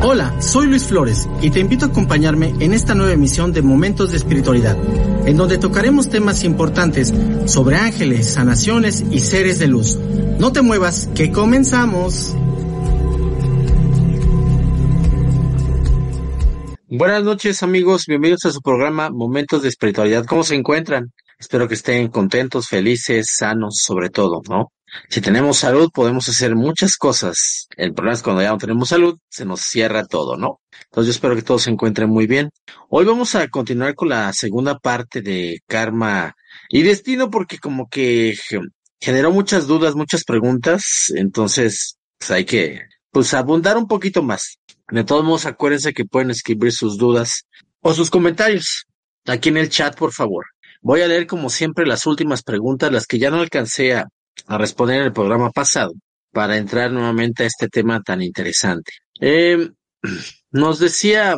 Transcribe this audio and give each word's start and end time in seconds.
Hola, 0.00 0.40
soy 0.40 0.68
Luis 0.68 0.84
Flores 0.84 1.28
y 1.42 1.50
te 1.50 1.58
invito 1.58 1.86
a 1.86 1.88
acompañarme 1.88 2.54
en 2.60 2.72
esta 2.72 2.94
nueva 2.94 3.12
emisión 3.12 3.52
de 3.52 3.62
Momentos 3.62 4.12
de 4.12 4.16
Espiritualidad, 4.16 4.76
en 5.26 5.36
donde 5.36 5.58
tocaremos 5.58 6.08
temas 6.08 6.44
importantes 6.44 7.12
sobre 7.46 7.74
ángeles, 7.74 8.32
sanaciones 8.34 9.04
y 9.10 9.18
seres 9.18 9.58
de 9.58 9.66
luz. 9.66 9.96
No 10.38 10.52
te 10.52 10.62
muevas, 10.62 11.08
que 11.16 11.32
comenzamos. 11.32 12.36
Buenas 16.86 17.24
noches 17.24 17.64
amigos, 17.64 18.04
bienvenidos 18.06 18.44
a 18.44 18.52
su 18.52 18.60
programa 18.60 19.10
Momentos 19.10 19.62
de 19.62 19.68
Espiritualidad. 19.68 20.24
¿Cómo 20.26 20.44
se 20.44 20.54
encuentran? 20.54 21.12
Espero 21.40 21.66
que 21.66 21.74
estén 21.74 22.06
contentos, 22.06 22.68
felices, 22.68 23.34
sanos 23.36 23.80
sobre 23.82 24.10
todo, 24.10 24.42
¿no? 24.48 24.70
Si 25.08 25.20
tenemos 25.20 25.58
salud, 25.58 25.90
podemos 25.92 26.28
hacer 26.28 26.54
muchas 26.54 26.96
cosas. 26.96 27.68
El 27.76 27.92
problema 27.92 28.14
es 28.14 28.22
cuando 28.22 28.42
ya 28.42 28.50
no 28.50 28.58
tenemos 28.58 28.88
salud, 28.88 29.18
se 29.28 29.44
nos 29.44 29.60
cierra 29.60 30.06
todo, 30.06 30.36
¿no? 30.36 30.60
Entonces 30.84 31.06
yo 31.06 31.16
espero 31.16 31.36
que 31.36 31.42
todos 31.42 31.62
se 31.62 31.70
encuentren 31.70 32.08
muy 32.08 32.26
bien. 32.26 32.50
Hoy 32.88 33.04
vamos 33.04 33.34
a 33.34 33.48
continuar 33.48 33.94
con 33.94 34.08
la 34.08 34.32
segunda 34.32 34.78
parte 34.78 35.20
de 35.20 35.60
karma 35.66 36.34
y 36.68 36.82
destino 36.82 37.30
porque 37.30 37.58
como 37.58 37.88
que 37.88 38.36
generó 39.00 39.30
muchas 39.30 39.66
dudas, 39.66 39.94
muchas 39.94 40.24
preguntas. 40.24 41.12
Entonces, 41.14 41.98
pues 42.18 42.30
hay 42.30 42.44
que, 42.44 42.80
pues 43.10 43.34
abundar 43.34 43.76
un 43.76 43.86
poquito 43.86 44.22
más. 44.22 44.58
De 44.90 45.04
todos 45.04 45.24
modos, 45.24 45.46
acuérdense 45.46 45.92
que 45.92 46.06
pueden 46.06 46.30
escribir 46.30 46.72
sus 46.72 46.96
dudas 46.96 47.44
o 47.80 47.92
sus 47.92 48.10
comentarios 48.10 48.86
aquí 49.26 49.50
en 49.50 49.58
el 49.58 49.68
chat, 49.68 49.96
por 49.96 50.12
favor. 50.12 50.46
Voy 50.80 51.02
a 51.02 51.08
leer 51.08 51.26
como 51.26 51.50
siempre 51.50 51.86
las 51.86 52.06
últimas 52.06 52.42
preguntas, 52.42 52.90
las 52.90 53.06
que 53.06 53.18
ya 53.18 53.30
no 53.30 53.40
alcancé 53.40 53.94
a, 53.94 54.06
a 54.46 54.58
responder 54.58 54.98
en 54.98 55.06
el 55.06 55.12
programa 55.12 55.50
pasado 55.50 55.92
para 56.32 56.56
entrar 56.56 56.90
nuevamente 56.90 57.44
a 57.44 57.46
este 57.46 57.68
tema 57.68 58.00
tan 58.02 58.22
interesante. 58.22 58.92
Eh, 59.20 59.70
nos 60.50 60.78
decía 60.78 61.36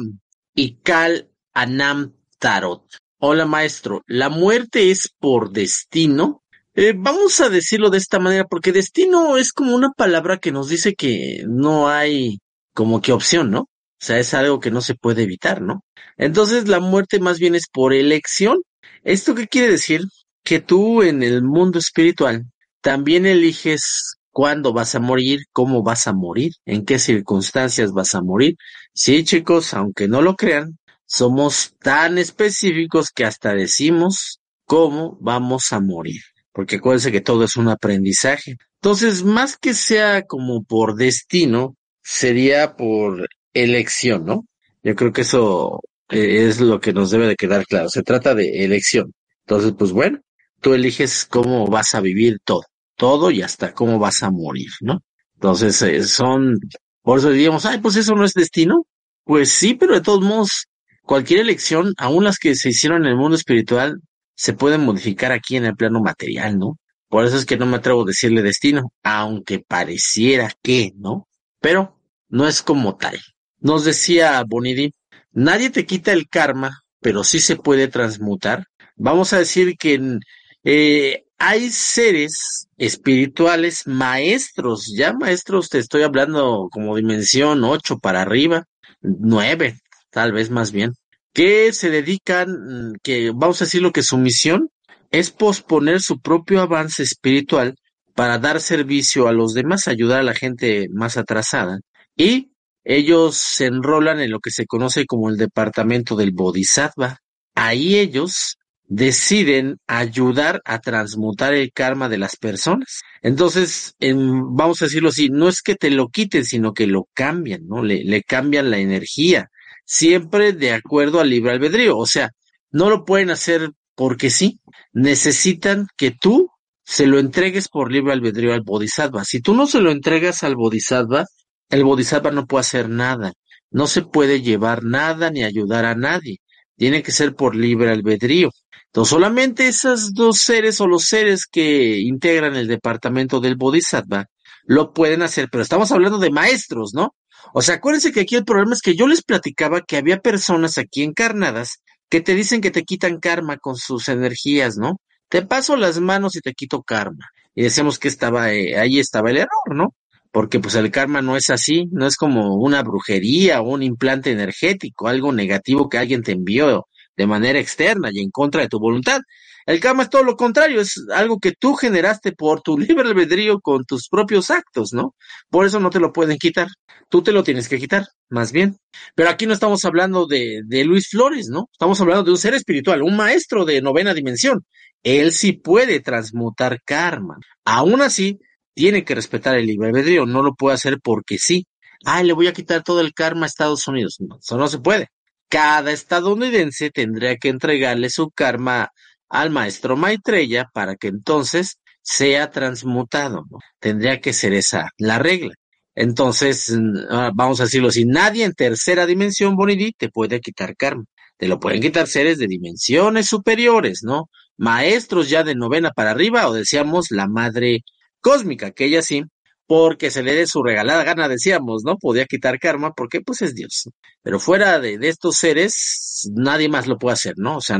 Ikal 0.54 1.30
Anam 1.54 2.14
Tarot. 2.38 2.84
Hola 3.18 3.44
maestro, 3.44 4.02
¿la 4.06 4.30
muerte 4.30 4.90
es 4.90 5.10
por 5.18 5.52
destino? 5.52 6.42
Eh, 6.74 6.94
vamos 6.96 7.40
a 7.40 7.50
decirlo 7.50 7.90
de 7.90 7.98
esta 7.98 8.18
manera 8.18 8.44
porque 8.44 8.72
destino 8.72 9.36
es 9.36 9.52
como 9.52 9.74
una 9.74 9.90
palabra 9.90 10.38
que 10.38 10.52
nos 10.52 10.68
dice 10.68 10.94
que 10.94 11.44
no 11.46 11.88
hay 11.88 12.38
como 12.72 13.02
que 13.02 13.12
opción, 13.12 13.50
¿no? 13.50 13.60
O 13.62 13.68
sea, 13.98 14.18
es 14.18 14.32
algo 14.32 14.60
que 14.60 14.70
no 14.70 14.80
se 14.80 14.94
puede 14.94 15.24
evitar, 15.24 15.60
¿no? 15.60 15.84
Entonces 16.16 16.68
la 16.68 16.80
muerte 16.80 17.20
más 17.20 17.38
bien 17.38 17.54
es 17.54 17.66
por 17.70 17.92
elección. 17.92 18.62
¿Esto 19.04 19.34
qué 19.34 19.48
quiere 19.48 19.68
decir? 19.70 20.02
Que 20.42 20.60
tú 20.60 21.02
en 21.02 21.22
el 21.22 21.42
mundo 21.42 21.78
espiritual 21.78 22.46
también 22.80 23.26
eliges 23.26 24.16
cuándo 24.30 24.72
vas 24.72 24.94
a 24.94 25.00
morir, 25.00 25.40
cómo 25.52 25.82
vas 25.82 26.06
a 26.06 26.12
morir, 26.12 26.52
en 26.64 26.84
qué 26.84 26.98
circunstancias 26.98 27.92
vas 27.92 28.14
a 28.14 28.22
morir. 28.22 28.56
Sí, 28.94 29.24
chicos, 29.24 29.74
aunque 29.74 30.08
no 30.08 30.22
lo 30.22 30.36
crean, 30.36 30.78
somos 31.06 31.74
tan 31.80 32.18
específicos 32.18 33.10
que 33.10 33.24
hasta 33.24 33.54
decimos 33.54 34.40
cómo 34.64 35.18
vamos 35.20 35.72
a 35.72 35.80
morir. 35.80 36.22
Porque 36.52 36.76
acuérdense 36.76 37.12
que 37.12 37.20
todo 37.20 37.44
es 37.44 37.56
un 37.56 37.68
aprendizaje. 37.68 38.56
Entonces, 38.80 39.24
más 39.24 39.56
que 39.56 39.74
sea 39.74 40.22
como 40.22 40.62
por 40.64 40.96
destino, 40.96 41.76
sería 42.02 42.76
por 42.76 43.28
elección, 43.54 44.24
¿no? 44.24 44.46
Yo 44.82 44.94
creo 44.96 45.12
que 45.12 45.22
eso 45.22 45.80
eh, 46.08 46.46
es 46.48 46.60
lo 46.60 46.80
que 46.80 46.92
nos 46.92 47.10
debe 47.10 47.26
de 47.26 47.36
quedar 47.36 47.66
claro. 47.66 47.88
Se 47.88 48.02
trata 48.02 48.34
de 48.34 48.64
elección. 48.64 49.12
Entonces, 49.46 49.74
pues 49.78 49.92
bueno, 49.92 50.20
tú 50.60 50.74
eliges 50.74 51.26
cómo 51.26 51.66
vas 51.66 51.94
a 51.94 52.00
vivir 52.00 52.38
todo 52.44 52.69
todo 53.00 53.30
y 53.30 53.40
hasta 53.40 53.72
cómo 53.72 53.98
vas 53.98 54.22
a 54.22 54.30
morir, 54.30 54.68
¿no? 54.82 55.00
Entonces, 55.32 55.80
eh, 55.80 56.02
son, 56.02 56.60
por 57.00 57.18
eso 57.18 57.30
diríamos, 57.30 57.64
ay, 57.64 57.78
pues 57.78 57.96
eso 57.96 58.14
no 58.14 58.26
es 58.26 58.34
destino. 58.34 58.86
Pues 59.24 59.50
sí, 59.50 59.72
pero 59.74 59.94
de 59.94 60.02
todos 60.02 60.20
modos, 60.20 60.66
cualquier 61.02 61.40
elección, 61.40 61.94
aun 61.96 62.24
las 62.24 62.38
que 62.38 62.54
se 62.54 62.68
hicieron 62.68 63.06
en 63.06 63.12
el 63.12 63.16
mundo 63.16 63.36
espiritual, 63.36 64.02
se 64.34 64.52
pueden 64.52 64.82
modificar 64.82 65.32
aquí 65.32 65.56
en 65.56 65.64
el 65.64 65.76
plano 65.76 66.02
material, 66.02 66.58
¿no? 66.58 66.78
Por 67.08 67.24
eso 67.24 67.38
es 67.38 67.46
que 67.46 67.56
no 67.56 67.64
me 67.64 67.78
atrevo 67.78 68.02
a 68.02 68.06
decirle 68.06 68.42
destino, 68.42 68.92
aunque 69.02 69.60
pareciera 69.60 70.52
que, 70.62 70.92
¿no? 70.96 71.26
Pero 71.58 71.98
no 72.28 72.46
es 72.46 72.62
como 72.62 72.96
tal. 72.98 73.18
Nos 73.60 73.86
decía 73.86 74.44
Bonidi, 74.46 74.92
nadie 75.32 75.70
te 75.70 75.86
quita 75.86 76.12
el 76.12 76.28
karma, 76.28 76.82
pero 77.00 77.24
sí 77.24 77.40
se 77.40 77.56
puede 77.56 77.88
transmutar. 77.88 78.66
Vamos 78.96 79.32
a 79.32 79.38
decir 79.38 79.78
que 79.78 80.18
eh, 80.64 81.24
hay 81.42 81.70
seres 81.70 82.68
espirituales 82.76 83.86
maestros, 83.86 84.92
ya 84.94 85.14
maestros 85.14 85.70
te 85.70 85.78
estoy 85.78 86.02
hablando 86.02 86.68
como 86.70 86.96
dimensión 86.96 87.64
ocho 87.64 87.98
para 87.98 88.20
arriba, 88.20 88.66
nueve, 89.00 89.80
tal 90.10 90.32
vez 90.32 90.50
más 90.50 90.70
bien, 90.70 90.92
que 91.32 91.72
se 91.72 91.88
dedican, 91.88 92.92
que 93.02 93.32
vamos 93.34 93.60
a 93.60 93.64
decir 93.64 93.80
lo 93.80 93.90
que 93.90 94.02
su 94.02 94.18
misión 94.18 94.68
es 95.10 95.30
posponer 95.30 96.02
su 96.02 96.20
propio 96.20 96.60
avance 96.60 97.02
espiritual 97.02 97.74
para 98.14 98.38
dar 98.38 98.60
servicio 98.60 99.26
a 99.26 99.32
los 99.32 99.54
demás, 99.54 99.88
ayudar 99.88 100.20
a 100.20 100.24
la 100.24 100.34
gente 100.34 100.88
más 100.92 101.16
atrasada. 101.16 101.80
Y 102.16 102.52
ellos 102.84 103.36
se 103.36 103.64
enrolan 103.64 104.20
en 104.20 104.30
lo 104.30 104.40
que 104.40 104.50
se 104.50 104.66
conoce 104.66 105.06
como 105.06 105.30
el 105.30 105.38
departamento 105.38 106.16
del 106.16 106.32
Bodhisattva. 106.32 107.16
Ahí 107.54 107.96
ellos 107.96 108.58
deciden 108.90 109.78
ayudar 109.86 110.60
a 110.64 110.80
transmutar 110.80 111.54
el 111.54 111.72
karma 111.72 112.08
de 112.08 112.18
las 112.18 112.36
personas. 112.36 113.02
Entonces, 113.22 113.94
vamos 114.00 114.82
a 114.82 114.86
decirlo 114.86 115.10
así, 115.10 115.28
no 115.30 115.48
es 115.48 115.62
que 115.62 115.76
te 115.76 115.90
lo 115.90 116.08
quiten, 116.08 116.44
sino 116.44 116.74
que 116.74 116.88
lo 116.88 117.06
cambian, 117.14 117.66
¿no? 117.68 117.84
Le, 117.84 118.02
le 118.02 118.22
cambian 118.24 118.68
la 118.70 118.78
energía, 118.78 119.48
siempre 119.86 120.52
de 120.52 120.72
acuerdo 120.72 121.20
al 121.20 121.30
libre 121.30 121.52
albedrío. 121.52 121.96
O 121.96 122.06
sea, 122.06 122.30
no 122.72 122.90
lo 122.90 123.04
pueden 123.04 123.30
hacer 123.30 123.70
porque 123.94 124.28
sí, 124.28 124.58
necesitan 124.92 125.86
que 125.96 126.10
tú 126.10 126.50
se 126.84 127.06
lo 127.06 127.20
entregues 127.20 127.68
por 127.68 127.92
libre 127.92 128.12
albedrío 128.12 128.52
al 128.52 128.62
bodhisattva. 128.62 129.24
Si 129.24 129.40
tú 129.40 129.54
no 129.54 129.68
se 129.68 129.80
lo 129.80 129.92
entregas 129.92 130.42
al 130.42 130.56
bodhisattva, 130.56 131.26
el 131.68 131.84
bodhisattva 131.84 132.32
no 132.32 132.46
puede 132.46 132.62
hacer 132.62 132.88
nada, 132.88 133.34
no 133.70 133.86
se 133.86 134.02
puede 134.02 134.42
llevar 134.42 134.82
nada 134.82 135.30
ni 135.30 135.44
ayudar 135.44 135.84
a 135.84 135.94
nadie. 135.94 136.38
Tiene 136.76 137.04
que 137.04 137.12
ser 137.12 137.36
por 137.36 137.54
libre 137.54 137.92
albedrío. 137.92 138.50
Entonces, 138.90 139.10
solamente 139.10 139.68
esos 139.68 140.14
dos 140.14 140.40
seres 140.40 140.80
o 140.80 140.88
los 140.88 141.04
seres 141.04 141.46
que 141.46 142.00
integran 142.00 142.56
el 142.56 142.66
departamento 142.66 143.40
del 143.40 143.54
Bodhisattva 143.54 144.26
lo 144.64 144.92
pueden 144.92 145.22
hacer, 145.22 145.48
pero 145.50 145.62
estamos 145.62 145.92
hablando 145.92 146.18
de 146.18 146.30
maestros, 146.30 146.92
¿no? 146.92 147.14
O 147.54 147.62
sea, 147.62 147.76
acuérdense 147.76 148.10
que 148.10 148.20
aquí 148.20 148.34
el 148.34 148.44
problema 148.44 148.74
es 148.74 148.82
que 148.82 148.96
yo 148.96 149.06
les 149.06 149.22
platicaba 149.22 149.82
que 149.82 149.96
había 149.96 150.18
personas 150.18 150.76
aquí 150.76 151.04
encarnadas 151.04 151.82
que 152.08 152.20
te 152.20 152.34
dicen 152.34 152.60
que 152.60 152.72
te 152.72 152.82
quitan 152.82 153.20
karma 153.20 153.58
con 153.58 153.76
sus 153.76 154.08
energías, 154.08 154.76
¿no? 154.76 155.00
Te 155.28 155.42
paso 155.42 155.76
las 155.76 156.00
manos 156.00 156.34
y 156.34 156.40
te 156.40 156.52
quito 156.52 156.82
karma. 156.82 157.30
Y 157.54 157.62
decíamos 157.62 158.00
que 158.00 158.08
estaba, 158.08 158.52
eh, 158.52 158.76
ahí 158.76 158.98
estaba 158.98 159.30
el 159.30 159.36
error, 159.38 159.74
¿no? 159.74 159.94
Porque 160.32 160.58
pues 160.58 160.74
el 160.74 160.90
karma 160.90 161.22
no 161.22 161.36
es 161.36 161.48
así, 161.50 161.86
no 161.92 162.08
es 162.08 162.16
como 162.16 162.56
una 162.56 162.82
brujería 162.82 163.60
o 163.60 163.70
un 163.70 163.84
implante 163.84 164.32
energético, 164.32 165.06
algo 165.06 165.32
negativo 165.32 165.88
que 165.88 165.98
alguien 165.98 166.22
te 166.22 166.32
envió 166.32 166.86
de 167.20 167.26
manera 167.26 167.58
externa 167.58 168.08
y 168.10 168.20
en 168.20 168.30
contra 168.30 168.62
de 168.62 168.68
tu 168.68 168.78
voluntad. 168.78 169.20
El 169.66 169.78
karma 169.78 170.04
es 170.04 170.08
todo 170.08 170.24
lo 170.24 170.36
contrario, 170.36 170.80
es 170.80 171.04
algo 171.12 171.38
que 171.38 171.52
tú 171.52 171.74
generaste 171.74 172.32
por 172.32 172.62
tu 172.62 172.78
libre 172.78 173.06
albedrío 173.06 173.60
con 173.60 173.84
tus 173.84 174.08
propios 174.08 174.50
actos, 174.50 174.94
¿no? 174.94 175.14
Por 175.50 175.66
eso 175.66 175.80
no 175.80 175.90
te 175.90 176.00
lo 176.00 176.14
pueden 176.14 176.38
quitar. 176.38 176.68
Tú 177.10 177.22
te 177.22 177.32
lo 177.32 177.42
tienes 177.42 177.68
que 177.68 177.78
quitar, 177.78 178.06
más 178.30 178.52
bien. 178.52 178.78
Pero 179.14 179.28
aquí 179.28 179.44
no 179.44 179.52
estamos 179.52 179.84
hablando 179.84 180.26
de, 180.26 180.62
Luis 180.86 181.08
Flores, 181.10 181.48
¿no? 181.50 181.68
Estamos 181.70 182.00
hablando 182.00 182.24
de 182.24 182.30
un 182.30 182.38
ser 182.38 182.54
espiritual, 182.54 183.02
un 183.02 183.16
maestro 183.16 183.66
de 183.66 183.82
novena 183.82 184.14
dimensión. 184.14 184.64
Él 185.02 185.32
sí 185.32 185.52
puede 185.52 186.00
transmutar 186.00 186.80
karma. 186.86 187.36
Aún 187.66 188.00
así, 188.00 188.38
tiene 188.72 189.04
que 189.04 189.14
respetar 189.14 189.58
el 189.58 189.66
libre 189.66 189.88
albedrío, 189.88 190.24
no 190.24 190.42
lo 190.42 190.54
puede 190.54 190.76
hacer 190.76 191.00
porque 191.02 191.36
sí. 191.36 191.66
Ay, 192.06 192.24
le 192.24 192.32
voy 192.32 192.46
a 192.46 192.54
quitar 192.54 192.82
todo 192.82 193.02
el 193.02 193.12
karma 193.12 193.44
a 193.44 193.48
Estados 193.48 193.86
Unidos. 193.88 194.16
No, 194.20 194.38
eso 194.38 194.56
no 194.56 194.68
se 194.68 194.78
puede 194.78 195.08
cada 195.50 195.92
estadounidense 195.92 196.90
tendría 196.90 197.36
que 197.36 197.48
entregarle 197.50 198.08
su 198.10 198.30
karma 198.30 198.90
al 199.28 199.50
maestro 199.50 199.96
Maitreya 199.96 200.70
para 200.72 200.96
que 200.96 201.08
entonces 201.08 201.78
sea 202.02 202.50
transmutado, 202.50 203.44
¿no? 203.50 203.58
Tendría 203.80 204.20
que 204.20 204.32
ser 204.32 204.54
esa 204.54 204.90
la 204.98 205.18
regla. 205.18 205.54
Entonces, 205.94 206.74
ah, 207.10 207.30
vamos 207.34 207.60
a 207.60 207.64
decirlo 207.64 207.88
así, 207.88 208.04
nadie 208.06 208.44
en 208.44 208.54
tercera 208.54 209.06
dimensión, 209.06 209.56
Bonidi, 209.56 209.92
te 209.92 210.08
puede 210.08 210.40
quitar 210.40 210.76
karma. 210.76 211.04
Te 211.36 211.48
lo 211.48 211.58
pueden 211.60 211.80
quitar 211.82 212.06
seres 212.06 212.38
de 212.38 212.46
dimensiones 212.46 213.26
superiores, 213.26 214.00
¿no? 214.02 214.30
Maestros 214.56 215.28
ya 215.30 215.42
de 215.42 215.54
novena 215.54 215.90
para 215.90 216.12
arriba, 216.12 216.48
o 216.48 216.54
decíamos 216.54 217.10
la 217.10 217.26
madre 217.28 217.80
cósmica, 218.20 218.72
que 218.72 218.86
ella 218.86 219.02
sí, 219.02 219.24
porque 219.70 220.10
se 220.10 220.24
le 220.24 220.34
dé 220.34 220.48
su 220.48 220.64
regalada 220.64 221.04
gana, 221.04 221.28
decíamos, 221.28 221.84
¿no? 221.84 221.96
Podía 221.96 222.26
quitar 222.26 222.58
karma 222.58 222.92
porque 222.92 223.20
pues 223.20 223.40
es 223.42 223.54
Dios. 223.54 223.88
Pero 224.20 224.40
fuera 224.40 224.80
de, 224.80 224.98
de, 224.98 225.08
estos 225.08 225.36
seres, 225.36 226.28
nadie 226.34 226.68
más 226.68 226.88
lo 226.88 226.98
puede 226.98 227.12
hacer, 227.12 227.34
¿no? 227.36 227.58
O 227.58 227.60
sea, 227.60 227.78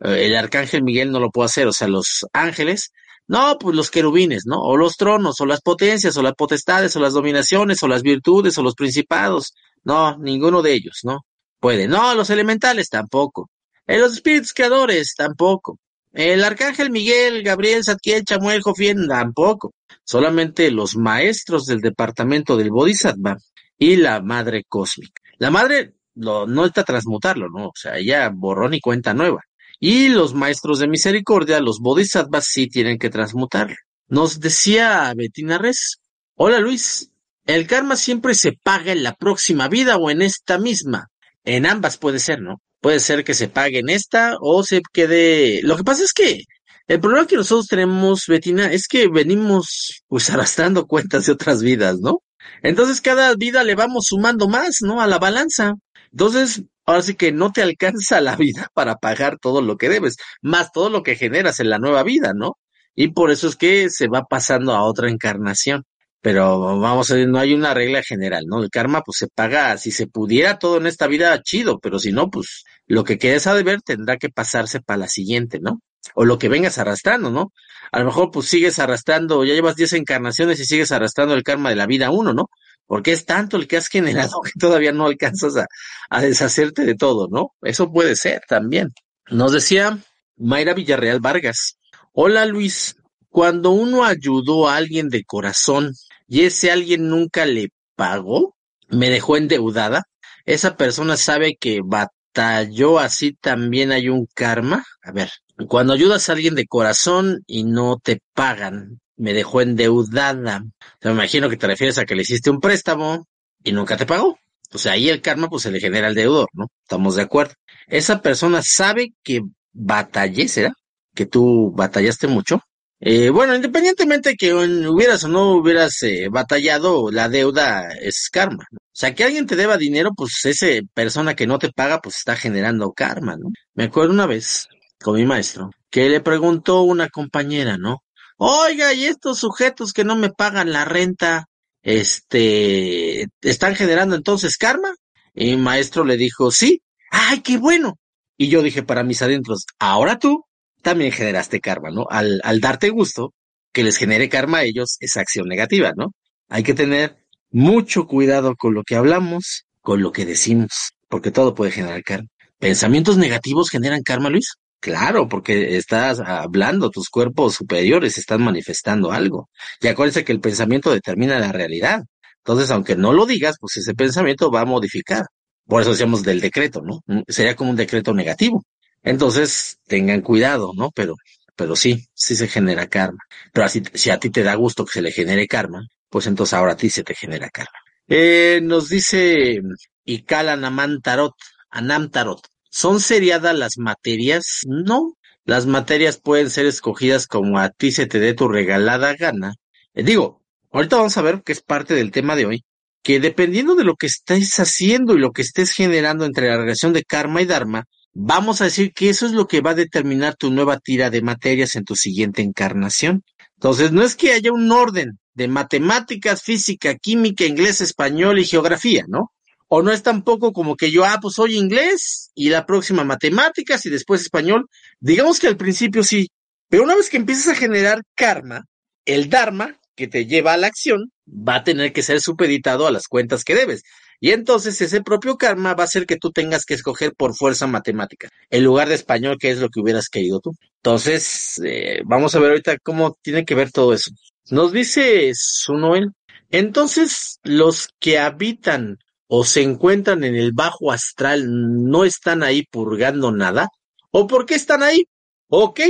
el 0.00 0.34
arcángel 0.34 0.82
Miguel 0.82 1.12
no 1.12 1.20
lo 1.20 1.30
puede 1.30 1.44
hacer, 1.44 1.66
o 1.66 1.74
sea, 1.74 1.88
los 1.88 2.24
ángeles 2.32 2.90
no, 3.28 3.58
pues 3.58 3.76
los 3.76 3.90
querubines, 3.90 4.44
¿no? 4.46 4.62
O 4.62 4.78
los 4.78 4.96
tronos, 4.96 5.38
o 5.42 5.44
las 5.44 5.60
potencias, 5.60 6.16
o 6.16 6.22
las 6.22 6.32
potestades, 6.32 6.96
o 6.96 7.00
las 7.00 7.12
dominaciones, 7.12 7.82
o 7.82 7.88
las 7.88 8.00
virtudes, 8.00 8.56
o 8.56 8.62
los 8.62 8.74
principados. 8.74 9.52
No, 9.84 10.16
ninguno 10.16 10.62
de 10.62 10.72
ellos, 10.72 11.00
¿no? 11.02 11.26
Puede. 11.60 11.86
No, 11.86 12.14
los 12.14 12.30
elementales 12.30 12.88
tampoco. 12.88 13.50
Eh, 13.86 13.98
los 13.98 14.14
espíritus 14.14 14.54
creadores 14.54 15.14
tampoco. 15.14 15.78
El 16.16 16.42
arcángel 16.44 16.90
Miguel, 16.90 17.42
Gabriel, 17.42 17.84
Satkiel, 17.84 18.24
Chamuel, 18.24 18.62
Jofien 18.62 19.06
tampoco. 19.06 19.74
Solamente 20.02 20.70
los 20.70 20.96
maestros 20.96 21.66
del 21.66 21.82
departamento 21.82 22.56
del 22.56 22.70
Bodhisattva 22.70 23.36
y 23.78 23.96
la 23.96 24.22
madre 24.22 24.64
cósmica. 24.66 25.20
La 25.36 25.50
madre 25.50 25.92
no 26.14 26.64
está 26.64 26.84
transmutarlo, 26.84 27.50
¿no? 27.50 27.66
O 27.66 27.72
sea, 27.74 27.98
ella 27.98 28.30
borrón 28.32 28.72
y 28.72 28.80
cuenta 28.80 29.12
nueva. 29.12 29.42
Y 29.78 30.08
los 30.08 30.32
maestros 30.32 30.78
de 30.78 30.88
misericordia, 30.88 31.60
los 31.60 31.80
bodhisattvas, 31.80 32.46
sí 32.46 32.66
tienen 32.66 32.98
que 32.98 33.10
transmutar. 33.10 33.76
Nos 34.08 34.40
decía 34.40 35.12
Betina 35.14 35.58
Res. 35.58 36.00
Hola 36.34 36.60
Luis, 36.60 37.10
el 37.44 37.66
karma 37.66 37.94
siempre 37.94 38.34
se 38.34 38.52
paga 38.52 38.92
en 38.92 39.02
la 39.02 39.12
próxima 39.12 39.68
vida 39.68 39.98
o 39.98 40.08
en 40.08 40.22
esta 40.22 40.56
misma. 40.56 41.10
En 41.44 41.66
ambas 41.66 41.98
puede 41.98 42.20
ser, 42.20 42.40
¿no? 42.40 42.62
Puede 42.86 43.00
ser 43.00 43.24
que 43.24 43.34
se 43.34 43.48
pague 43.48 43.80
en 43.80 43.88
esta 43.88 44.36
o 44.40 44.62
se 44.62 44.80
quede. 44.92 45.60
Lo 45.64 45.76
que 45.76 45.82
pasa 45.82 46.04
es 46.04 46.12
que 46.12 46.42
el 46.86 47.00
problema 47.00 47.26
que 47.26 47.34
nosotros 47.34 47.66
tenemos, 47.66 48.26
Betina, 48.28 48.72
es 48.72 48.86
que 48.86 49.08
venimos 49.08 50.04
pues 50.06 50.30
arrastrando 50.30 50.86
cuentas 50.86 51.26
de 51.26 51.32
otras 51.32 51.64
vidas, 51.64 51.98
¿no? 51.98 52.20
Entonces 52.62 53.00
cada 53.00 53.34
vida 53.34 53.64
le 53.64 53.74
vamos 53.74 54.04
sumando 54.06 54.48
más, 54.48 54.82
¿no? 54.82 55.00
A 55.00 55.08
la 55.08 55.18
balanza. 55.18 55.74
Entonces, 56.12 56.62
ahora 56.84 57.02
sí 57.02 57.16
que 57.16 57.32
no 57.32 57.50
te 57.50 57.60
alcanza 57.60 58.20
la 58.20 58.36
vida 58.36 58.68
para 58.72 58.94
pagar 58.94 59.36
todo 59.40 59.62
lo 59.62 59.78
que 59.78 59.88
debes, 59.88 60.14
más 60.40 60.70
todo 60.70 60.88
lo 60.88 61.02
que 61.02 61.16
generas 61.16 61.58
en 61.58 61.70
la 61.70 61.80
nueva 61.80 62.04
vida, 62.04 62.34
¿no? 62.36 62.52
Y 62.94 63.08
por 63.08 63.32
eso 63.32 63.48
es 63.48 63.56
que 63.56 63.90
se 63.90 64.06
va 64.06 64.26
pasando 64.30 64.72
a 64.76 64.84
otra 64.84 65.10
encarnación. 65.10 65.82
Pero 66.26 66.80
vamos 66.80 67.08
a 67.12 67.14
ver, 67.14 67.28
no 67.28 67.38
hay 67.38 67.54
una 67.54 67.72
regla 67.72 68.02
general, 68.02 68.46
¿no? 68.48 68.60
El 68.60 68.68
karma 68.68 69.02
pues 69.02 69.18
se 69.18 69.28
paga, 69.28 69.78
si 69.78 69.92
se 69.92 70.08
pudiera 70.08 70.58
todo 70.58 70.78
en 70.78 70.88
esta 70.88 71.06
vida, 71.06 71.40
chido, 71.40 71.78
pero 71.78 72.00
si 72.00 72.10
no, 72.10 72.30
pues 72.30 72.64
lo 72.88 73.04
que 73.04 73.16
quedes 73.16 73.46
a 73.46 73.54
deber 73.54 73.80
tendrá 73.80 74.16
que 74.16 74.28
pasarse 74.28 74.80
para 74.80 74.96
la 74.96 75.06
siguiente, 75.06 75.60
¿no? 75.60 75.82
O 76.16 76.24
lo 76.24 76.36
que 76.36 76.48
vengas 76.48 76.78
arrastrando, 76.78 77.30
¿no? 77.30 77.52
A 77.92 78.00
lo 78.00 78.06
mejor 78.06 78.32
pues 78.32 78.48
sigues 78.48 78.80
arrastrando, 78.80 79.44
ya 79.44 79.54
llevas 79.54 79.76
10 79.76 79.92
encarnaciones 79.92 80.58
y 80.58 80.64
sigues 80.64 80.90
arrastrando 80.90 81.32
el 81.32 81.44
karma 81.44 81.70
de 81.70 81.76
la 81.76 81.86
vida 81.86 82.10
uno, 82.10 82.34
¿no? 82.34 82.50
porque 82.88 83.12
es 83.12 83.24
tanto 83.24 83.56
el 83.56 83.68
que 83.68 83.76
has 83.76 83.86
generado 83.86 84.40
que 84.42 84.50
todavía 84.58 84.90
no 84.90 85.06
alcanzas 85.06 85.56
a, 85.56 85.66
a, 86.10 86.22
deshacerte 86.22 86.84
de 86.84 86.96
todo, 86.96 87.28
¿no? 87.30 87.52
Eso 87.62 87.92
puede 87.92 88.16
ser 88.16 88.42
también. 88.48 88.88
Nos 89.30 89.52
decía 89.52 89.96
Mayra 90.36 90.74
Villarreal 90.74 91.20
Vargas, 91.20 91.78
hola 92.12 92.46
Luis, 92.46 92.96
cuando 93.28 93.70
uno 93.70 94.04
ayudó 94.04 94.68
a 94.68 94.74
alguien 94.74 95.08
de 95.08 95.22
corazón 95.22 95.92
y 96.28 96.42
ese 96.42 96.70
alguien 96.70 97.08
nunca 97.08 97.46
le 97.46 97.68
pagó, 97.94 98.56
me 98.88 99.10
dejó 99.10 99.36
endeudada, 99.36 100.04
esa 100.44 100.76
persona 100.76 101.16
sabe 101.16 101.56
que 101.58 101.80
batalló 101.84 102.98
así 102.98 103.32
también 103.32 103.92
hay 103.92 104.08
un 104.08 104.26
karma. 104.34 104.84
A 105.02 105.12
ver, 105.12 105.30
cuando 105.68 105.92
ayudas 105.92 106.28
a 106.28 106.32
alguien 106.32 106.54
de 106.54 106.66
corazón 106.66 107.42
y 107.46 107.64
no 107.64 107.98
te 108.02 108.20
pagan, 108.34 109.00
me 109.16 109.32
dejó 109.32 109.60
endeudada. 109.60 110.64
me 111.02 111.10
imagino 111.10 111.48
que 111.48 111.56
te 111.56 111.66
refieres 111.66 111.98
a 111.98 112.04
que 112.04 112.14
le 112.14 112.22
hiciste 112.22 112.50
un 112.50 112.60
préstamo 112.60 113.26
y 113.64 113.72
nunca 113.72 113.96
te 113.96 114.06
pagó. 114.06 114.38
O 114.72 114.78
sea, 114.78 114.92
ahí 114.92 115.08
el 115.08 115.22
karma 115.22 115.48
pues 115.48 115.62
se 115.62 115.70
le 115.70 115.80
genera 115.80 116.08
al 116.08 116.14
deudor, 116.14 116.48
¿no? 116.52 116.66
Estamos 116.82 117.16
de 117.16 117.22
acuerdo. 117.22 117.54
Esa 117.86 118.20
persona 118.20 118.62
sabe 118.62 119.14
que 119.22 119.42
batallé, 119.72 120.48
¿será? 120.48 120.74
Que 121.14 121.26
tú 121.26 121.72
batallaste 121.74 122.26
mucho. 122.26 122.60
Eh, 123.08 123.30
bueno, 123.30 123.54
independientemente 123.54 124.34
que 124.34 124.52
hubieras 124.52 125.22
o 125.22 125.28
no 125.28 125.52
hubieras 125.52 126.02
eh, 126.02 126.26
batallado, 126.28 127.12
la 127.12 127.28
deuda 127.28 127.92
es 128.00 128.28
karma. 128.32 128.66
¿no? 128.72 128.78
O 128.78 128.90
sea, 128.92 129.14
que 129.14 129.22
alguien 129.22 129.46
te 129.46 129.54
deba 129.54 129.76
dinero, 129.76 130.10
pues 130.16 130.44
esa 130.44 130.66
persona 130.92 131.36
que 131.36 131.46
no 131.46 131.60
te 131.60 131.70
paga, 131.70 132.00
pues 132.00 132.16
está 132.16 132.34
generando 132.34 132.92
karma, 132.92 133.36
¿no? 133.36 133.50
Me 133.74 133.84
acuerdo 133.84 134.12
una 134.12 134.26
vez 134.26 134.66
con 135.00 135.14
mi 135.14 135.24
maestro 135.24 135.70
que 135.88 136.08
le 136.08 136.20
preguntó 136.20 136.82
una 136.82 137.08
compañera, 137.08 137.78
¿no? 137.78 138.02
Oiga, 138.38 138.92
y 138.92 139.04
estos 139.04 139.38
sujetos 139.38 139.92
que 139.92 140.02
no 140.02 140.16
me 140.16 140.30
pagan 140.30 140.72
la 140.72 140.84
renta, 140.84 141.46
este, 141.82 143.28
¿están 143.40 143.76
generando 143.76 144.16
entonces 144.16 144.56
karma? 144.56 144.92
Y 145.32 145.50
mi 145.50 145.58
maestro 145.58 146.04
le 146.04 146.16
dijo, 146.16 146.50
sí. 146.50 146.82
¡Ay, 147.12 147.40
qué 147.40 147.56
bueno! 147.58 148.00
Y 148.36 148.48
yo 148.48 148.62
dije 148.62 148.82
para 148.82 149.04
mis 149.04 149.22
adentros, 149.22 149.64
ahora 149.78 150.18
tú 150.18 150.45
también 150.86 151.10
generaste 151.10 151.58
karma, 151.58 151.90
¿no? 151.90 152.06
Al, 152.08 152.60
darte 152.60 152.90
gusto 152.90 153.34
que 153.72 153.82
les 153.82 153.96
genere 153.96 154.28
karma 154.28 154.58
a 154.58 154.62
ellos 154.62 154.98
es 155.00 155.16
acción 155.16 155.48
negativa, 155.48 155.92
¿no? 155.96 156.12
Hay 156.48 156.62
que 156.62 156.74
tener 156.74 157.16
mucho 157.50 158.06
cuidado 158.06 158.54
con 158.54 158.72
lo 158.72 158.84
que 158.84 158.94
hablamos, 158.94 159.64
con 159.80 160.00
lo 160.00 160.12
que 160.12 160.24
decimos, 160.24 160.92
porque 161.08 161.32
todo 161.32 161.56
puede 161.56 161.72
generar 161.72 162.04
karma. 162.04 162.28
¿Pensamientos 162.60 163.16
negativos 163.16 163.68
generan 163.68 164.04
karma, 164.04 164.30
Luis? 164.30 164.54
Claro, 164.78 165.28
porque 165.28 165.76
estás 165.76 166.20
hablando, 166.20 166.90
tus 166.90 167.08
cuerpos 167.08 167.54
superiores 167.56 168.16
están 168.16 168.44
manifestando 168.44 169.10
algo. 169.10 169.50
Y 169.80 169.88
acuérdense 169.88 170.24
que 170.24 170.30
el 170.30 170.40
pensamiento 170.40 170.92
determina 170.92 171.40
la 171.40 171.50
realidad. 171.50 172.04
Entonces, 172.44 172.70
aunque 172.70 172.94
no 172.94 173.12
lo 173.12 173.26
digas, 173.26 173.56
pues 173.58 173.76
ese 173.78 173.92
pensamiento 173.94 174.52
va 174.52 174.60
a 174.60 174.66
modificar. 174.66 175.26
Por 175.66 175.82
eso 175.82 175.90
decíamos 175.90 176.22
del 176.22 176.40
decreto, 176.40 176.80
¿no? 176.80 177.00
Sería 177.26 177.56
como 177.56 177.70
un 177.70 177.76
decreto 177.76 178.14
negativo. 178.14 178.62
Entonces, 179.06 179.78
tengan 179.86 180.20
cuidado, 180.20 180.72
¿no? 180.74 180.90
Pero, 180.90 181.14
pero 181.54 181.76
sí, 181.76 182.08
sí 182.12 182.34
se 182.34 182.48
genera 182.48 182.88
karma. 182.88 183.20
Pero 183.52 183.64
así, 183.64 183.80
si 183.94 184.10
a 184.10 184.18
ti 184.18 184.30
te 184.30 184.42
da 184.42 184.56
gusto 184.56 184.84
que 184.84 184.94
se 184.94 185.00
le 185.02 185.12
genere 185.12 185.46
karma, 185.46 185.86
pues 186.10 186.26
entonces 186.26 186.54
ahora 186.54 186.72
a 186.72 186.76
ti 186.76 186.90
se 186.90 187.04
te 187.04 187.14
genera 187.14 187.48
karma. 187.48 187.78
Eh, 188.08 188.58
nos 188.64 188.88
dice 188.88 189.60
Ikala 190.04 190.56
Naman 190.56 191.00
Tarot, 191.02 191.34
Anam 191.70 192.10
Tarot. 192.10 192.40
¿Son 192.68 192.98
seriadas 192.98 193.56
las 193.56 193.78
materias? 193.78 194.62
No. 194.66 195.12
Las 195.44 195.66
materias 195.66 196.18
pueden 196.18 196.50
ser 196.50 196.66
escogidas 196.66 197.28
como 197.28 197.60
a 197.60 197.70
ti 197.70 197.92
se 197.92 198.06
te 198.06 198.18
dé 198.18 198.34
tu 198.34 198.48
regalada 198.48 199.14
gana. 199.14 199.54
Eh, 199.94 200.02
digo, 200.02 200.42
ahorita 200.72 200.96
vamos 200.96 201.16
a 201.16 201.22
ver 201.22 201.42
que 201.44 201.52
es 201.52 201.62
parte 201.62 201.94
del 201.94 202.10
tema 202.10 202.34
de 202.34 202.46
hoy, 202.46 202.64
que 203.04 203.20
dependiendo 203.20 203.76
de 203.76 203.84
lo 203.84 203.94
que 203.94 204.06
estés 204.08 204.58
haciendo 204.58 205.14
y 205.14 205.20
lo 205.20 205.30
que 205.30 205.42
estés 205.42 205.70
generando 205.70 206.24
entre 206.24 206.48
la 206.48 206.56
relación 206.56 206.92
de 206.92 207.04
karma 207.04 207.40
y 207.40 207.46
dharma, 207.46 207.84
vamos 208.18 208.62
a 208.62 208.64
decir 208.64 208.92
que 208.94 209.10
eso 209.10 209.26
es 209.26 209.32
lo 209.32 209.46
que 209.46 209.60
va 209.60 209.70
a 209.72 209.74
determinar 209.74 210.36
tu 210.36 210.50
nueva 210.50 210.78
tira 210.78 211.10
de 211.10 211.20
materias 211.20 211.76
en 211.76 211.84
tu 211.84 211.94
siguiente 211.96 212.40
encarnación. 212.40 213.22
Entonces, 213.56 213.92
no 213.92 214.02
es 214.02 214.16
que 214.16 214.32
haya 214.32 214.52
un 214.52 214.72
orden 214.72 215.18
de 215.34 215.48
matemáticas, 215.48 216.42
física, 216.42 216.94
química, 216.94 217.44
inglés, 217.44 217.82
español 217.82 218.38
y 218.38 218.46
geografía, 218.46 219.04
¿no? 219.06 219.32
O 219.68 219.82
no 219.82 219.92
es 219.92 220.02
tampoco 220.02 220.52
como 220.54 220.76
que 220.76 220.90
yo, 220.90 221.04
ah, 221.04 221.18
pues 221.20 221.34
soy 221.34 221.56
inglés 221.56 222.30
y 222.34 222.48
la 222.48 222.64
próxima 222.64 223.04
matemáticas 223.04 223.84
y 223.84 223.90
después 223.90 224.22
español. 224.22 224.66
Digamos 224.98 225.38
que 225.38 225.48
al 225.48 225.58
principio 225.58 226.02
sí, 226.02 226.28
pero 226.68 226.84
una 226.84 226.94
vez 226.94 227.10
que 227.10 227.18
empiezas 227.18 227.48
a 227.48 227.58
generar 227.58 228.00
karma, 228.14 228.64
el 229.04 229.28
dharma 229.28 229.78
que 229.94 230.08
te 230.08 230.24
lleva 230.24 230.54
a 230.54 230.56
la 230.56 230.68
acción 230.68 231.12
va 231.26 231.56
a 231.56 231.64
tener 231.64 231.92
que 231.92 232.02
ser 232.02 232.20
supeditado 232.22 232.86
a 232.86 232.90
las 232.90 233.08
cuentas 233.08 233.44
que 233.44 233.54
debes. 233.54 233.82
Y 234.20 234.30
entonces 234.30 234.80
ese 234.80 235.02
propio 235.02 235.36
karma 235.36 235.74
va 235.74 235.84
a 235.84 235.86
hacer 235.86 236.06
que 236.06 236.16
tú 236.16 236.30
tengas 236.30 236.64
que 236.64 236.74
escoger 236.74 237.14
por 237.14 237.34
fuerza 237.34 237.66
matemática, 237.66 238.28
en 238.50 238.64
lugar 238.64 238.88
de 238.88 238.94
español, 238.94 239.36
que 239.38 239.50
es 239.50 239.58
lo 239.58 239.68
que 239.68 239.80
hubieras 239.80 240.08
querido 240.08 240.40
tú. 240.40 240.52
Entonces, 240.76 241.60
eh, 241.64 242.00
vamos 242.04 242.34
a 242.34 242.38
ver 242.38 242.50
ahorita 242.50 242.78
cómo 242.78 243.16
tiene 243.22 243.44
que 243.44 243.54
ver 243.54 243.72
todo 243.72 243.92
eso. 243.92 244.10
Nos 244.50 244.72
dice 244.72 245.32
Sunoel, 245.34 246.12
entonces 246.50 247.40
los 247.42 247.88
que 247.98 248.18
habitan 248.18 248.98
o 249.28 249.44
se 249.44 249.62
encuentran 249.62 250.24
en 250.24 250.36
el 250.36 250.52
bajo 250.52 250.92
astral, 250.92 251.44
no 251.48 252.04
están 252.04 252.42
ahí 252.42 252.64
purgando 252.64 253.32
nada? 253.32 253.68
¿O 254.10 254.26
por 254.26 254.46
qué 254.46 254.54
están 254.54 254.82
ahí? 254.82 255.06
Ok, 255.48 255.80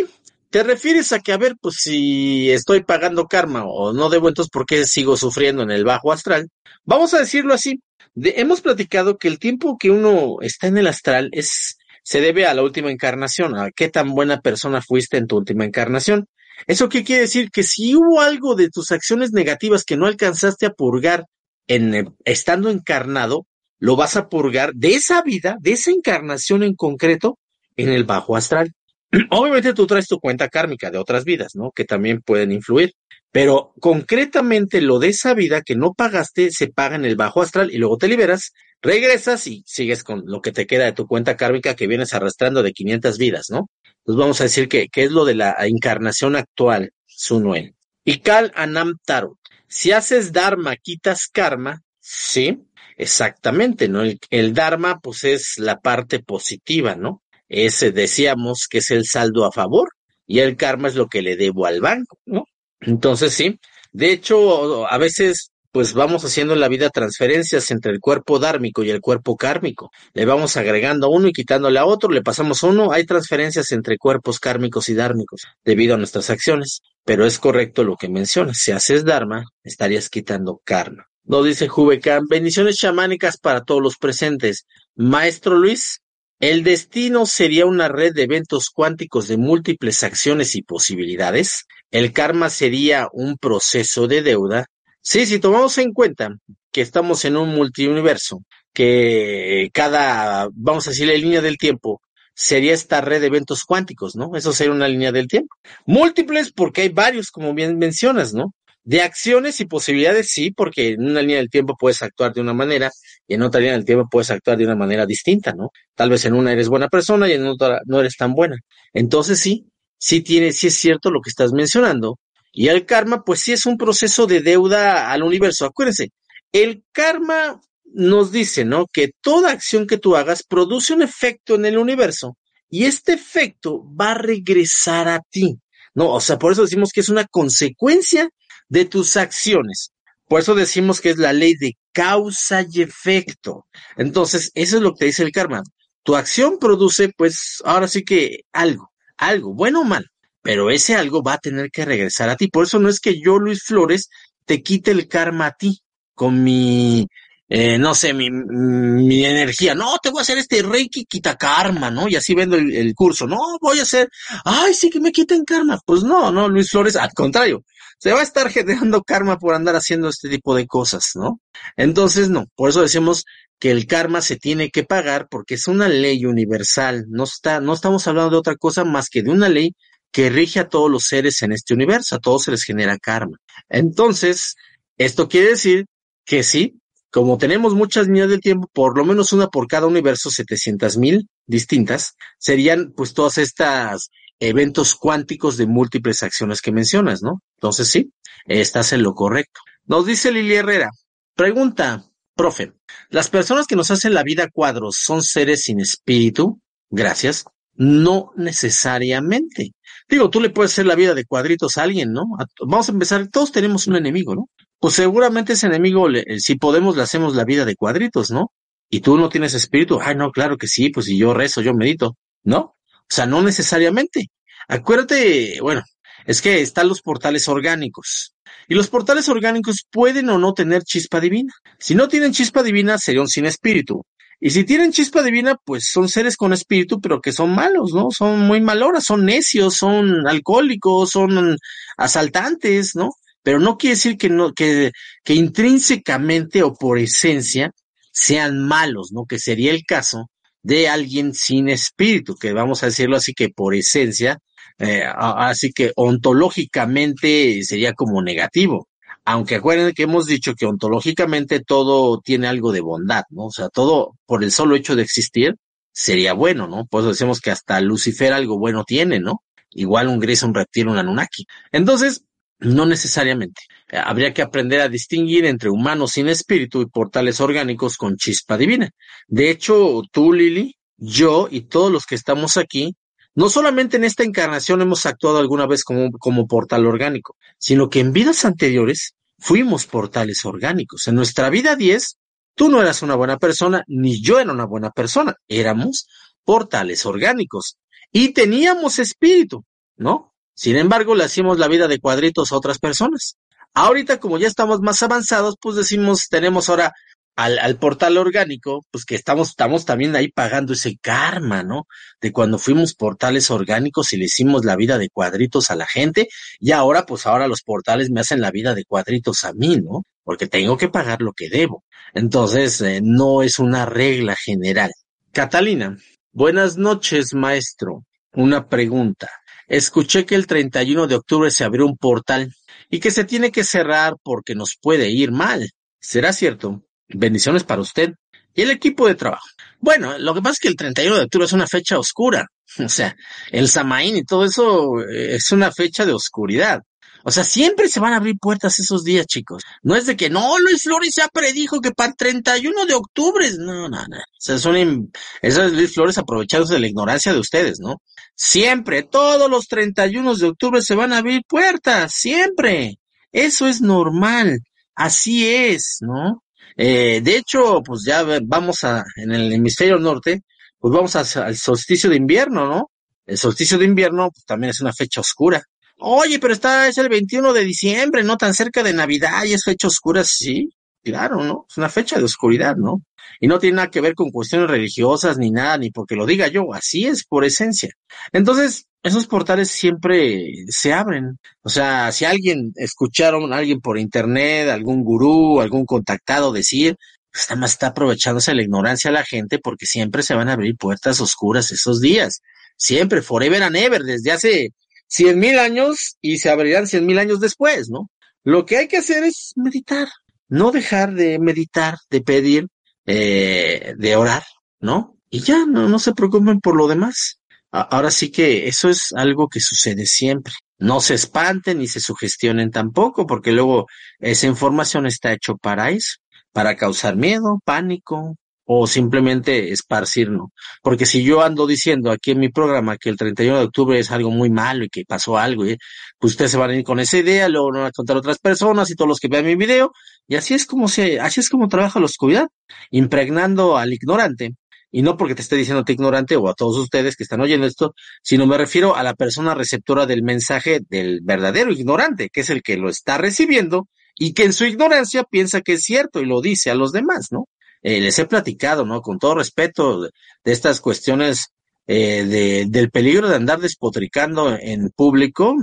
te 0.57 0.63
refieres 0.63 1.13
a 1.13 1.21
que, 1.21 1.35
a 1.35 1.37
ver, 1.37 1.57
pues 1.61 1.75
si 1.81 2.51
estoy 2.51 2.83
pagando 2.83 3.27
karma 3.27 3.67
o 3.67 3.93
no 3.93 4.09
debo, 4.09 4.31
entonces, 4.31 4.51
¿por 4.51 4.65
qué 4.65 4.87
sigo 4.87 5.19
sufriendo 5.19 5.63
en 5.63 5.71
el 5.71 5.85
bajo 5.85 6.13
astral? 6.13 6.49
Vamos 6.87 7.13
a 7.13 7.19
decirlo 7.19 7.53
así. 7.53 7.83
hemos 8.15 8.63
platicado 8.63 9.19
que 9.19 9.29
el 9.29 9.39
tiempo 9.39 9.77
que 9.77 9.91
uno 9.91 10.39
está 10.41 10.69
en 10.69 10.79
el 10.79 10.87
astral 10.87 11.29
es, 11.33 11.77
se 12.03 12.23
debe 12.23 12.47
a 12.47 12.55
la 12.55 12.63
última 12.63 12.91
encarnación, 12.91 13.55
a 13.55 13.71
qué 13.71 13.91
tan 13.91 14.15
buena 14.15 14.41
persona 14.41 14.81
fuiste 14.81 15.19
en 15.19 15.27
tu 15.27 15.37
última 15.37 15.67
encarnación. 15.67 16.27
¿Eso 16.67 16.89
qué 16.89 17.05
quiere 17.05 17.21
decir? 17.21 17.51
Que 17.51 17.63
si 17.63 17.95
hubo 17.95 18.23
algo 18.23 18.55
de 18.55 18.71
tus 18.71 18.93
acciones 18.93 19.33
negativas 19.33 19.85
que 19.85 19.99
no 19.99 20.07
alcanzaste 20.07 20.65
a 20.65 20.73
purgar 20.73 21.27
en, 21.67 22.17
estando 22.25 22.71
encarnado, 22.71 23.47
lo 23.79 23.95
vas 23.95 24.17
a 24.17 24.31
purgar 24.31 24.73
de 24.73 24.95
esa 24.95 25.21
vida, 25.21 25.59
de 25.61 25.73
esa 25.73 25.91
encarnación 25.91 26.63
en 26.63 26.75
concreto, 26.75 27.39
en 27.77 27.91
el 27.91 28.05
bajo 28.05 28.37
astral. 28.37 28.73
Obviamente 29.31 29.75
tú 29.75 29.87
traes 29.87 30.09
tu 30.09 30.19
cuenta 30.19 30.49
kármica 30.49 30.91
de 30.91 30.99
otras 30.99 31.25
vidas, 31.25 31.55
¿no? 31.55 31.73
Que 31.73 31.85
también 31.85 32.23
pueden 32.23 32.53
influir. 32.53 32.95
Pero 33.31 33.75
concretamente 33.81 34.81
lo 34.81 34.99
de 34.99 35.09
esa 35.09 35.35
vida 35.35 35.63
que 35.63 35.77
no 35.77 35.93
pagaste 35.93 36.51
se 36.51 36.69
paga 36.69 36.97
en 36.97 37.05
el 37.05 37.17
bajo 37.17 37.43
astral 37.43 37.71
y 37.71 37.79
luego 37.79 37.99
te 37.99 38.09
liberas, 38.09 38.53
regresas 38.81 39.47
y 39.47 39.63
sigues 39.67 40.05
con 40.05 40.23
lo 40.27 40.41
que 40.41 40.53
te 40.53 40.67
queda 40.67 40.85
de 40.85 40.93
tu 40.93 41.07
cuenta 41.07 41.37
kármica 41.37 41.75
que 41.75 41.87
vienes 41.87 42.15
arrastrando 42.15 42.63
de 42.63 42.73
500 42.73 43.19
vidas, 43.19 43.47
¿no? 43.51 43.69
Entonces 43.99 44.21
vamos 44.21 44.41
a 44.41 44.45
decir 44.45 44.69
que, 44.69 44.89
es 44.93 45.11
lo 45.11 45.25
de 45.25 45.35
la 45.35 45.55
encarnación 45.67 46.37
actual, 46.37 46.93
Sunuel. 47.07 47.75
Y 48.05 48.19
Kal 48.21 48.53
Anam 48.55 48.99
Tarot. 49.05 49.37
Si 49.69 49.91
haces 49.91 50.33
Dharma, 50.33 50.77
quitas 50.77 51.27
karma, 51.27 51.83
sí, 51.99 52.63
exactamente, 52.97 53.89
¿no? 53.89 54.03
El, 54.03 54.21
el 54.31 54.55
Dharma, 54.55 55.01
pues 55.01 55.25
es 55.25 55.55
la 55.59 55.81
parte 55.81 56.21
positiva, 56.21 56.95
¿no? 56.95 57.23
Ese 57.49 57.93
decíamos 57.93 58.67
que 58.69 58.79
es 58.79 58.91
el 58.91 59.05
saldo 59.05 59.45
a 59.45 59.53
favor 59.53 59.89
y 60.27 60.41
el 60.41 60.57
karma 60.57 60.89
es 60.89 60.95
lo 60.95 61.07
que 61.07 61.23
le 61.23 61.37
debo 61.37 61.67
al 61.67 61.81
banco, 61.81 62.19
¿no? 62.27 62.45
Entonces 62.81 63.33
sí, 63.33 63.59
de 63.93 64.13
hecho, 64.13 64.87
a 64.87 64.99
veces 64.99 65.53
pues 65.77 65.93
vamos 65.93 66.25
haciendo 66.25 66.55
en 66.55 66.61
la 66.61 66.69
vida 66.69 66.89
transferencias 66.89 67.71
entre 67.71 67.93
el 67.93 68.01
cuerpo 68.01 68.39
dármico 68.39 68.83
y 68.83 68.89
el 68.89 69.03
cuerpo 69.03 69.37
kármico. 69.37 69.91
Le 70.15 70.25
vamos 70.25 70.57
agregando 70.57 71.07
a 71.07 71.11
uno 71.11 71.29
y 71.29 71.35
quitándole 71.35 71.79
a 71.79 71.85
otro, 71.85 72.09
le 72.09 72.23
pasamos 72.23 72.63
uno, 72.63 72.93
hay 72.93 73.05
transferencias 73.05 73.73
entre 73.73 73.99
cuerpos 73.99 74.41
kármicos 74.41 74.89
y 74.89 74.95
dármicos 74.95 75.43
debido 75.67 75.95
a 75.95 75.99
nuestras 75.99 76.31
acciones. 76.31 76.81
Pero 77.05 77.27
es 77.27 77.39
correcto 77.39 77.85
lo 77.85 77.97
que 77.97 78.09
mencionas, 78.09 78.57
si 78.57 78.73
haces 78.73 79.05
dharma, 79.05 79.45
estarías 79.65 80.09
quitando 80.09 80.63
karma. 80.65 81.09
No 81.25 81.43
dice 81.43 81.69
Jubecan, 81.69 82.25
bendiciones 82.27 82.79
chamánicas 82.79 83.37
para 83.37 83.63
todos 83.63 83.83
los 83.83 83.99
presentes. 83.99 84.65
Maestro 84.95 85.59
Luis, 85.59 86.01
el 86.39 86.65
destino 86.65 87.25
sería 87.25 87.67
una 87.67 87.89
red 87.89 88.13
de 88.15 88.25
eventos 88.25 88.69
cuánticos 88.71 89.29
de 89.29 89.39
múltiples 89.39 90.03
acciones 90.03 90.55
y 90.55 90.63
posibilidades. 90.63 91.67
El 91.91 92.13
karma 92.13 92.51
sería 92.51 93.09
un 93.13 93.39
proceso 93.39 94.07
de 94.07 94.23
deuda. 94.23 94.67
Sí, 95.01 95.25
si 95.25 95.39
tomamos 95.39 95.79
en 95.79 95.93
cuenta 95.93 96.37
que 96.73 96.83
estamos 96.83 97.25
en 97.25 97.37
un 97.37 97.55
multiuniverso, 97.55 98.43
que 98.75 99.71
cada, 99.73 100.49
vamos 100.53 100.87
a 100.87 100.91
decirle, 100.91 101.17
línea 101.17 101.41
del 101.41 101.57
tiempo 101.57 102.03
sería 102.35 102.75
esta 102.75 103.01
red 103.01 103.23
de 103.23 103.29
eventos 103.29 103.65
cuánticos, 103.65 104.15
¿no? 104.15 104.37
Eso 104.37 104.53
sería 104.53 104.75
una 104.75 104.89
línea 104.89 105.11
del 105.11 105.29
tiempo. 105.29 105.57
Múltiples 105.87 106.53
porque 106.53 106.83
hay 106.83 106.91
varios, 106.91 107.31
como 107.31 107.55
bien 107.55 107.79
mencionas, 107.79 108.35
¿no? 108.35 108.53
De 108.85 109.01
acciones 109.01 109.59
y 109.61 109.65
posibilidades, 109.65 110.29
sí, 110.31 110.51
porque 110.51 110.91
en 110.91 111.07
una 111.07 111.23
línea 111.23 111.39
del 111.39 111.49
tiempo 111.49 111.77
puedes 111.79 112.03
actuar 112.03 112.35
de 112.35 112.43
una 112.43 112.53
manera 112.53 112.93
y 113.27 113.35
en 113.35 113.43
otra 113.43 113.61
línea 113.61 113.75
del 113.75 113.85
tiempo 113.85 114.09
puedes 114.11 114.31
actuar 114.31 114.57
de 114.57 114.65
una 114.65 114.77
manera 114.77 115.07
distinta, 115.07 115.53
¿no? 115.53 115.71
Tal 115.95 116.11
vez 116.11 116.25
en 116.25 116.35
una 116.35 116.53
eres 116.53 116.69
buena 116.69 116.89
persona 116.89 117.29
y 117.29 117.33
en 117.33 117.47
otra 117.47 117.81
no 117.87 118.01
eres 118.01 118.17
tan 118.17 118.35
buena. 118.35 118.57
Entonces 118.93 119.41
sí, 119.41 119.67
sí 119.99 120.21
tiene, 120.21 120.53
sí 120.53 120.69
es 120.69 120.75
cierto 120.75 121.11
lo 121.11 121.21
que 121.21 121.31
estás 121.31 121.53
mencionando. 121.53 122.19
Y 122.53 122.69
el 122.69 122.87
karma, 122.87 123.23
pues 123.25 123.41
sí 123.41 123.53
es 123.53 123.67
un 123.67 123.77
proceso 123.77 124.27
de 124.27 124.41
deuda 124.41 125.11
al 125.11 125.23
universo. 125.23 125.67
Acuérdense, 125.67 126.11
el 126.53 126.85
karma 126.93 127.61
nos 127.85 128.33
dice, 128.33 128.65
¿no? 128.65 128.87
Que 128.93 129.11
toda 129.21 129.51
acción 129.51 129.87
que 129.87 129.99
tú 129.99 130.17
hagas 130.17 130.43
produce 130.43 130.95
un 130.95 131.03
efecto 131.03 131.55
en 131.55 131.67
el 131.67 131.79
universo 131.79 132.37
y 132.71 132.85
este 132.85 133.13
efecto 133.13 133.85
va 133.95 134.13
a 134.13 134.19
regresar 134.19 135.09
a 135.09 135.21
ti. 135.31 135.59
No, 135.95 136.11
o 136.11 136.21
sea, 136.21 136.39
por 136.39 136.53
eso 136.53 136.63
decimos 136.63 136.91
que 136.93 137.01
es 137.01 137.09
una 137.09 137.27
consecuencia 137.27 138.29
de 138.69 138.85
tus 138.85 139.17
acciones. 139.17 139.93
Por 140.29 140.41
eso 140.41 140.55
decimos 140.55 141.01
que 141.01 141.11
es 141.11 141.19
la 141.19 141.33
ley 141.33 141.55
de 141.55 141.77
causa 141.93 142.65
y 142.69 142.83
efecto. 142.83 143.67
Entonces, 143.97 144.51
eso 144.55 144.77
es 144.77 144.83
lo 144.83 144.93
que 144.93 145.01
te 145.01 145.07
dice 145.07 145.23
el 145.23 145.33
karma. 145.33 145.63
Tu 146.03 146.17
acción 146.17 146.59
produce, 146.59 147.13
pues, 147.17 147.63
ahora 147.65 147.89
sí 147.89 148.05
que 148.05 148.41
algo, 148.53 148.91
algo, 149.17 149.55
bueno 149.55 149.83
o 149.83 149.85
mal, 149.85 150.07
pero 150.43 150.71
ese 150.71 150.97
algo 150.97 151.23
va 151.23 151.35
a 151.35 151.39
tener 151.39 151.71
que 151.71 151.85
regresar 151.85 152.29
a 152.29 152.37
ti. 152.37 152.49
Por 152.49 152.65
eso 152.65 152.79
no 152.79 152.89
es 152.89 153.01
que 153.01 153.21
yo, 153.21 153.39
Luis 153.39 153.63
Flores, 153.65 154.09
te 154.45 154.63
quite 154.63 154.91
el 154.91 155.09
karma 155.09 155.47
a 155.47 155.53
ti 155.53 155.81
con 156.15 156.43
mi, 156.43 157.07
eh, 157.49 157.79
no 157.79 157.95
sé, 157.95 158.13
mi, 158.13 158.31
mi, 158.31 159.25
energía. 159.25 159.75
No, 159.75 159.97
te 160.03 160.11
voy 160.11 160.21
a 160.21 160.23
hacer 160.23 160.39
este 160.39 160.63
Reiki 160.63 161.05
quita 161.05 161.37
karma, 161.37 161.91
¿no? 161.91 162.09
Y 162.09 162.17
así 162.17 162.35
vendo 162.35 162.57
el, 162.57 162.75
el, 162.75 162.95
curso. 162.95 163.27
No, 163.27 163.59
voy 163.61 163.79
a 163.79 163.83
hacer, 163.83 164.09
ay, 164.45 164.75
sí 164.75 164.91
que 164.91 165.01
me 165.01 165.13
quiten 165.13 165.45
karma. 165.45 165.79
Pues 165.85 166.03
no, 166.03 166.33
no, 166.33 166.49
Luis 166.49 166.71
Flores, 166.71 166.97
al 166.97 167.13
contrario 167.13 167.65
se 167.99 168.13
va 168.13 168.21
a 168.21 168.23
estar 168.23 168.51
generando 168.51 169.03
karma 169.03 169.39
por 169.39 169.55
andar 169.55 169.77
haciendo 169.77 170.09
este 170.09 170.29
tipo 170.29 170.55
de 170.55 170.67
cosas, 170.67 171.13
¿no? 171.15 171.41
Entonces, 171.77 172.29
no, 172.29 172.47
por 172.55 172.71
eso 172.71 172.83
decimos 172.83 173.25
que 173.59 173.71
el 173.71 173.87
karma 173.87 174.21
se 174.21 174.37
tiene 174.37 174.71
que 174.71 174.85
pagar 174.85 175.29
porque 175.31 175.55
es 175.55 175.67
una 175.67 175.89
ley 175.89 176.25
universal, 176.27 177.07
no 177.09 177.25
está, 177.25 177.61
no 177.61 177.73
estamos 177.73 178.07
hablando 178.07 178.31
de 178.31 178.37
otra 178.37 178.57
cosa 178.57 178.85
más 178.85 179.09
que 179.09 179.23
de 179.23 179.31
una 179.31 179.49
ley 179.49 179.75
que 180.13 180.31
rige 180.31 180.61
a 180.61 180.69
todos 180.69 180.91
los 180.91 181.05
seres 181.05 181.43
en 181.43 181.53
este 181.53 181.75
universo, 181.75 182.17
a 182.17 182.21
todos 182.21 182.45
se 182.45 182.51
les 182.51 182.65
genera 182.65 182.99
karma. 182.99 183.39
Entonces, 183.69 184.55
esto 184.99 185.29
quiere 185.29 185.51
decir 185.51 185.87
que 186.25 186.43
sí, 186.43 186.81
como 187.11 187.39
tenemos 187.39 187.75
muchas 187.75 188.07
líneas 188.07 188.29
del 188.29 188.41
tiempo, 188.41 188.69
por 188.73 188.97
lo 188.97 189.05
menos 189.05 189.33
una 189.33 189.49
por 189.49 189.67
cada 189.67 189.87
universo, 189.87 190.31
700 190.31 190.99
mil 190.99 191.29
distintas, 191.47 192.15
serían 192.39 192.93
pues 192.95 193.15
todas 193.15 193.39
estas 193.39 194.11
eventos 194.41 194.95
cuánticos 194.95 195.57
de 195.57 195.67
múltiples 195.67 196.23
acciones 196.23 196.61
que 196.61 196.73
mencionas, 196.73 197.23
¿no? 197.23 197.41
Entonces 197.57 197.89
sí, 197.89 198.13
estás 198.47 198.93
en 198.93 199.03
lo 199.03 199.15
correcto. 199.15 199.61
Nos 199.87 200.07
dice 200.07 200.33
Lili 200.33 200.55
Herrera, 200.55 200.91
pregunta, 201.35 202.05
profe, 202.35 202.73
¿las 203.09 203.31
personas 203.31 203.67
que 203.67 203.77
nos 203.77 203.91
hacen 203.91 204.15
la 204.15 204.23
vida 204.23 204.49
cuadros 204.53 204.97
son 205.01 205.23
seres 205.23 205.63
sin 205.63 205.81
espíritu? 205.81 206.61
Gracias. 206.91 207.45
No 207.75 208.31
necesariamente. 208.37 209.73
Digo, 210.09 210.31
tú 210.31 210.41
le 210.41 210.51
puedes 210.51 210.73
hacer 210.73 210.87
la 210.87 210.95
vida 210.95 211.15
de 211.15 211.25
cuadritos 211.25 211.77
a 211.77 211.83
alguien, 211.83 212.13
¿no? 212.13 212.25
Vamos 212.61 212.89
a 212.89 212.93
empezar, 212.93 213.29
todos 213.29 213.53
tenemos 213.53 213.87
un 213.87 213.97
enemigo, 213.97 214.35
¿no? 214.35 214.49
Pues 214.79 214.95
seguramente 214.95 215.55
ese 215.55 215.67
enemigo, 215.67 216.07
si 216.39 216.57
podemos, 216.57 216.97
le 216.97 217.03
hacemos 217.03 217.35
la 217.35 217.45
vida 217.45 217.65
de 217.65 217.77
cuadritos, 217.77 218.31
¿no? 218.31 218.51
Y 218.89 219.01
tú 219.01 219.17
no 219.17 219.29
tienes 219.29 219.55
espíritu, 219.55 219.99
ay, 220.01 220.15
no, 220.15 220.31
claro 220.31 220.57
que 220.57 220.69
sí, 220.69 220.91
pues 220.91 221.07
si 221.07 221.19
yo 221.19 221.35
rezo, 221.35 221.61
yo 221.61 221.75
medito, 221.75 222.17
¿no? 222.45 222.76
O 223.11 223.15
sea, 223.15 223.27
no 223.27 223.43
necesariamente. 223.43 224.27
Acuérdate, 224.69 225.59
bueno, 225.61 225.83
es 226.27 226.43
que 226.43 226.61
están 226.61 226.89
los 226.89 227.03
portales 227.03 227.49
orgánicos. 227.49 228.35
Y 228.69 228.75
los 228.75 228.89
portales 228.89 229.29
orgánicos 229.29 229.87
pueden 229.91 230.29
o 230.29 230.39
no 230.39 230.53
tener 230.55 230.83
chispa 230.83 231.21
divina. 231.21 231.53
Si 231.79 231.95
no 231.95 232.09
tienen 232.09 232.33
chispa 232.33 232.63
divina, 232.63 232.99
serían 232.99 233.29
sin 233.29 233.47
espíritu. 233.47 234.05
Y 234.41 234.51
si 234.51 234.65
tienen 234.65 234.93
chispa 234.93 235.23
divina, 235.23 235.57
pues 235.65 235.89
son 235.91 236.09
seres 236.09 236.37
con 236.37 236.53
espíritu, 236.53 237.01
pero 237.01 237.21
que 237.21 237.33
son 237.33 237.55
malos, 237.55 237.93
¿no? 237.95 238.09
Son 238.11 238.41
muy 238.41 238.61
maloras, 238.61 239.05
son 239.05 239.25
necios, 239.25 239.77
son 239.77 240.27
alcohólicos, 240.27 241.11
son 241.11 241.57
asaltantes, 241.97 242.95
¿no? 242.97 243.11
Pero 243.43 243.61
no 243.61 243.79
quiere 243.79 243.95
decir 243.95 244.19
que 244.19 244.29
no, 244.29 244.53
que, 244.53 244.91
que 245.25 245.35
intrínsecamente 245.35 246.63
o 246.63 246.75
por 246.75 246.99
esencia 246.99 247.71
sean 248.13 248.67
malos, 248.67 249.11
¿no? 249.13 249.25
Que 249.27 249.39
sería 249.39 249.71
el 249.71 249.85
caso 249.87 250.29
de 250.67 250.89
alguien 250.89 251.33
sin 251.33 251.69
espíritu, 251.69 252.35
que 252.35 252.53
vamos 252.53 252.83
a 252.83 252.87
decirlo 252.87 253.17
así 253.17 253.35
que 253.35 253.51
por 253.51 253.77
esencia, 253.77 254.41
eh, 254.79 255.05
así 255.17 255.71
que 255.73 255.93
ontológicamente 255.95 257.63
sería 257.63 257.93
como 257.93 258.21
negativo. 258.21 258.89
Aunque 259.25 259.57
acuérdense 259.57 259.95
que 259.95 260.03
hemos 260.03 260.27
dicho 260.27 260.55
que 260.55 260.67
ontológicamente 260.67 261.61
todo 261.61 262.21
tiene 262.21 262.49
algo 262.49 262.73
de 262.73 262.81
bondad, 262.81 263.23
¿no? 263.31 263.47
O 263.47 263.51
sea, 263.53 263.69
todo 263.69 264.17
por 264.27 264.43
el 264.43 264.51
solo 264.51 264.75
hecho 264.75 264.97
de 264.97 265.03
existir 265.03 265.55
sería 265.93 266.33
bueno, 266.33 266.67
¿no? 266.67 266.85
Por 266.87 267.03
eso 267.03 267.11
decimos 267.11 267.41
que 267.41 267.53
hasta 267.53 267.81
Lucifer 267.81 268.33
algo 268.33 268.59
bueno 268.59 268.83
tiene, 268.83 269.21
¿no? 269.21 269.43
Igual 269.71 270.09
un 270.09 270.19
gris, 270.19 270.43
un 270.43 270.53
reptil, 270.53 270.89
un 270.89 270.99
Anunnaki. 270.99 271.47
Entonces, 271.71 272.25
no 272.59 272.87
necesariamente. 272.87 273.63
Eh, 273.89 273.99
habría 274.03 274.33
que 274.33 274.43
aprender 274.43 274.81
a 274.81 274.89
distinguir 274.89 275.45
entre 275.45 275.71
humanos 275.71 276.13
sin 276.13 276.29
espíritu 276.29 276.81
y 276.81 276.87
portales 276.87 277.41
orgánicos 277.41 277.97
con 277.97 278.17
chispa 278.17 278.57
divina. 278.57 278.91
De 279.27 279.51
hecho, 279.51 280.03
tú, 280.11 280.33
Lili, 280.33 280.77
yo 280.97 281.49
y 281.51 281.63
todos 281.63 281.93
los 281.93 282.07
que 282.07 282.15
estamos 282.15 282.57
aquí, 282.57 282.97
no 283.35 283.51
solamente 283.51 283.99
en 283.99 284.05
esta 284.05 284.25
encarnación 284.25 284.81
hemos 284.81 285.05
actuado 285.05 285.39
alguna 285.39 285.67
vez 285.67 285.85
como, 285.85 286.11
como 286.13 286.47
portal 286.47 286.87
orgánico, 286.87 287.37
sino 287.59 287.91
que 287.91 288.01
en 288.01 288.13
vidas 288.13 288.45
anteriores 288.45 289.15
fuimos 289.39 289.87
portales 289.87 290.45
orgánicos. 290.45 291.07
En 291.07 291.17
nuestra 291.17 291.51
vida 291.51 291.77
10, 291.77 292.17
tú 292.55 292.71
no 292.71 292.81
eras 292.81 293.03
una 293.03 293.15
buena 293.15 293.37
persona, 293.37 293.85
ni 293.87 294.23
yo 294.23 294.39
era 294.39 294.53
una 294.53 294.65
buena 294.65 294.91
persona. 294.91 295.35
Éramos 295.49 296.07
portales 296.45 297.05
orgánicos 297.05 297.77
y 298.11 298.31
teníamos 298.31 298.99
espíritu, 298.99 299.65
¿no? 299.97 300.33
Sin 300.57 300.77
embargo, 300.77 301.15
le 301.15 301.25
hacemos 301.25 301.59
la 301.59 301.69
vida 301.69 301.87
de 301.87 302.01
cuadritos 302.01 302.51
a 302.51 302.57
otras 302.57 302.79
personas. 302.79 303.37
Ahorita, 303.75 304.19
como 304.19 304.39
ya 304.39 304.49
estamos 304.49 304.81
más 304.81 305.03
avanzados, 305.03 305.57
pues 305.61 305.77
decimos, 305.77 306.29
tenemos 306.31 306.71
ahora 306.71 306.95
al, 307.37 307.59
al, 307.59 307.79
portal 307.79 308.17
orgánico, 308.17 308.87
pues 308.91 309.05
que 309.05 309.17
estamos, 309.17 309.51
estamos 309.51 309.85
también 309.85 310.17
ahí 310.17 310.29
pagando 310.29 310.73
ese 310.73 310.97
karma, 310.99 311.63
¿no? 311.63 311.87
De 312.23 312.33
cuando 312.33 312.59
fuimos 312.59 312.95
portales 312.95 313.51
orgánicos 313.51 314.15
y 314.15 314.17
le 314.17 314.25
hicimos 314.25 314.65
la 314.65 314.77
vida 314.77 314.97
de 314.97 315.11
cuadritos 315.11 315.71
a 315.71 315.77
la 315.77 315.87
gente, 315.87 316.29
y 316.59 316.73
ahora, 316.73 317.05
pues 317.05 317.27
ahora 317.27 317.49
los 317.49 317.61
portales 317.61 318.09
me 318.09 318.21
hacen 318.21 318.41
la 318.41 318.51
vida 318.51 318.75
de 318.75 318.87
cuadritos 318.87 319.45
a 319.45 319.53
mí, 319.53 319.77
¿no? 319.77 320.05
Porque 320.25 320.47
tengo 320.47 320.79
que 320.79 320.89
pagar 320.89 321.21
lo 321.21 321.35
que 321.35 321.51
debo. 321.51 321.85
Entonces, 322.15 322.81
eh, 322.81 323.01
no 323.03 323.43
es 323.43 323.59
una 323.59 323.85
regla 323.85 324.35
general. 324.35 324.91
Catalina, 325.33 325.99
buenas 326.33 326.79
noches, 326.79 327.35
maestro. 327.35 328.07
Una 328.33 328.69
pregunta. 328.69 329.29
Escuché 329.67 330.25
que 330.25 330.35
el 330.35 330.47
31 330.47 331.07
de 331.07 331.17
octubre 331.17 331.51
se 331.51 331.65
abrió 331.65 331.87
un 331.87 331.97
portal 331.97 332.55
y 332.91 333.01
que 333.01 333.11
se 333.11 333.25
tiene 333.25 333.51
que 333.51 333.65
cerrar 333.65 334.15
porque 334.23 334.55
nos 334.55 334.77
puede 334.81 335.11
ir 335.11 335.33
mal. 335.33 335.71
¿Será 336.01 336.33
cierto? 336.33 336.83
Bendiciones 337.09 337.65
para 337.65 337.81
usted 337.81 338.13
y 338.55 338.63
el 338.63 338.71
equipo 338.71 339.07
de 339.07 339.15
trabajo. 339.15 339.47
Bueno, 339.81 340.19
lo 340.19 340.35
que 340.35 340.41
pasa 340.41 340.53
es 340.53 340.59
que 340.61 340.69
el 340.69 340.77
31 340.77 341.17
de 341.17 341.23
octubre 341.25 341.47
es 341.47 341.53
una 341.53 341.67
fecha 341.67 341.99
oscura. 341.99 342.47
O 342.85 342.89
sea, 342.89 343.17
el 343.53 343.69
Samaín 343.69 344.17
y 344.17 344.25
todo 344.25 344.45
eso 344.45 345.01
eh, 345.01 345.37
es 345.37 345.51
una 345.53 345.73
fecha 345.73 346.05
de 346.05 346.13
oscuridad. 346.13 346.83
O 347.29 347.33
sea, 347.33 347.43
siempre 347.43 347.89
se 347.89 347.99
van 347.99 348.13
a 348.13 348.19
abrir 348.19 348.39
puertas 348.41 348.79
esos 348.79 349.03
días, 349.03 349.27
chicos. 349.27 349.65
No 349.83 349.97
es 349.97 350.07
de 350.07 350.17
que, 350.17 350.31
no, 350.31 350.61
Luis 350.61 350.85
Flores 350.85 351.13
ya 351.17 351.27
predijo 351.27 351.81
que 351.81 351.91
para 351.91 352.11
el 352.11 352.17
31 352.17 352.87
de 352.87 352.95
octubre. 352.95 353.51
No, 353.59 353.89
no, 353.89 353.89
no. 353.89 353.99
O 353.99 354.39
sea, 354.39 354.59
son, 354.59 355.11
eso 355.43 355.65
es 355.65 355.73
Luis 355.73 355.93
Flores 355.93 356.19
aprovechados 356.19 356.69
de 356.69 356.79
la 356.79 356.87
ignorancia 356.87 357.33
de 357.33 357.41
ustedes, 357.41 357.81
¿no? 357.81 358.01
Siempre, 358.37 359.03
todos 359.03 359.51
los 359.51 359.67
31 359.67 360.37
de 360.37 360.47
octubre 360.47 360.81
se 360.81 360.95
van 360.95 361.13
a 361.13 361.19
abrir 361.19 361.43
puertas. 361.49 362.13
Siempre. 362.15 363.01
Eso 363.33 363.67
es 363.67 363.81
normal. 363.81 364.61
Así 364.95 365.49
es, 365.49 365.99
¿no? 366.03 366.45
Eh, 366.77 367.23
de 367.25 367.39
hecho, 367.39 367.83
pues 367.85 368.05
ya 368.07 368.25
vamos 368.45 368.85
a, 368.85 369.03
en 369.17 369.33
el 369.33 369.53
hemisferio 369.53 369.99
norte, 369.99 370.43
pues 370.79 370.95
vamos 370.95 371.17
al 371.17 371.57
solsticio 371.57 372.09
de 372.09 372.17
invierno, 372.17 372.69
¿no? 372.69 372.91
El 373.27 373.37
solsticio 373.37 373.79
de 373.79 373.85
invierno 373.85 374.31
pues, 374.31 374.45
también 374.45 374.71
es 374.71 374.81
una 374.81 374.93
fecha 374.93 375.21
oscura. 375.21 375.61
Oye, 375.99 376.39
pero 376.39 376.53
está, 376.53 376.89
es 376.89 376.99
el 376.99 377.09
21 377.09 377.53
de 377.53 377.65
diciembre, 377.65 378.23
no 378.23 378.37
tan 378.37 378.55
cerca 378.55 378.83
de 378.83 378.93
Navidad 378.93 379.45
y 379.45 379.55
es 379.55 379.65
fecha 379.65 379.89
oscura, 379.89 380.25
sí, 380.25 380.71
claro, 381.03 381.43
¿no? 381.43 381.67
Es 381.69 381.77
una 381.79 381.89
fecha 381.89 382.19
de 382.19 382.25
oscuridad, 382.25 382.77
¿no? 382.77 383.03
Y 383.41 383.49
no 383.49 383.59
tiene 383.59 383.77
nada 383.77 383.91
que 383.91 384.01
ver 384.01 384.15
con 384.15 384.31
cuestiones 384.31 384.71
religiosas 384.71 385.39
ni 385.39 385.51
nada, 385.51 385.79
ni 385.79 385.91
porque 385.91 386.15
lo 386.17 386.27
diga 386.27 386.49
yo, 386.49 386.73
así 386.75 387.07
es 387.07 387.25
por 387.25 387.45
esencia. 387.45 387.91
Entonces, 388.33 388.87
esos 389.03 389.27
portales 389.27 389.71
siempre 389.71 390.53
se 390.69 390.93
abren. 390.93 391.39
O 391.63 391.69
sea, 391.69 392.13
si 392.13 392.25
alguien 392.25 392.73
escucharon 392.77 393.53
a 393.53 393.59
alguien 393.59 393.81
por 393.81 393.99
internet, 393.99 394.69
algún 394.69 395.05
gurú, 395.05 395.61
algún 395.61 395.87
contactado 395.87 396.53
decir, 396.53 396.97
pues 397.31 397.43
está 397.43 397.57
más 397.57 397.73
está 397.73 397.89
aprovechándose 397.89 398.55
la 398.55 398.63
ignorancia 398.63 399.11
a 399.11 399.15
la 399.15 399.25
gente 399.25 399.59
porque 399.59 399.87
siempre 399.87 400.23
se 400.23 400.35
van 400.35 400.49
a 400.49 400.55
abrir 400.55 400.77
puertas 400.77 401.21
oscuras 401.21 401.71
esos 401.73 402.01
días. 402.01 402.43
Siempre, 402.77 403.23
forever 403.23 403.63
and 403.63 403.77
ever, 403.77 404.03
desde 404.03 404.33
hace 404.33 404.71
cien 405.07 405.39
mil 405.39 405.59
años 405.59 406.17
y 406.21 406.39
se 406.39 406.51
abrirán 406.51 406.87
cien 406.87 407.07
mil 407.07 407.19
años 407.19 407.41
después, 407.41 407.89
¿no? 407.89 408.11
Lo 408.45 408.65
que 408.65 408.77
hay 408.77 408.89
que 408.89 408.99
hacer 408.99 409.25
es 409.25 409.53
meditar, 409.57 410.09
no 410.49 410.71
dejar 410.71 411.15
de 411.15 411.39
meditar, 411.39 411.97
de 412.11 412.21
pedir, 412.21 412.69
eh, 413.07 413.95
de 413.97 414.17
orar, 414.17 414.45
¿no? 414.81 415.19
Y 415.31 415.41
ya, 415.41 415.67
no, 415.67 415.89
no 415.89 415.99
se 415.99 416.15
preocupen 416.15 416.61
por 416.61 416.77
lo 416.77 416.87
demás. 416.87 417.41
Ahora 417.73 418.11
sí 418.11 418.31
que 418.31 418.69
eso 418.69 418.89
es 418.89 419.13
algo 419.15 419.49
que 419.49 419.61
sucede 419.61 420.07
siempre. 420.07 420.55
No 420.79 421.01
se 421.01 421.15
espanten 421.15 421.79
ni 421.79 421.89
se 421.89 422.01
sugestionen 422.01 422.71
tampoco, 422.71 423.27
porque 423.27 423.53
luego 423.53 423.87
esa 424.19 424.47
información 424.47 425.07
está 425.07 425.33
hecho 425.33 425.57
para 425.57 425.91
eso, 425.91 426.19
para 426.53 426.77
causar 426.77 427.17
miedo, 427.17 427.61
pánico 427.65 428.37
o 428.67 428.87
simplemente 428.87 429.73
esparcirlo. 429.73 430.53
Porque 430.83 431.07
si 431.07 431.23
yo 431.23 431.43
ando 431.43 431.67
diciendo 431.67 432.11
aquí 432.11 432.33
en 432.33 432.41
mi 432.41 432.51
programa 432.51 432.99
que 432.99 433.09
el 433.09 433.17
31 433.17 433.59
de 433.59 433.65
octubre 433.65 433.99
es 433.99 434.11
algo 434.11 434.31
muy 434.31 434.51
malo 434.51 434.85
y 434.85 434.89
que 434.89 435.05
pasó 435.07 435.39
algo, 435.39 435.65
¿eh? 435.65 435.79
pues 436.19 436.33
ustedes 436.33 436.51
se 436.51 436.59
van 436.59 436.71
a 436.71 436.77
ir 436.77 436.85
con 436.85 437.01
esa 437.01 437.19
idea, 437.19 437.49
luego 437.49 437.73
van 437.73 437.87
a 437.87 437.93
contar 437.93 438.17
otras 438.17 438.39
personas 438.39 438.91
y 438.91 438.97
todos 438.97 439.09
los 439.09 439.21
que 439.21 439.29
vean 439.29 439.47
mi 439.47 439.55
video, 439.55 439.93
y 440.29 440.35
así 440.35 440.55
es 440.55 440.67
como 440.67 440.89
se, 440.89 441.21
así 441.21 441.41
es 441.41 441.49
como 441.49 441.69
trabaja 441.69 442.01
la 442.01 442.07
oscuridad, 442.07 442.49
impregnando 442.91 443.79
al 443.79 443.93
ignorante 443.93 444.55
y 444.91 445.03
no 445.03 445.17
porque 445.17 445.35
te 445.35 445.43
esté 445.43 445.57
diciendo 445.57 445.85
te 445.85 445.93
ignorante 445.93 446.37
o 446.37 446.49
a 446.49 446.55
todos 446.55 446.79
ustedes 446.79 447.17
que 447.17 447.25
están 447.25 447.41
oyendo 447.41 447.67
esto, 447.67 447.95
sino 448.23 448.47
me 448.47 448.57
refiero 448.57 448.97
a 448.97 449.03
la 449.03 449.15
persona 449.15 449.55
receptora 449.55 450.07
del 450.07 450.23
mensaje 450.23 450.81
del 450.89 451.21
verdadero 451.23 451.71
ignorante, 451.73 452.31
que 452.31 452.41
es 452.41 452.51
el 452.51 452.63
que 452.63 452.77
lo 452.77 452.89
está 452.89 453.19
recibiendo 453.19 453.89
y 454.19 454.33
que 454.33 454.45
en 454.45 454.53
su 454.53 454.65
ignorancia 454.65 455.25
piensa 455.25 455.61
que 455.61 455.75
es 455.75 455.83
cierto 455.83 456.21
y 456.21 456.27
lo 456.27 456.41
dice 456.41 456.71
a 456.71 456.75
los 456.75 456.93
demás, 456.93 457.29
¿no? 457.31 457.47
Eh, 457.83 458.01
les 458.01 458.19
he 458.19 458.27
platicado, 458.27 458.85
¿no? 458.85 459.01
Con 459.01 459.19
todo 459.19 459.37
respeto 459.37 460.03
de, 460.03 460.11
estas 460.45 460.81
cuestiones 460.81 461.49
eh, 461.87 462.25
de, 462.25 462.67
del 462.69 462.91
peligro 462.91 463.29
de 463.29 463.37
andar 463.37 463.61
despotricando 463.61 464.57
en 464.59 464.91
público, 464.91 465.55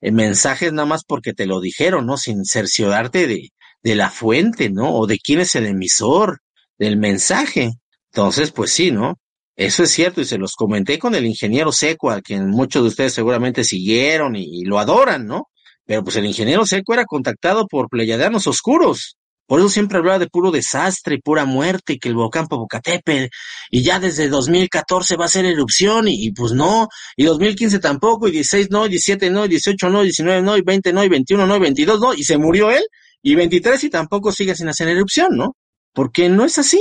en 0.00 0.14
mensajes 0.14 0.72
nada 0.72 0.86
más 0.86 1.04
porque 1.04 1.32
te 1.32 1.46
lo 1.46 1.60
dijeron, 1.60 2.06
¿no? 2.06 2.16
Sin 2.16 2.44
cerciorarte 2.44 3.26
de, 3.26 3.48
de 3.82 3.94
la 3.94 4.10
fuente, 4.10 4.70
¿no? 4.70 4.94
O 4.94 5.06
de 5.06 5.18
quién 5.18 5.40
es 5.40 5.54
el 5.54 5.66
emisor 5.66 6.40
del 6.78 6.96
mensaje. 6.96 7.72
Entonces, 8.12 8.52
pues 8.52 8.72
sí, 8.72 8.90
¿no? 8.90 9.18
Eso 9.56 9.82
es 9.82 9.90
cierto 9.90 10.20
y 10.20 10.24
se 10.24 10.38
los 10.38 10.54
comenté 10.54 10.98
con 10.98 11.14
el 11.14 11.26
ingeniero 11.26 11.72
Seco, 11.72 12.10
a 12.10 12.20
quien 12.20 12.48
muchos 12.48 12.82
de 12.82 12.88
ustedes 12.88 13.12
seguramente 13.12 13.64
siguieron 13.64 14.34
y, 14.34 14.64
lo 14.64 14.78
adoran, 14.78 15.26
¿no? 15.26 15.48
Pero 15.84 16.02
pues 16.02 16.16
el 16.16 16.26
ingeniero 16.26 16.64
Seco 16.64 16.94
era 16.94 17.04
contactado 17.04 17.66
por 17.66 17.88
pleyadianos 17.88 18.46
oscuros. 18.46 19.16
Por 19.52 19.60
eso 19.60 19.68
siempre 19.68 19.98
hablaba 19.98 20.18
de 20.18 20.28
puro 20.28 20.50
desastre, 20.50 21.20
pura 21.22 21.44
muerte, 21.44 21.98
que 21.98 22.08
el 22.08 22.14
volcán 22.14 22.48
Popocatépetl, 22.48 23.30
y 23.70 23.82
ya 23.82 24.00
desde 24.00 24.30
2014 24.30 25.16
va 25.16 25.26
a 25.26 25.28
ser 25.28 25.44
erupción, 25.44 26.08
y, 26.08 26.24
y, 26.24 26.32
pues 26.32 26.52
no, 26.52 26.88
y 27.18 27.24
2015 27.24 27.78
tampoco, 27.78 28.28
y 28.28 28.30
16 28.30 28.70
no, 28.70 28.86
y 28.86 28.88
17 28.88 29.28
no, 29.28 29.44
y 29.44 29.48
18 29.48 29.90
no, 29.90 30.00
y 30.00 30.04
19 30.04 30.40
no, 30.40 30.56
y 30.56 30.62
20 30.62 30.94
no, 30.94 31.04
y 31.04 31.10
21 31.10 31.46
no, 31.46 31.56
y 31.56 31.60
22 31.60 32.00
no, 32.00 32.14
y 32.14 32.24
se 32.24 32.38
murió 32.38 32.70
él, 32.70 32.82
y 33.20 33.34
23 33.34 33.84
y 33.84 33.90
tampoco 33.90 34.32
sigue 34.32 34.54
sin 34.54 34.70
hacer 34.70 34.88
erupción, 34.88 35.36
¿no? 35.36 35.54
Porque 35.92 36.30
no 36.30 36.46
es 36.46 36.56
así. 36.56 36.80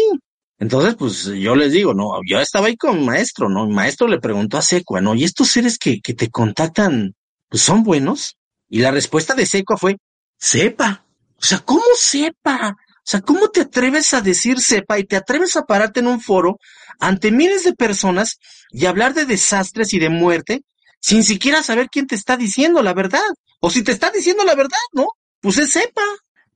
Entonces, 0.57 0.95
pues 0.95 1.25
yo 1.25 1.57
les 1.57 1.73
digo, 1.73 1.93
no, 1.93 2.21
yo 2.25 2.39
estaba 2.39 2.67
ahí 2.67 2.77
con 2.77 3.03
maestro, 3.03 3.49
¿no? 3.49 3.65
El 3.65 3.71
maestro 3.71 4.07
le 4.07 4.21
preguntó 4.21 4.57
a 4.57 4.61
Secua, 4.61 5.01
¿no? 5.01 5.13
¿Y 5.13 5.25
estos 5.25 5.49
seres 5.49 5.77
que, 5.77 5.99
que 5.99 6.13
te 6.13 6.29
contactan, 6.29 7.15
pues 7.49 7.63
son 7.63 7.83
buenos? 7.83 8.37
Y 8.69 8.79
la 8.79 8.91
respuesta 8.91 9.33
de 9.33 9.45
Secua 9.45 9.75
fue, 9.75 9.97
sepa. 10.39 11.03
O 11.41 11.45
sea, 11.45 11.59
¿cómo 11.59 11.83
sepa? 11.97 12.75
O 12.97 13.03
sea, 13.03 13.21
¿cómo 13.21 13.49
te 13.49 13.61
atreves 13.61 14.13
a 14.13 14.21
decir 14.21 14.59
sepa 14.59 14.99
y 14.99 15.05
te 15.05 15.15
atreves 15.15 15.55
a 15.55 15.65
pararte 15.65 15.99
en 15.99 16.07
un 16.07 16.21
foro 16.21 16.59
ante 16.99 17.31
miles 17.31 17.63
de 17.63 17.73
personas 17.73 18.37
y 18.69 18.85
hablar 18.85 19.13
de 19.13 19.25
desastres 19.25 19.93
y 19.93 19.99
de 19.99 20.09
muerte 20.09 20.61
sin 20.99 21.23
siquiera 21.23 21.63
saber 21.63 21.87
quién 21.91 22.05
te 22.05 22.15
está 22.15 22.37
diciendo 22.37 22.83
la 22.83 22.93
verdad? 22.93 23.21
O 23.59 23.69
si 23.69 23.83
te 23.83 23.91
está 23.91 24.11
diciendo 24.11 24.43
la 24.43 24.55
verdad, 24.55 24.77
¿no? 24.93 25.07
Pues 25.39 25.57
es 25.57 25.71
sepa. 25.71 26.03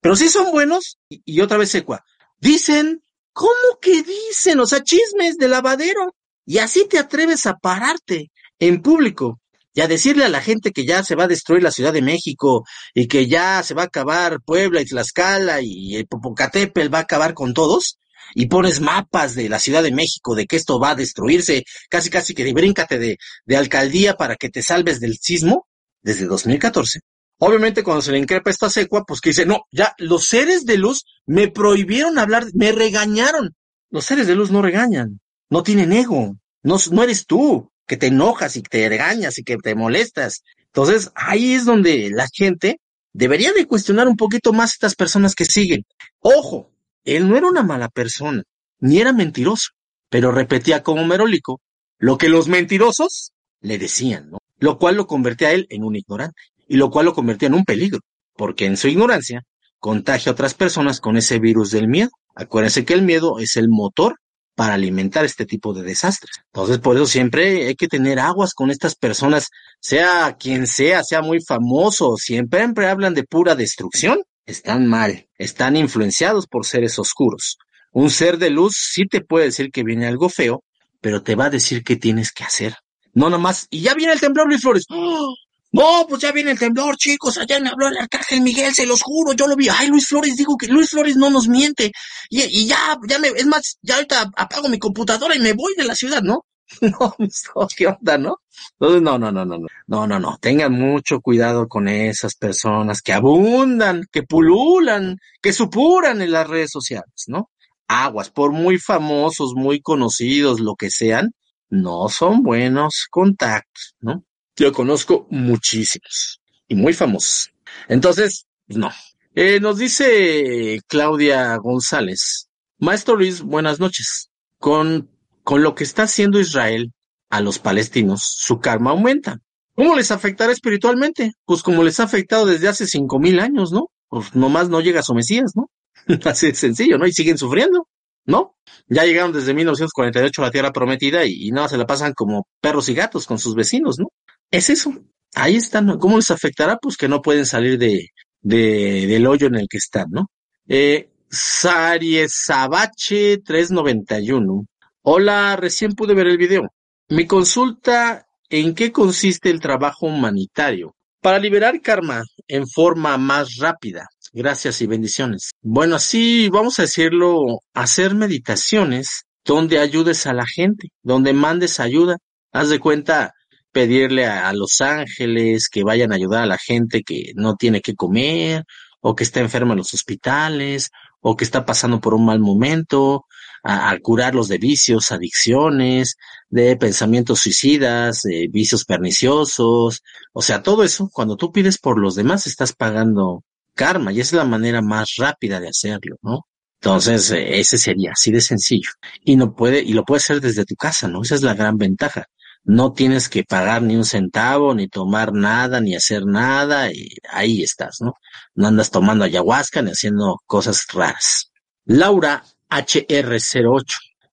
Pero 0.02 0.16
si 0.16 0.30
son 0.30 0.52
buenos, 0.52 1.00
y, 1.10 1.42
otra 1.42 1.58
vez 1.58 1.72
Secua, 1.72 2.06
dicen, 2.40 3.02
¿Cómo 3.36 3.80
que 3.82 4.02
dicen? 4.02 4.62
O 4.62 4.66
sea, 4.66 4.82
chismes 4.82 5.36
de 5.38 5.50
lavadero. 5.50 6.16
Y 6.46 6.60
así 6.60 6.88
te 6.88 6.98
atreves 6.98 7.46
a 7.46 7.56
pararte 7.56 8.32
en 8.60 8.82
público 8.82 9.42
y 9.76 9.82
a 9.82 9.88
decirle 9.88 10.24
a 10.24 10.30
la 10.30 10.42
gente 10.42 10.72
que 10.72 10.86
ya 10.86 11.04
se 11.04 11.16
va 11.16 11.26
a 11.26 11.28
destruir 11.28 11.62
la 11.62 11.70
Ciudad 11.70 11.92
de 11.92 12.02
México 12.02 12.64
y 12.94 13.08
que 13.08 13.28
ya 13.28 13.62
se 13.62 13.74
va 13.74 13.84
a 13.84 13.86
acabar 13.88 14.40
Puebla 14.42 14.82
y 14.82 14.86
Tlaxcala 14.86 15.60
y 15.62 15.98
el 15.98 16.08
Popocatépetl 16.08 16.92
va 16.92 17.00
a 17.00 17.02
acabar 17.02 17.34
con 17.34 17.54
todos 17.54 18.00
y 18.34 18.46
pones 18.48 18.80
mapas 18.80 19.36
de 19.36 19.50
la 19.50 19.60
Ciudad 19.60 19.84
de 19.84 19.92
México 19.92 20.34
de 20.34 20.48
que 20.48 20.56
esto 20.56 20.80
va 20.80 20.92
a 20.92 20.96
destruirse, 20.96 21.66
casi 21.90 22.10
casi 22.10 22.34
que 22.34 22.52
bríncate 22.54 22.98
de, 22.98 23.18
de 23.46 23.58
alcaldía 23.58 24.16
para 24.16 24.38
que 24.38 24.50
te 24.50 24.62
salves 24.62 25.02
del 25.02 25.18
sismo 25.18 25.68
desde 26.02 26.26
2014. 26.26 27.02
Obviamente 27.40 27.84
cuando 27.84 28.02
se 28.02 28.14
le 28.14 28.20
increpa 28.20 28.52
esta 28.52 28.70
secua, 28.70 29.04
pues 29.06 29.20
que 29.20 29.32
dice, 29.32 29.46
no, 29.46 29.66
ya 29.72 29.94
los 29.98 30.30
seres 30.30 30.66
de 30.66 30.78
luz 30.78 31.04
me 31.26 31.50
prohibieron 31.50 32.18
hablar, 32.18 32.46
me 32.54 32.72
regañaron. 32.72 33.54
Los 33.90 34.06
seres 34.06 34.26
de 34.26 34.36
luz 34.36 34.52
no 34.52 34.62
regañan, 34.62 35.20
no 35.50 35.64
tienen 35.64 35.92
ego, 35.92 36.38
no, 36.64 36.78
no 36.92 37.04
eres 37.04 37.26
tú 37.26 37.70
que 37.88 37.98
te 37.98 38.08
enojas 38.08 38.56
y 38.56 38.62
que 38.62 38.70
te 38.70 38.90
regañas 38.90 39.38
y 39.38 39.44
que 39.44 39.58
te 39.58 39.76
molestas. 39.76 40.44
Entonces 40.68 41.12
ahí 41.16 41.54
es 41.54 41.66
donde 41.66 42.10
la 42.12 42.28
gente 42.34 42.80
debería 43.14 43.54
de 43.54 43.66
cuestionar 43.66 44.08
un 44.08 44.18
poquito 44.18 44.54
más 44.54 44.74
estas 44.74 44.96
personas 44.96 45.36
que 45.36 45.46
siguen. 45.46 45.84
Ojo, 46.20 46.72
él 47.04 47.30
no 47.30 47.38
era 47.38 47.48
una 47.48 47.64
mala 47.64 47.88
persona, 47.88 48.44
ni 48.80 49.00
era 49.00 49.14
mentiroso, 49.14 49.70
pero 50.10 50.32
repetía 50.32 50.84
como 50.84 51.06
merólico 51.06 51.62
lo 51.98 52.18
que 52.18 52.30
los 52.30 52.48
mentirosos 52.48 53.32
le 53.62 53.78
decían, 53.78 54.30
¿no? 54.32 54.40
Lo 54.60 54.78
cual 54.78 54.96
lo 54.96 55.08
convertía 55.08 55.50
a 55.50 55.52
él 55.52 55.68
en 55.70 55.84
un 55.84 55.96
ignorante 55.96 56.42
y 56.68 56.78
lo 56.78 56.90
cual 56.90 57.06
lo 57.06 57.14
convertía 57.14 57.48
en 57.48 57.54
un 57.54 57.64
peligro, 57.64 58.00
porque 58.36 58.66
en 58.66 58.78
su 58.78 58.88
ignorancia 58.88 59.44
contagia 59.80 60.32
a 60.32 60.34
otras 60.34 60.54
personas 60.54 61.00
con 61.00 61.16
ese 61.18 61.40
virus 61.40 61.72
del 61.72 61.88
miedo. 61.88 62.10
Acuérdense 62.36 62.86
que 62.86 62.94
el 62.94 63.04
miedo 63.04 63.40
es 63.40 63.56
el 63.56 63.70
motor 63.70 64.18
para 64.56 64.74
alimentar 64.74 65.26
este 65.26 65.46
tipo 65.46 65.74
de 65.74 65.84
desastres. 65.84 66.38
Entonces, 66.48 66.80
por 66.80 66.96
eso 66.96 67.06
siempre 67.06 67.68
hay 67.68 67.76
que 67.76 67.88
tener 67.88 68.20
aguas 68.20 68.54
con 68.54 68.72
estas 68.72 68.96
personas, 68.96 69.50
sea 69.80 70.38
quien 70.40 70.66
sea, 70.66 71.04
sea 71.04 71.22
muy 71.22 71.40
famoso, 71.42 72.16
siempre, 72.18 72.62
siempre 72.62 72.88
hablan 72.88 73.14
de 73.14 73.24
pura 73.24 73.56
destrucción, 73.56 74.24
están 74.46 74.88
mal, 74.88 75.28
están 75.38 75.76
influenciados 75.76 76.48
por 76.48 76.66
seres 76.66 76.98
oscuros. 76.98 77.58
Un 77.92 78.10
ser 78.10 78.38
de 78.38 78.50
luz 78.50 78.76
sí 78.76 79.06
te 79.06 79.22
puede 79.22 79.46
decir 79.46 79.72
que 79.72 79.84
viene 79.84 80.08
algo 80.08 80.30
feo, 80.30 80.64
pero 81.02 81.22
te 81.22 81.36
va 81.36 81.46
a 81.46 81.50
decir 81.50 81.84
qué 81.84 81.96
tienes 81.96 82.32
que 82.32 82.44
hacer. 82.44 82.76
No 83.14 83.30
nomás, 83.30 83.68
y 83.70 83.82
ya 83.82 83.94
viene 83.94 84.14
el 84.14 84.20
temblor, 84.20 84.48
Luis 84.48 84.62
Flores. 84.62 84.86
¡Oh! 84.90 85.34
No, 85.76 86.06
pues 86.08 86.22
ya 86.22 86.32
viene 86.32 86.52
el 86.52 86.60
temblor, 86.60 86.96
chicos. 86.96 87.38
Allá 87.38 87.60
me 87.60 87.68
habló 87.68 87.90
el 87.90 87.98
arcángel 87.98 88.40
Miguel, 88.40 88.74
se 88.74 88.86
los 88.86 89.02
juro, 89.02 89.34
yo 89.34 89.46
lo 89.46 89.58
vi. 89.58 89.68
Ay, 89.68 89.88
Luis 89.88 90.08
Flores, 90.08 90.38
digo 90.38 90.56
que 90.58 90.68
Luis 90.68 90.90
Flores 90.90 91.18
no 91.18 91.30
nos 91.30 91.50
miente. 91.50 91.92
Y, 92.30 92.66
ya, 92.66 92.98
ya 93.10 93.20
me, 93.20 93.28
es 93.28 93.46
más, 93.46 93.78
ya 93.82 93.96
ahorita 93.96 94.32
apago 94.38 94.70
mi 94.70 94.80
computadora 94.80 95.36
y 95.36 95.40
me 95.40 95.52
voy 95.52 95.74
de 95.76 95.84
la 95.84 95.94
ciudad, 95.94 96.22
¿no? 96.22 96.46
No, 96.82 97.68
¿qué 97.76 97.88
onda, 97.88 98.18
no? 98.18 98.38
Entonces, 98.80 99.02
no, 99.02 99.20
no, 99.20 99.34
no, 99.34 99.44
no, 99.44 99.58
no, 99.58 99.68
no, 99.88 100.08
no, 100.08 100.20
no. 100.20 100.38
Tengan 100.40 100.72
mucho 100.72 101.20
cuidado 101.20 101.68
con 101.68 101.90
esas 101.90 102.36
personas 102.36 103.02
que 103.02 103.12
abundan, 103.12 104.06
que 104.10 104.24
pululan, 104.24 105.18
que 105.42 105.52
supuran 105.52 106.22
en 106.22 106.32
las 106.32 106.48
redes 106.48 106.72
sociales, 106.72 107.26
¿no? 107.28 107.50
Aguas, 107.90 108.30
por 108.32 108.54
muy 108.54 108.80
famosos, 108.80 109.54
muy 109.56 109.82
conocidos, 109.82 110.62
lo 110.62 110.76
que 110.76 110.90
sean, 110.90 111.32
no 111.70 112.08
son 112.08 112.44
buenos 112.44 113.08
contactos, 113.12 113.94
¿no? 114.00 114.24
Yo 114.58 114.72
conozco 114.72 115.28
muchísimos 115.30 116.42
y 116.68 116.76
muy 116.76 116.94
famosos. 116.94 117.52
Entonces, 117.88 118.46
no. 118.68 118.90
Eh, 119.34 119.60
nos 119.60 119.78
dice 119.78 120.80
Claudia 120.88 121.58
González. 121.58 122.50
Maestro 122.78 123.18
Luis, 123.18 123.42
buenas 123.42 123.80
noches. 123.80 124.30
Con, 124.58 125.10
con 125.44 125.62
lo 125.62 125.76
que 125.76 125.84
está 125.84 126.04
haciendo 126.04 126.40
Israel 126.40 126.94
a 127.30 127.42
los 127.42 127.60
palestinos, 127.60 128.22
su 128.24 128.60
karma 128.60 128.92
aumenta. 128.92 129.40
¿Cómo 129.76 129.94
les 129.96 130.12
afectará 130.12 130.54
espiritualmente? 130.54 131.34
Pues 131.44 131.62
como 131.62 131.84
les 131.84 132.00
ha 132.00 132.04
afectado 132.04 132.46
desde 132.46 132.70
hace 132.70 132.88
cinco 132.88 133.20
mil 133.20 133.40
años, 133.40 133.74
¿no? 133.74 133.90
Pues 134.08 134.34
nomás 134.36 134.70
no 134.70 134.80
llega 134.80 135.04
su 135.04 135.14
Mesías, 135.14 135.52
¿no? 135.56 135.70
Así 136.24 136.48
de 136.48 136.56
sencillo, 136.56 136.98
¿no? 136.98 137.06
Y 137.06 137.12
siguen 137.12 137.38
sufriendo, 137.38 137.90
¿no? 138.26 138.56
Ya 138.88 139.04
llegaron 139.04 139.34
desde 139.34 139.54
1948 139.54 140.42
a 140.42 140.46
la 140.46 140.52
Tierra 140.52 140.72
Prometida 140.72 141.26
y, 141.26 141.50
no 141.52 141.68
se 141.68 141.78
la 141.78 141.86
pasan 141.86 142.14
como 142.14 142.48
perros 142.62 142.88
y 142.88 142.94
gatos 142.94 143.26
con 143.26 143.38
sus 143.38 143.54
vecinos, 143.54 144.00
¿no? 144.00 144.08
Es 144.52 144.70
eso. 144.70 144.94
Ahí 145.34 145.56
están. 145.56 145.98
¿Cómo 146.00 146.18
les 146.18 146.32
afectará? 146.32 146.78
Pues 146.78 146.98
que 146.98 147.08
no 147.08 147.22
pueden 147.22 147.46
salir 147.46 147.78
de, 147.78 148.10
de 148.42 149.08
del 149.08 149.28
hoyo 149.28 149.48
en 149.48 149.56
el 149.56 149.68
que 149.70 149.78
están, 149.78 150.08
¿no? 150.10 150.30
Eh, 150.68 151.10
Sariesabache 151.30 153.40
391. 153.40 154.66
Hola, 155.02 155.56
recién 155.56 155.94
pude 155.94 156.14
ver 156.14 156.28
el 156.28 156.38
video. 156.38 156.72
Mi 157.10 157.28
consulta, 157.28 158.28
¿en 158.50 158.74
qué 158.74 158.92
consiste 158.92 159.50
el 159.50 159.60
trabajo 159.60 160.08
humanitario? 160.08 160.96
Para 161.22 161.40
liberar 161.40 161.82
karma 161.82 162.24
en 162.48 162.68
forma 162.68 163.18
más 163.18 163.58
rápida. 163.58 164.08
Gracias 164.34 164.82
y 164.82 164.88
bendiciones. 164.88 165.52
Bueno, 165.62 165.96
así 165.96 166.50
vamos 166.50 166.80
a 166.80 166.84
decirlo, 166.84 167.60
hacer 167.74 168.16
meditaciones 168.16 169.26
donde 169.46 169.80
ayudes 169.80 170.28
a 170.28 170.34
la 170.34 170.46
gente, 170.46 170.90
donde 171.04 171.34
mandes 171.34 171.80
ayuda. 171.80 172.18
Haz 172.52 172.70
de 172.70 172.80
cuenta, 172.80 173.34
pedirle 173.76 174.26
a, 174.26 174.54
los 174.54 174.80
ángeles 174.80 175.68
que 175.70 175.84
vayan 175.84 176.14
a 176.14 176.16
ayudar 176.16 176.44
a 176.44 176.46
la 176.46 176.58
gente 176.58 177.04
que 177.04 177.34
no 177.36 177.58
tiene 177.58 177.82
que 177.82 177.94
comer, 177.94 178.64
o 179.02 179.16
que 179.16 179.26
está 179.26 179.42
enferma 179.42 179.74
en 179.74 179.80
los 179.80 179.94
hospitales, 179.94 180.92
o 181.20 181.36
que 181.36 181.44
está 181.44 181.66
pasando 181.66 182.00
por 182.00 182.14
un 182.14 182.26
mal 182.26 182.40
momento, 182.40 183.26
a, 183.64 183.98
curarlos 184.02 184.48
de 184.48 184.60
vicios, 184.60 185.12
adicciones, 185.12 186.16
de 186.50 186.78
pensamientos 186.78 187.42
suicidas, 187.42 188.22
de 188.22 188.48
vicios 188.50 188.86
perniciosos, 188.86 190.02
o 190.32 190.42
sea, 190.42 190.64
todo 190.64 190.86
eso, 190.86 191.10
cuando 191.12 191.36
tú 191.36 191.52
pides 191.52 191.78
por 191.78 192.00
los 192.00 192.16
demás, 192.16 192.48
estás 192.48 192.72
pagando 192.72 193.44
karma, 193.74 194.14
y 194.14 194.22
es 194.22 194.32
la 194.32 194.46
manera 194.46 194.82
más 194.82 195.16
rápida 195.18 195.60
de 195.60 195.68
hacerlo, 195.68 196.16
¿no? 196.22 196.48
Entonces, 196.80 197.30
eh, 197.32 197.60
ese 197.60 197.78
sería 197.78 198.12
así 198.14 198.32
de 198.32 198.40
sencillo. 198.40 198.92
Y 199.22 199.36
no 199.36 199.54
puede, 199.54 199.82
y 199.82 199.92
lo 199.94 200.06
puedes 200.06 200.24
hacer 200.24 200.40
desde 200.40 200.64
tu 200.64 200.76
casa, 200.76 201.10
¿no? 201.10 201.24
Esa 201.24 201.36
es 201.36 201.42
la 201.42 201.56
gran 201.56 201.78
ventaja 201.78 202.26
no 202.66 202.94
tienes 202.94 203.30
que 203.30 203.44
pagar 203.44 203.84
ni 203.84 203.96
un 203.96 204.06
centavo, 204.06 204.74
ni 204.74 204.88
tomar 204.88 205.34
nada, 205.34 205.80
ni 205.80 205.96
hacer 205.96 206.26
nada, 206.26 206.92
y 206.92 207.10
ahí 207.30 207.62
estás, 207.62 208.02
¿no? 208.02 208.16
No 208.56 208.68
andas 208.68 208.90
tomando 208.90 209.24
ayahuasca 209.24 209.84
ni 209.84 209.92
haciendo 209.92 210.38
cosas 210.48 210.86
raras. 210.92 211.52
Laura 211.86 212.44
HR08. 212.70 213.86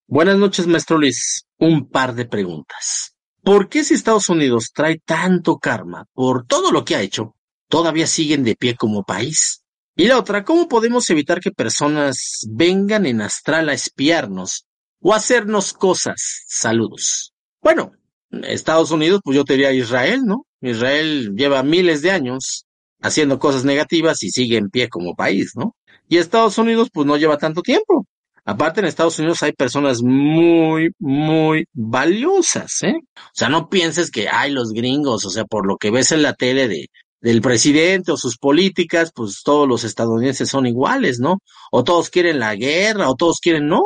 Buenas 0.06 0.38
noches, 0.38 0.66
maestro 0.66 0.96
Luis. 0.96 1.44
Un 1.58 1.88
par 1.90 2.14
de 2.14 2.24
preguntas. 2.24 3.14
¿Por 3.42 3.68
qué 3.68 3.84
si 3.84 3.94
Estados 3.94 4.30
Unidos 4.30 4.70
trae 4.72 4.98
tanto 5.04 5.58
karma 5.58 6.06
por 6.14 6.46
todo 6.46 6.72
lo 6.72 6.84
que 6.84 6.96
ha 6.96 7.02
hecho, 7.02 7.36
todavía 7.68 8.06
siguen 8.06 8.44
de 8.44 8.56
pie 8.56 8.76
como 8.76 9.04
país? 9.04 9.62
Y 9.94 10.06
la 10.06 10.18
otra, 10.18 10.42
¿cómo 10.42 10.68
podemos 10.68 11.10
evitar 11.10 11.38
que 11.40 11.50
personas 11.50 12.46
vengan 12.48 13.04
en 13.04 13.20
astral 13.20 13.68
a 13.68 13.74
espiarnos 13.74 14.64
o 15.00 15.12
hacernos 15.12 15.74
cosas? 15.74 16.44
Saludos. 16.46 17.34
Bueno, 17.60 17.92
Estados 18.44 18.90
Unidos, 18.90 19.20
pues 19.22 19.36
yo 19.36 19.44
te 19.44 19.54
diría 19.54 19.72
Israel, 19.72 20.22
¿no? 20.24 20.46
Israel 20.60 21.34
lleva 21.36 21.62
miles 21.62 22.02
de 22.02 22.10
años 22.10 22.64
haciendo 23.00 23.38
cosas 23.38 23.64
negativas 23.64 24.22
y 24.22 24.30
sigue 24.30 24.56
en 24.56 24.70
pie 24.70 24.88
como 24.88 25.14
país, 25.14 25.52
¿no? 25.56 25.76
Y 26.08 26.18
Estados 26.18 26.58
Unidos, 26.58 26.88
pues 26.92 27.06
no 27.06 27.16
lleva 27.16 27.38
tanto 27.38 27.62
tiempo. 27.62 28.06
Aparte, 28.44 28.80
en 28.80 28.86
Estados 28.86 29.18
Unidos 29.18 29.42
hay 29.42 29.52
personas 29.52 30.02
muy, 30.02 30.90
muy 30.98 31.64
valiosas, 31.72 32.82
¿eh? 32.82 32.94
O 32.96 33.30
sea, 33.34 33.48
no 33.48 33.68
pienses 33.68 34.10
que 34.10 34.28
hay 34.28 34.50
los 34.50 34.72
gringos, 34.72 35.24
o 35.24 35.30
sea, 35.30 35.44
por 35.44 35.66
lo 35.66 35.76
que 35.76 35.90
ves 35.90 36.10
en 36.12 36.22
la 36.22 36.34
tele 36.34 36.66
de, 36.66 36.88
del 37.20 37.40
presidente 37.40 38.10
o 38.12 38.16
sus 38.16 38.36
políticas, 38.36 39.12
pues 39.14 39.42
todos 39.44 39.68
los 39.68 39.84
estadounidenses 39.84 40.48
son 40.48 40.66
iguales, 40.66 41.20
¿no? 41.20 41.38
O 41.70 41.84
todos 41.84 42.10
quieren 42.10 42.40
la 42.40 42.56
guerra, 42.56 43.08
o 43.08 43.14
todos 43.14 43.38
quieren, 43.40 43.68
no. 43.68 43.80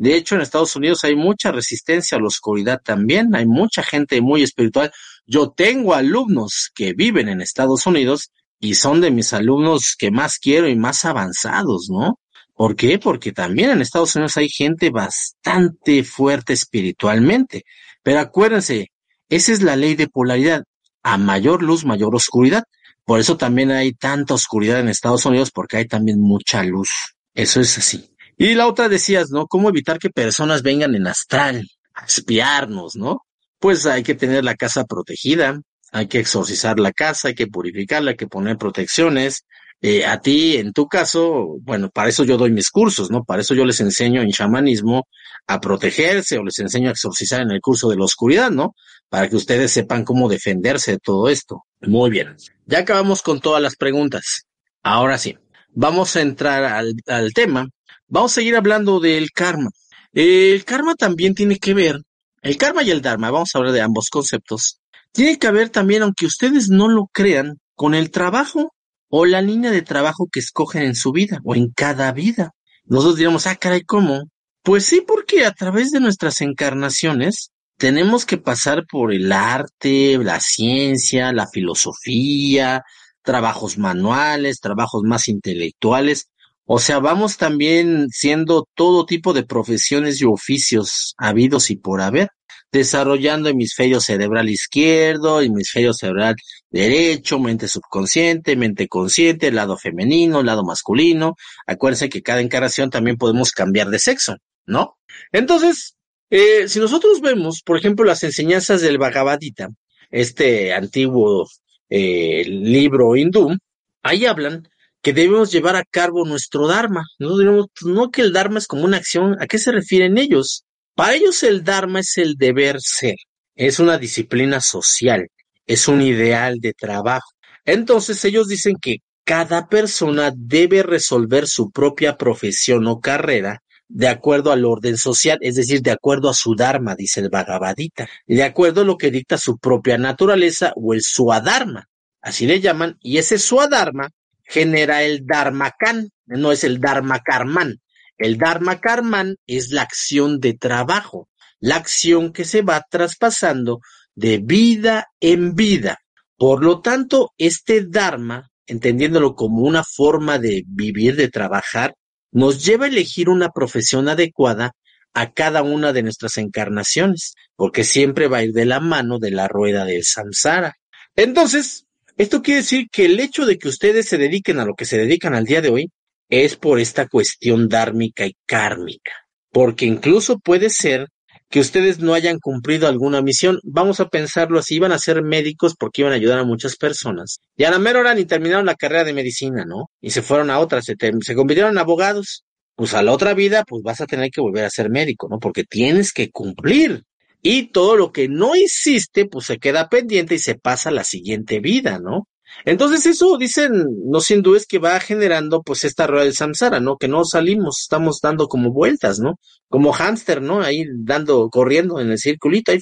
De 0.00 0.16
hecho, 0.16 0.34
en 0.34 0.40
Estados 0.40 0.74
Unidos 0.76 1.04
hay 1.04 1.14
mucha 1.14 1.52
resistencia 1.52 2.16
a 2.16 2.20
la 2.22 2.28
oscuridad 2.28 2.80
también, 2.82 3.34
hay 3.34 3.44
mucha 3.44 3.82
gente 3.82 4.22
muy 4.22 4.42
espiritual. 4.42 4.90
Yo 5.26 5.50
tengo 5.50 5.92
alumnos 5.92 6.70
que 6.74 6.94
viven 6.94 7.28
en 7.28 7.42
Estados 7.42 7.86
Unidos 7.86 8.30
y 8.58 8.76
son 8.76 9.02
de 9.02 9.10
mis 9.10 9.34
alumnos 9.34 9.96
que 9.98 10.10
más 10.10 10.38
quiero 10.38 10.70
y 10.70 10.74
más 10.74 11.04
avanzados, 11.04 11.88
¿no? 11.90 12.18
¿Por 12.54 12.76
qué? 12.76 12.98
Porque 12.98 13.32
también 13.32 13.72
en 13.72 13.82
Estados 13.82 14.16
Unidos 14.16 14.38
hay 14.38 14.48
gente 14.48 14.88
bastante 14.88 16.02
fuerte 16.02 16.54
espiritualmente. 16.54 17.64
Pero 18.02 18.20
acuérdense, 18.20 18.92
esa 19.28 19.52
es 19.52 19.60
la 19.60 19.76
ley 19.76 19.96
de 19.96 20.08
polaridad. 20.08 20.64
A 21.02 21.18
mayor 21.18 21.62
luz, 21.62 21.84
mayor 21.84 22.16
oscuridad. 22.16 22.64
Por 23.04 23.20
eso 23.20 23.36
también 23.36 23.70
hay 23.70 23.92
tanta 23.92 24.32
oscuridad 24.32 24.80
en 24.80 24.88
Estados 24.88 25.26
Unidos, 25.26 25.50
porque 25.50 25.76
hay 25.76 25.86
también 25.86 26.22
mucha 26.22 26.62
luz. 26.62 26.88
Eso 27.34 27.60
es 27.60 27.76
así. 27.76 28.09
Y 28.40 28.54
la 28.54 28.66
otra 28.66 28.88
decías, 28.88 29.30
¿no? 29.30 29.46
¿Cómo 29.46 29.68
evitar 29.68 29.98
que 29.98 30.08
personas 30.08 30.62
vengan 30.62 30.94
en 30.94 31.06
astral 31.06 31.68
a 31.92 32.06
espiarnos, 32.06 32.96
¿no? 32.96 33.26
Pues 33.58 33.84
hay 33.84 34.02
que 34.02 34.14
tener 34.14 34.44
la 34.44 34.54
casa 34.54 34.86
protegida, 34.86 35.60
hay 35.92 36.06
que 36.06 36.20
exorcizar 36.20 36.80
la 36.80 36.90
casa, 36.90 37.28
hay 37.28 37.34
que 37.34 37.48
purificarla, 37.48 38.12
hay 38.12 38.16
que 38.16 38.28
poner 38.28 38.56
protecciones. 38.56 39.44
Eh, 39.82 40.06
a 40.06 40.22
ti, 40.22 40.56
en 40.56 40.72
tu 40.72 40.88
caso, 40.88 41.58
bueno, 41.60 41.90
para 41.90 42.08
eso 42.08 42.24
yo 42.24 42.38
doy 42.38 42.50
mis 42.50 42.70
cursos, 42.70 43.10
¿no? 43.10 43.24
Para 43.24 43.42
eso 43.42 43.54
yo 43.54 43.66
les 43.66 43.78
enseño 43.80 44.22
en 44.22 44.30
chamanismo 44.30 45.06
a 45.46 45.60
protegerse 45.60 46.38
o 46.38 46.42
les 46.42 46.58
enseño 46.60 46.88
a 46.88 46.92
exorcizar 46.92 47.42
en 47.42 47.50
el 47.50 47.60
curso 47.60 47.90
de 47.90 47.96
la 47.96 48.04
oscuridad, 48.04 48.50
¿no? 48.50 48.74
Para 49.10 49.28
que 49.28 49.36
ustedes 49.36 49.70
sepan 49.70 50.02
cómo 50.02 50.30
defenderse 50.30 50.92
de 50.92 50.98
todo 50.98 51.28
esto. 51.28 51.64
Muy 51.82 52.08
bien. 52.08 52.36
Ya 52.64 52.78
acabamos 52.78 53.20
con 53.20 53.38
todas 53.40 53.60
las 53.60 53.76
preguntas. 53.76 54.46
Ahora 54.82 55.18
sí, 55.18 55.36
vamos 55.74 56.16
a 56.16 56.22
entrar 56.22 56.64
al, 56.64 56.94
al 57.06 57.34
tema 57.34 57.68
Vamos 58.10 58.32
a 58.32 58.34
seguir 58.34 58.56
hablando 58.56 58.98
del 58.98 59.30
karma. 59.30 59.70
El 60.12 60.64
karma 60.64 60.96
también 60.96 61.34
tiene 61.34 61.58
que 61.58 61.74
ver, 61.74 62.02
el 62.42 62.56
karma 62.56 62.82
y 62.82 62.90
el 62.90 63.02
dharma, 63.02 63.30
vamos 63.30 63.50
a 63.54 63.58
hablar 63.58 63.72
de 63.72 63.82
ambos 63.82 64.10
conceptos, 64.10 64.80
tiene 65.12 65.38
que 65.38 65.50
ver 65.52 65.68
también, 65.68 66.02
aunque 66.02 66.26
ustedes 66.26 66.68
no 66.68 66.88
lo 66.88 67.08
crean, 67.12 67.60
con 67.76 67.94
el 67.94 68.10
trabajo 68.10 68.74
o 69.08 69.26
la 69.26 69.40
línea 69.40 69.70
de 69.70 69.82
trabajo 69.82 70.28
que 70.30 70.40
escogen 70.40 70.82
en 70.82 70.96
su 70.96 71.12
vida 71.12 71.38
o 71.44 71.54
en 71.54 71.70
cada 71.70 72.10
vida. 72.10 72.50
Nosotros 72.84 73.16
diríamos, 73.16 73.46
ah, 73.46 73.54
caray, 73.54 73.82
¿cómo? 73.82 74.24
Pues 74.62 74.86
sí, 74.86 75.04
porque 75.06 75.46
a 75.46 75.52
través 75.52 75.92
de 75.92 76.00
nuestras 76.00 76.40
encarnaciones 76.40 77.52
tenemos 77.76 78.26
que 78.26 78.38
pasar 78.38 78.86
por 78.90 79.12
el 79.12 79.30
arte, 79.30 80.18
la 80.18 80.40
ciencia, 80.40 81.32
la 81.32 81.46
filosofía, 81.46 82.82
trabajos 83.22 83.78
manuales, 83.78 84.58
trabajos 84.60 85.02
más 85.04 85.28
intelectuales, 85.28 86.29
o 86.72 86.78
sea, 86.78 87.00
vamos 87.00 87.36
también 87.36 88.10
siendo 88.10 88.64
todo 88.76 89.04
tipo 89.04 89.32
de 89.32 89.42
profesiones 89.42 90.20
y 90.20 90.24
oficios 90.24 91.16
habidos 91.18 91.68
y 91.72 91.74
por 91.74 92.00
haber, 92.00 92.28
desarrollando 92.70 93.48
hemisferio 93.48 93.98
cerebral 93.98 94.48
izquierdo, 94.48 95.40
hemisferio 95.40 95.92
cerebral 95.92 96.36
derecho, 96.70 97.40
mente 97.40 97.66
subconsciente, 97.66 98.54
mente 98.54 98.86
consciente, 98.86 99.50
lado 99.50 99.76
femenino, 99.76 100.44
lado 100.44 100.62
masculino. 100.62 101.34
Acuérdense 101.66 102.08
que 102.08 102.22
cada 102.22 102.40
encarnación 102.40 102.88
también 102.88 103.16
podemos 103.16 103.50
cambiar 103.50 103.90
de 103.90 103.98
sexo, 103.98 104.36
¿no? 104.64 104.96
Entonces, 105.32 105.96
eh, 106.30 106.68
si 106.68 106.78
nosotros 106.78 107.20
vemos, 107.20 107.62
por 107.64 107.78
ejemplo, 107.78 108.04
las 108.04 108.22
enseñanzas 108.22 108.80
del 108.80 108.98
Bhagavad 108.98 109.40
Gita, 109.40 109.70
este 110.08 110.72
antiguo 110.72 111.48
eh, 111.88 112.44
libro 112.46 113.16
hindú, 113.16 113.56
ahí 114.04 114.24
hablan 114.24 114.68
que 115.02 115.12
debemos 115.12 115.50
llevar 115.50 115.76
a 115.76 115.84
cabo 115.84 116.24
nuestro 116.24 116.66
Dharma. 116.66 117.04
No, 117.18 118.10
que 118.10 118.22
el 118.22 118.32
Dharma 118.32 118.58
es 118.58 118.66
como 118.66 118.84
una 118.84 118.98
acción, 118.98 119.36
¿a 119.40 119.46
qué 119.46 119.58
se 119.58 119.72
refieren 119.72 120.18
ellos? 120.18 120.64
Para 120.94 121.14
ellos 121.14 121.42
el 121.42 121.64
Dharma 121.64 122.00
es 122.00 122.18
el 122.18 122.36
deber 122.36 122.76
ser, 122.80 123.16
es 123.54 123.78
una 123.78 123.98
disciplina 123.98 124.60
social, 124.60 125.28
es 125.66 125.88
un 125.88 126.02
ideal 126.02 126.58
de 126.60 126.74
trabajo. 126.74 127.30
Entonces 127.64 128.24
ellos 128.24 128.48
dicen 128.48 128.76
que 128.80 128.98
cada 129.24 129.68
persona 129.68 130.32
debe 130.36 130.82
resolver 130.82 131.46
su 131.46 131.70
propia 131.70 132.16
profesión 132.16 132.86
o 132.86 133.00
carrera 133.00 133.62
de 133.92 134.08
acuerdo 134.08 134.52
al 134.52 134.64
orden 134.64 134.96
social, 134.96 135.38
es 135.40 135.56
decir, 135.56 135.82
de 135.82 135.90
acuerdo 135.90 136.28
a 136.28 136.34
su 136.34 136.54
dharma, 136.54 136.94
dice 136.94 137.20
el 137.20 137.28
Bhagavad 137.28 137.74
Gita, 137.76 138.08
de 138.26 138.44
acuerdo 138.44 138.82
a 138.82 138.84
lo 138.84 138.96
que 138.96 139.10
dicta 139.10 139.36
su 139.36 139.58
propia 139.58 139.98
naturaleza 139.98 140.72
o 140.76 140.94
el 140.94 141.02
suadharma, 141.02 141.88
así 142.20 142.46
le 142.46 142.60
llaman, 142.60 142.98
y 143.00 143.18
ese 143.18 143.38
suadharma 143.38 144.10
genera 144.50 145.04
el 145.04 145.24
dharmakan, 145.24 146.10
no 146.26 146.50
es 146.50 146.64
el 146.64 146.80
dharma 146.80 147.20
karman. 147.20 147.76
El 148.18 148.36
dharma 148.36 148.80
karman 148.80 149.36
es 149.46 149.70
la 149.70 149.82
acción 149.82 150.40
de 150.40 150.54
trabajo, 150.54 151.28
la 151.60 151.76
acción 151.76 152.32
que 152.32 152.44
se 152.44 152.62
va 152.62 152.84
traspasando 152.90 153.80
de 154.14 154.38
vida 154.38 155.06
en 155.20 155.54
vida. 155.54 155.98
Por 156.36 156.64
lo 156.64 156.80
tanto, 156.80 157.32
este 157.38 157.86
dharma, 157.86 158.50
entendiéndolo 158.66 159.34
como 159.34 159.62
una 159.62 159.84
forma 159.84 160.38
de 160.38 160.64
vivir, 160.66 161.14
de 161.14 161.28
trabajar, 161.28 161.94
nos 162.32 162.64
lleva 162.64 162.86
a 162.86 162.88
elegir 162.88 163.28
una 163.28 163.50
profesión 163.50 164.08
adecuada 164.08 164.72
a 165.14 165.32
cada 165.32 165.62
una 165.62 165.92
de 165.92 166.02
nuestras 166.02 166.38
encarnaciones, 166.38 167.34
porque 167.56 167.84
siempre 167.84 168.26
va 168.26 168.38
a 168.38 168.44
ir 168.44 168.52
de 168.52 168.64
la 168.64 168.80
mano 168.80 169.18
de 169.18 169.30
la 169.30 169.48
rueda 169.48 169.84
del 169.84 170.04
samsara. 170.04 170.74
Entonces, 171.14 171.86
esto 172.20 172.42
quiere 172.42 172.60
decir 172.60 172.88
que 172.92 173.06
el 173.06 173.18
hecho 173.18 173.46
de 173.46 173.56
que 173.56 173.68
ustedes 173.68 174.06
se 174.06 174.18
dediquen 174.18 174.58
a 174.58 174.66
lo 174.66 174.74
que 174.74 174.84
se 174.84 174.98
dedican 174.98 175.34
al 175.34 175.46
día 175.46 175.62
de 175.62 175.70
hoy 175.70 175.90
es 176.28 176.54
por 176.54 176.78
esta 176.78 177.08
cuestión 177.08 177.66
dármica 177.66 178.26
y 178.26 178.36
kármica, 178.46 179.12
porque 179.50 179.86
incluso 179.86 180.38
puede 180.38 180.68
ser 180.68 181.08
que 181.48 181.60
ustedes 181.60 181.98
no 181.98 182.12
hayan 182.12 182.38
cumplido 182.38 182.88
alguna 182.88 183.22
misión. 183.22 183.58
Vamos 183.64 184.00
a 184.00 184.08
pensarlo 184.10 184.58
así, 184.58 184.74
iban 184.74 184.92
a 184.92 184.98
ser 184.98 185.22
médicos 185.22 185.74
porque 185.78 186.02
iban 186.02 186.12
a 186.12 186.16
ayudar 186.16 186.38
a 186.40 186.44
muchas 186.44 186.76
personas. 186.76 187.40
Y 187.56 187.64
a 187.64 187.70
la 187.70 187.78
mera 187.78 188.00
hora 188.00 188.14
ni 188.14 188.26
terminaron 188.26 188.66
la 188.66 188.74
carrera 188.74 189.04
de 189.04 189.14
medicina, 189.14 189.64
¿no? 189.64 189.90
Y 190.02 190.10
se 190.10 190.20
fueron 190.20 190.50
a 190.50 190.58
otra, 190.58 190.82
se, 190.82 190.96
se 190.98 191.34
convirtieron 191.34 191.72
en 191.72 191.78
abogados. 191.78 192.44
Pues 192.76 192.92
a 192.92 193.02
la 193.02 193.12
otra 193.12 193.32
vida, 193.32 193.64
pues 193.66 193.82
vas 193.82 194.02
a 194.02 194.06
tener 194.06 194.30
que 194.30 194.42
volver 194.42 194.66
a 194.66 194.70
ser 194.70 194.90
médico, 194.90 195.26
¿no? 195.30 195.38
Porque 195.38 195.64
tienes 195.64 196.12
que 196.12 196.30
cumplir. 196.30 197.02
Y 197.42 197.68
todo 197.68 197.96
lo 197.96 198.12
que 198.12 198.28
no 198.28 198.54
hiciste, 198.54 199.26
pues 199.26 199.46
se 199.46 199.58
queda 199.58 199.88
pendiente 199.88 200.34
y 200.34 200.38
se 200.38 200.56
pasa 200.56 200.90
a 200.90 200.92
la 200.92 201.04
siguiente 201.04 201.60
vida, 201.60 201.98
¿no? 201.98 202.28
Entonces 202.64 203.06
eso 203.06 203.36
dicen 203.38 203.86
los 204.10 204.30
hindúes 204.30 204.66
que 204.66 204.78
va 204.78 205.00
generando 205.00 205.62
pues 205.62 205.84
esta 205.84 206.06
rueda 206.06 206.24
del 206.24 206.34
samsara, 206.34 206.80
¿no? 206.80 206.96
Que 206.96 207.08
no 207.08 207.24
salimos, 207.24 207.80
estamos 207.82 208.20
dando 208.20 208.48
como 208.48 208.72
vueltas, 208.72 209.18
¿no? 209.20 209.38
Como 209.68 209.92
hámster, 209.92 210.42
¿no? 210.42 210.60
Ahí 210.60 210.84
dando, 210.98 211.48
corriendo 211.48 212.00
en 212.00 212.10
el 212.10 212.18
circulito, 212.18 212.72
ahí, 212.72 212.78